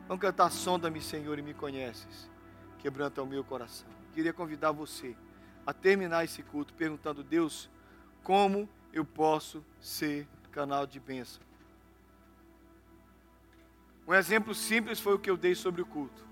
Vamos 0.08 0.20
cantar 0.20 0.50
Sonda-me, 0.50 1.00
Senhor, 1.00 1.38
e 1.38 1.42
me 1.42 1.54
conheces. 1.54 2.30
Quebranta 2.78 3.22
o 3.22 3.26
meu 3.26 3.44
coração. 3.44 3.88
Queria 4.12 4.32
convidar 4.32 4.72
você 4.72 5.16
a 5.66 5.72
terminar 5.72 6.24
esse 6.24 6.42
culto 6.42 6.74
perguntando: 6.74 7.22
Deus, 7.22 7.70
como 8.22 8.68
eu 8.92 9.04
posso 9.04 9.64
ser 9.80 10.26
canal 10.50 10.86
de 10.86 10.98
bênção? 10.98 11.42
Um 14.06 14.14
exemplo 14.14 14.54
simples 14.54 14.98
foi 14.98 15.14
o 15.14 15.18
que 15.18 15.30
eu 15.30 15.36
dei 15.36 15.54
sobre 15.54 15.80
o 15.80 15.86
culto. 15.86 16.26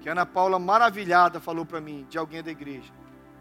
Que 0.00 0.08
a 0.08 0.12
Ana 0.12 0.24
Paula, 0.24 0.58
maravilhada, 0.58 1.38
falou 1.38 1.66
para 1.66 1.80
mim, 1.80 2.06
de 2.08 2.16
alguém 2.16 2.42
da 2.42 2.50
igreja. 2.50 2.90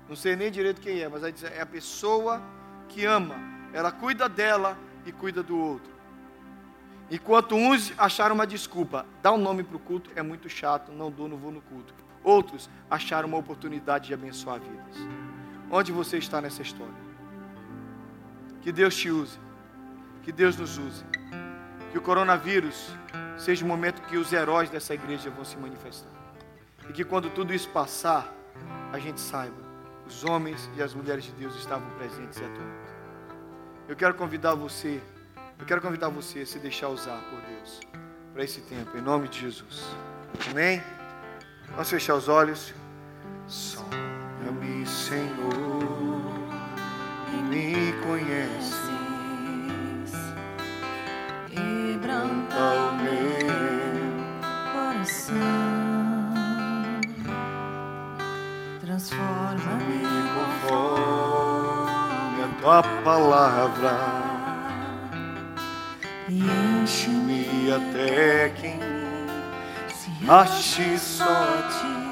Não 0.09 0.15
sei 0.15 0.35
nem 0.35 0.51
direito 0.51 0.81
quem 0.81 0.99
é, 0.99 1.07
mas 1.07 1.43
é 1.43 1.61
a 1.61 1.65
pessoa 1.65 2.41
que 2.89 3.05
ama, 3.05 3.35
ela 3.71 3.91
cuida 3.91 4.27
dela 4.27 4.77
e 5.09 5.11
cuida 5.11 5.43
do 5.43 5.57
outro. 5.57 5.91
Enquanto 7.11 7.55
uns 7.55 7.91
acharam 7.97 8.35
uma 8.35 8.45
desculpa, 8.45 9.05
dar 9.21 9.31
um 9.31 9.37
nome 9.37 9.63
para 9.63 9.75
o 9.75 9.79
culto 9.79 10.11
é 10.15 10.21
muito 10.21 10.47
chato, 10.47 10.91
não 10.91 11.09
dou, 11.11 11.27
não 11.27 11.37
vou 11.37 11.51
no 11.51 11.61
culto. 11.61 11.93
Outros 12.23 12.69
acharam 12.89 13.27
uma 13.27 13.37
oportunidade 13.37 14.07
de 14.07 14.13
abençoar 14.13 14.59
vidas. 14.59 14.95
Onde 15.71 15.91
você 15.91 16.17
está 16.17 16.39
nessa 16.39 16.61
história? 16.61 16.93
Que 18.61 18.71
Deus 18.71 18.95
te 18.95 19.09
use, 19.09 19.39
que 20.21 20.31
Deus 20.31 20.55
nos 20.55 20.77
use, 20.77 21.03
que 21.91 21.97
o 21.97 22.01
coronavírus 22.01 22.91
seja 23.37 23.65
o 23.65 23.67
momento 23.67 24.01
que 24.03 24.17
os 24.17 24.31
heróis 24.31 24.69
dessa 24.69 24.93
igreja 24.93 25.31
vão 25.31 25.43
se 25.43 25.57
manifestar. 25.57 26.11
E 26.87 26.93
que 26.93 27.03
quando 27.03 27.29
tudo 27.31 27.53
isso 27.53 27.69
passar, 27.69 28.31
a 28.91 28.99
gente 28.99 29.19
saiba, 29.19 29.57
os 30.05 30.23
homens 30.23 30.69
e 30.75 30.83
as 30.83 30.93
mulheres 30.93 31.23
de 31.23 31.31
Deus 31.31 31.55
estavam 31.55 31.89
presentes 31.97 32.37
e 32.37 32.43
atuando. 32.43 32.88
Eu 33.89 33.95
quero 33.95 34.13
convidar 34.13 34.53
você, 34.53 35.01
eu 35.57 35.65
quero 35.65 35.81
convidar 35.81 36.09
você 36.09 36.41
a 36.41 36.45
se 36.45 36.59
deixar 36.59 36.89
usar 36.89 37.19
por 37.27 37.41
Deus 37.41 37.79
para 38.31 38.43
esse 38.43 38.61
tempo, 38.61 38.95
em 38.95 39.01
nome 39.01 39.27
de 39.27 39.39
Jesus. 39.39 39.83
Amém? 40.51 40.79
Vamos 41.71 41.89
fechar 41.89 42.13
os 42.13 42.27
olhos. 42.27 42.71
Sonha-me, 43.47 44.85
Senhor, 44.85 46.21
e 47.33 47.41
me 47.49 47.93
conheces. 48.03 48.75
Quebranta 51.49 52.88
tua 62.69 62.83
palavra. 63.03 63.97
e 66.27 66.39
enche-me 66.39 67.71
até 67.71 68.49
quem 68.49 68.79
se 69.87 70.29
ache 70.29 70.99
só 70.99 71.23
a 71.23 72.08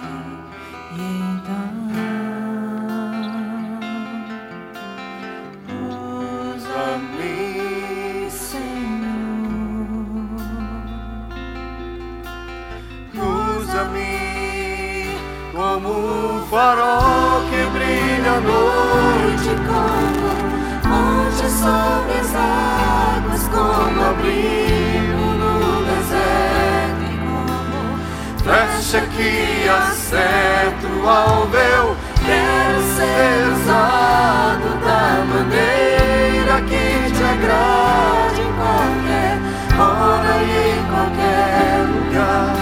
Flecha 28.88 29.06
que 29.08 29.68
acerta 29.68 30.88
o 30.88 31.10
alveu. 31.10 31.98
quero 32.26 32.82
ser 32.96 33.52
usado 33.52 34.80
da 34.80 35.26
maneira 35.26 36.62
que 36.62 37.12
te 37.12 37.22
agrade 37.22 38.40
em 38.40 38.54
qualquer 38.56 39.36
hora 39.78 40.34
e 40.42 40.48
em 40.72 40.82
qualquer 40.88 41.84
lugar. 41.84 42.56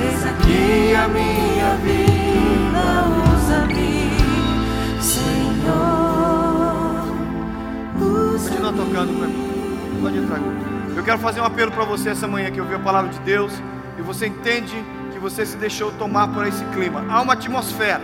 Eis 0.00 0.22
aqui 0.24 0.94
a 0.94 1.08
minha 1.08 1.74
vida, 1.82 2.86
usa-me, 3.34 4.14
Senhor. 5.02 5.82
Continua 7.98 8.72
tocando 8.72 9.18
para 9.18 9.26
mim. 9.26 9.98
Pode 10.00 10.16
entrar. 10.18 10.40
Eu 10.96 11.02
quero 11.02 11.18
fazer 11.18 11.40
um 11.40 11.44
apelo 11.44 11.72
para 11.72 11.84
você 11.84 12.10
essa 12.10 12.28
manhã 12.28 12.52
que 12.52 12.60
ouviu 12.60 12.76
a 12.76 12.80
palavra 12.80 13.10
de 13.10 13.18
Deus 13.18 13.52
e 13.98 14.02
você 14.02 14.28
entende 14.28 14.76
você 15.22 15.46
se 15.46 15.56
deixou 15.56 15.92
tomar 15.92 16.28
por 16.28 16.44
esse 16.46 16.64
clima. 16.74 17.06
Há 17.08 17.22
uma 17.22 17.34
atmosfera. 17.34 18.02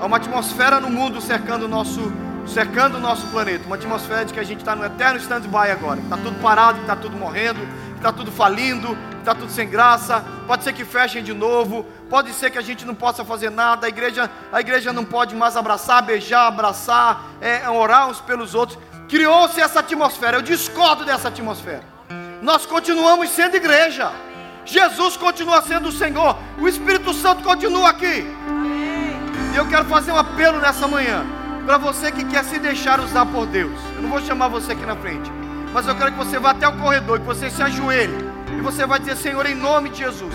Há 0.00 0.06
uma 0.06 0.16
atmosfera 0.16 0.80
no 0.80 0.88
mundo 0.88 1.20
cercando 1.20 1.66
o 1.66 1.68
nosso, 1.68 2.10
cercando 2.46 2.96
o 2.96 3.00
nosso 3.00 3.26
planeta. 3.26 3.66
Uma 3.66 3.76
atmosfera 3.76 4.24
de 4.24 4.32
que 4.32 4.40
a 4.40 4.42
gente 4.42 4.60
está 4.60 4.74
no 4.74 4.82
eterno 4.82 5.18
stand-by 5.18 5.70
agora. 5.70 6.00
Está 6.00 6.16
tudo 6.16 6.40
parado, 6.40 6.80
está 6.80 6.96
tudo 6.96 7.16
morrendo, 7.18 7.60
está 7.96 8.10
tudo 8.10 8.32
falindo, 8.32 8.96
está 9.18 9.34
tudo 9.34 9.52
sem 9.52 9.68
graça. 9.68 10.24
Pode 10.46 10.64
ser 10.64 10.72
que 10.72 10.86
fechem 10.86 11.22
de 11.22 11.34
novo. 11.34 11.84
Pode 12.08 12.32
ser 12.32 12.50
que 12.50 12.58
a 12.58 12.62
gente 12.62 12.86
não 12.86 12.94
possa 12.94 13.26
fazer 13.26 13.50
nada. 13.50 13.86
A 13.86 13.90
igreja, 13.90 14.30
a 14.50 14.58
igreja 14.58 14.90
não 14.90 15.04
pode 15.04 15.36
mais 15.36 15.54
abraçar, 15.54 16.02
beijar, 16.02 16.46
abraçar, 16.46 17.26
é, 17.42 17.68
orar 17.68 18.08
uns 18.08 18.22
pelos 18.22 18.54
outros. 18.54 18.78
Criou-se 19.06 19.60
essa 19.60 19.80
atmosfera. 19.80 20.38
Eu 20.38 20.42
discordo 20.42 21.04
dessa 21.04 21.28
atmosfera. 21.28 21.84
Nós 22.40 22.64
continuamos 22.64 23.28
sendo 23.28 23.54
igreja. 23.54 24.10
Jesus 24.64 25.16
continua 25.16 25.60
sendo 25.62 25.88
o 25.88 25.92
Senhor. 25.92 26.36
O 26.58 26.68
Espírito 26.68 27.12
Santo 27.12 27.42
continua 27.42 27.90
aqui. 27.90 28.26
E 29.52 29.56
eu 29.56 29.66
quero 29.66 29.84
fazer 29.86 30.12
um 30.12 30.16
apelo 30.16 30.58
nessa 30.60 30.86
manhã 30.86 31.24
para 31.66 31.78
você 31.78 32.10
que 32.10 32.24
quer 32.24 32.44
se 32.44 32.58
deixar 32.58 33.00
usar 33.00 33.26
por 33.26 33.46
Deus. 33.46 33.78
Eu 33.96 34.02
não 34.02 34.10
vou 34.10 34.20
chamar 34.20 34.48
você 34.48 34.72
aqui 34.72 34.84
na 34.84 34.96
frente, 34.96 35.30
mas 35.72 35.86
eu 35.86 35.94
quero 35.94 36.12
que 36.12 36.18
você 36.18 36.38
vá 36.38 36.50
até 36.50 36.66
o 36.66 36.76
corredor, 36.78 37.20
que 37.20 37.26
você 37.26 37.50
se 37.50 37.62
ajoelhe 37.62 38.14
e 38.56 38.60
você 38.60 38.86
vai 38.86 38.98
dizer: 38.98 39.16
Senhor, 39.16 39.44
em 39.46 39.54
nome 39.54 39.90
de 39.90 39.98
Jesus, 39.98 40.34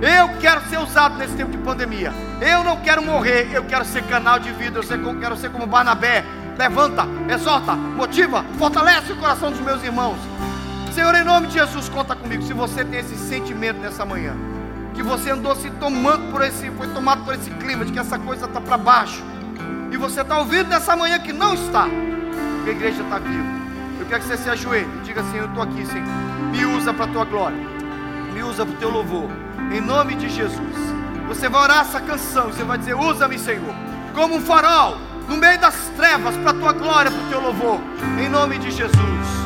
eu 0.00 0.28
quero 0.40 0.60
ser 0.68 0.78
usado 0.78 1.16
nesse 1.16 1.34
tempo 1.34 1.50
de 1.50 1.58
pandemia. 1.58 2.12
Eu 2.40 2.64
não 2.64 2.76
quero 2.78 3.02
morrer, 3.02 3.50
eu 3.52 3.64
quero 3.64 3.84
ser 3.84 4.02
canal 4.04 4.38
de 4.38 4.50
vida. 4.52 4.80
Eu 4.80 5.20
quero 5.20 5.36
ser 5.36 5.50
como 5.50 5.66
Barnabé. 5.66 6.24
Levanta, 6.58 7.06
exorta, 7.32 7.74
motiva, 7.74 8.44
fortalece 8.58 9.12
o 9.12 9.16
coração 9.16 9.50
dos 9.50 9.60
meus 9.60 9.82
irmãos. 9.82 10.18
Senhor, 10.92 11.14
em 11.14 11.24
nome 11.24 11.46
de 11.46 11.54
Jesus, 11.54 11.88
conta 11.88 12.14
comigo. 12.14 12.42
Se 12.42 12.52
você 12.52 12.84
tem 12.84 13.00
esse 13.00 13.16
sentimento 13.16 13.80
nessa 13.80 14.04
manhã, 14.04 14.34
que 14.94 15.02
você 15.02 15.30
andou 15.30 15.56
se 15.56 15.70
tomando 15.70 16.30
por 16.30 16.42
esse, 16.42 16.70
foi 16.72 16.86
tomado 16.88 17.24
por 17.24 17.34
esse 17.34 17.50
clima 17.50 17.82
de 17.82 17.92
que 17.92 17.98
essa 17.98 18.18
coisa 18.18 18.44
está 18.44 18.60
para 18.60 18.76
baixo, 18.76 19.22
e 19.90 19.96
você 19.96 20.20
está 20.20 20.38
ouvindo 20.38 20.68
nessa 20.68 20.94
manhã 20.94 21.18
que 21.18 21.32
não 21.32 21.54
está, 21.54 21.86
porque 22.56 22.70
a 22.70 22.72
igreja 22.72 23.02
está 23.02 23.18
viva. 23.18 23.62
Eu 23.98 24.06
quero 24.06 24.20
que 24.20 24.28
você 24.28 24.36
se 24.36 24.50
ajoelhe 24.50 24.88
e 24.98 25.04
diga 25.04 25.22
assim: 25.22 25.38
Eu 25.38 25.46
estou 25.46 25.62
aqui, 25.62 25.86
Senhor. 25.86 26.06
Me 26.50 26.66
usa 26.66 26.92
para 26.92 27.06
a 27.06 27.08
tua 27.08 27.24
glória, 27.24 27.58
me 28.34 28.42
usa 28.42 28.66
para 28.66 28.74
o 28.74 28.78
teu 28.78 28.90
louvor, 28.90 29.30
em 29.72 29.80
nome 29.80 30.14
de 30.14 30.28
Jesus. 30.28 30.76
Você 31.26 31.48
vai 31.48 31.62
orar 31.62 31.80
essa 31.80 32.00
canção, 32.00 32.48
você 32.48 32.64
vai 32.64 32.76
dizer: 32.76 32.94
Usa-me, 32.94 33.38
Senhor, 33.38 33.74
como 34.14 34.36
um 34.36 34.40
farol 34.42 34.98
no 35.26 35.38
meio 35.38 35.58
das 35.58 35.88
trevas, 35.96 36.36
para 36.36 36.50
a 36.50 36.54
tua 36.54 36.72
glória, 36.72 37.10
para 37.10 37.20
o 37.22 37.28
teu 37.30 37.40
louvor, 37.40 37.80
em 38.22 38.28
nome 38.28 38.58
de 38.58 38.70
Jesus. 38.70 39.41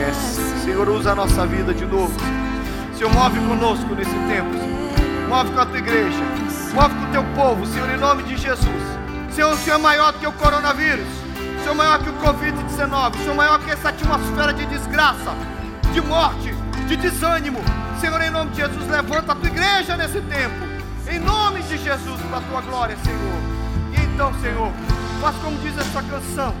Conhece. 0.00 0.40
Senhor, 0.64 0.88
usa 0.88 1.12
a 1.12 1.14
nossa 1.14 1.46
vida 1.46 1.74
de 1.74 1.84
novo. 1.84 2.12
Senhor, 2.96 3.12
move 3.12 3.38
conosco 3.40 3.94
nesse 3.94 4.10
tempo. 4.10 4.50
Senhor. 4.52 5.28
Move 5.28 5.52
com 5.52 5.60
a 5.60 5.66
tua 5.66 5.78
igreja. 5.78 6.24
Move 6.72 6.94
com 6.94 7.04
o 7.04 7.12
teu 7.12 7.24
povo, 7.34 7.66
Senhor, 7.66 7.90
em 7.90 7.98
nome 7.98 8.22
de 8.22 8.36
Jesus. 8.36 8.82
Senhor, 9.30 9.52
o 9.52 9.56
Senhor 9.58 9.76
é 9.76 9.82
maior 9.82 10.12
do 10.12 10.18
que 10.18 10.26
o 10.26 10.32
coronavírus. 10.32 11.06
O 11.36 11.60
Senhor 11.60 11.72
é 11.72 11.74
maior 11.74 11.98
que 11.98 12.08
o 12.08 12.12
Covid-19. 12.14 13.14
O 13.14 13.18
Senhor 13.18 13.32
é 13.32 13.36
maior 13.36 13.58
que 13.60 13.70
essa 13.70 13.90
atmosfera 13.90 14.52
de 14.54 14.66
desgraça, 14.66 15.34
de 15.92 16.00
morte, 16.00 16.54
de 16.88 16.96
desânimo. 16.96 17.60
Senhor, 18.00 18.20
em 18.22 18.30
nome 18.30 18.50
de 18.52 18.56
Jesus, 18.56 18.88
levanta 18.88 19.32
a 19.32 19.34
tua 19.34 19.48
igreja 19.48 19.96
nesse 19.96 20.20
tempo. 20.22 20.70
Em 21.08 21.18
nome 21.18 21.62
de 21.62 21.76
Jesus, 21.76 22.20
para 22.22 22.38
a 22.38 22.42
tua 22.42 22.60
glória, 22.62 22.96
Senhor. 23.04 23.40
E 23.92 24.04
então, 24.06 24.32
Senhor, 24.40 24.72
faz 25.20 25.36
como 25.36 25.58
diz 25.58 25.76
essa 25.76 26.02
canção. 26.02 26.54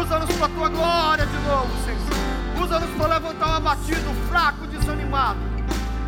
Usa-nos 0.00 0.30
para 0.36 0.46
a 0.46 0.48
tua 0.50 0.68
glória 0.68 1.24
de 1.24 1.38
novo, 1.48 1.68
Senhor. 1.84 2.27
Usa-nos 2.62 2.90
para 2.96 3.14
levantar 3.14 3.48
o 3.48 3.52
abatido, 3.52 4.28
fraco, 4.28 4.66
desanimado. 4.66 5.38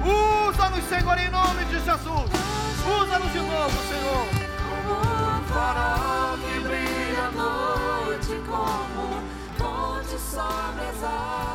Usa-nos, 0.05 0.85
Senhor, 0.85 1.19
em 1.19 1.31
nome 1.31 1.65
de 1.67 1.75
Jesus. 1.75 2.31
Usa-nos 3.01 3.33
de 3.33 3.39
novo, 3.39 3.79
Senhor. 3.89 4.27
Como 4.69 4.95
um 4.95 5.45
farol 5.45 6.39
que 6.39 6.61
brilha 6.61 7.27
à 7.27 7.31
noite, 7.31 8.43
como 8.49 9.23
ponte 9.59 10.19
sobre 10.19 10.87
as 10.87 11.05
águas. 11.05 11.50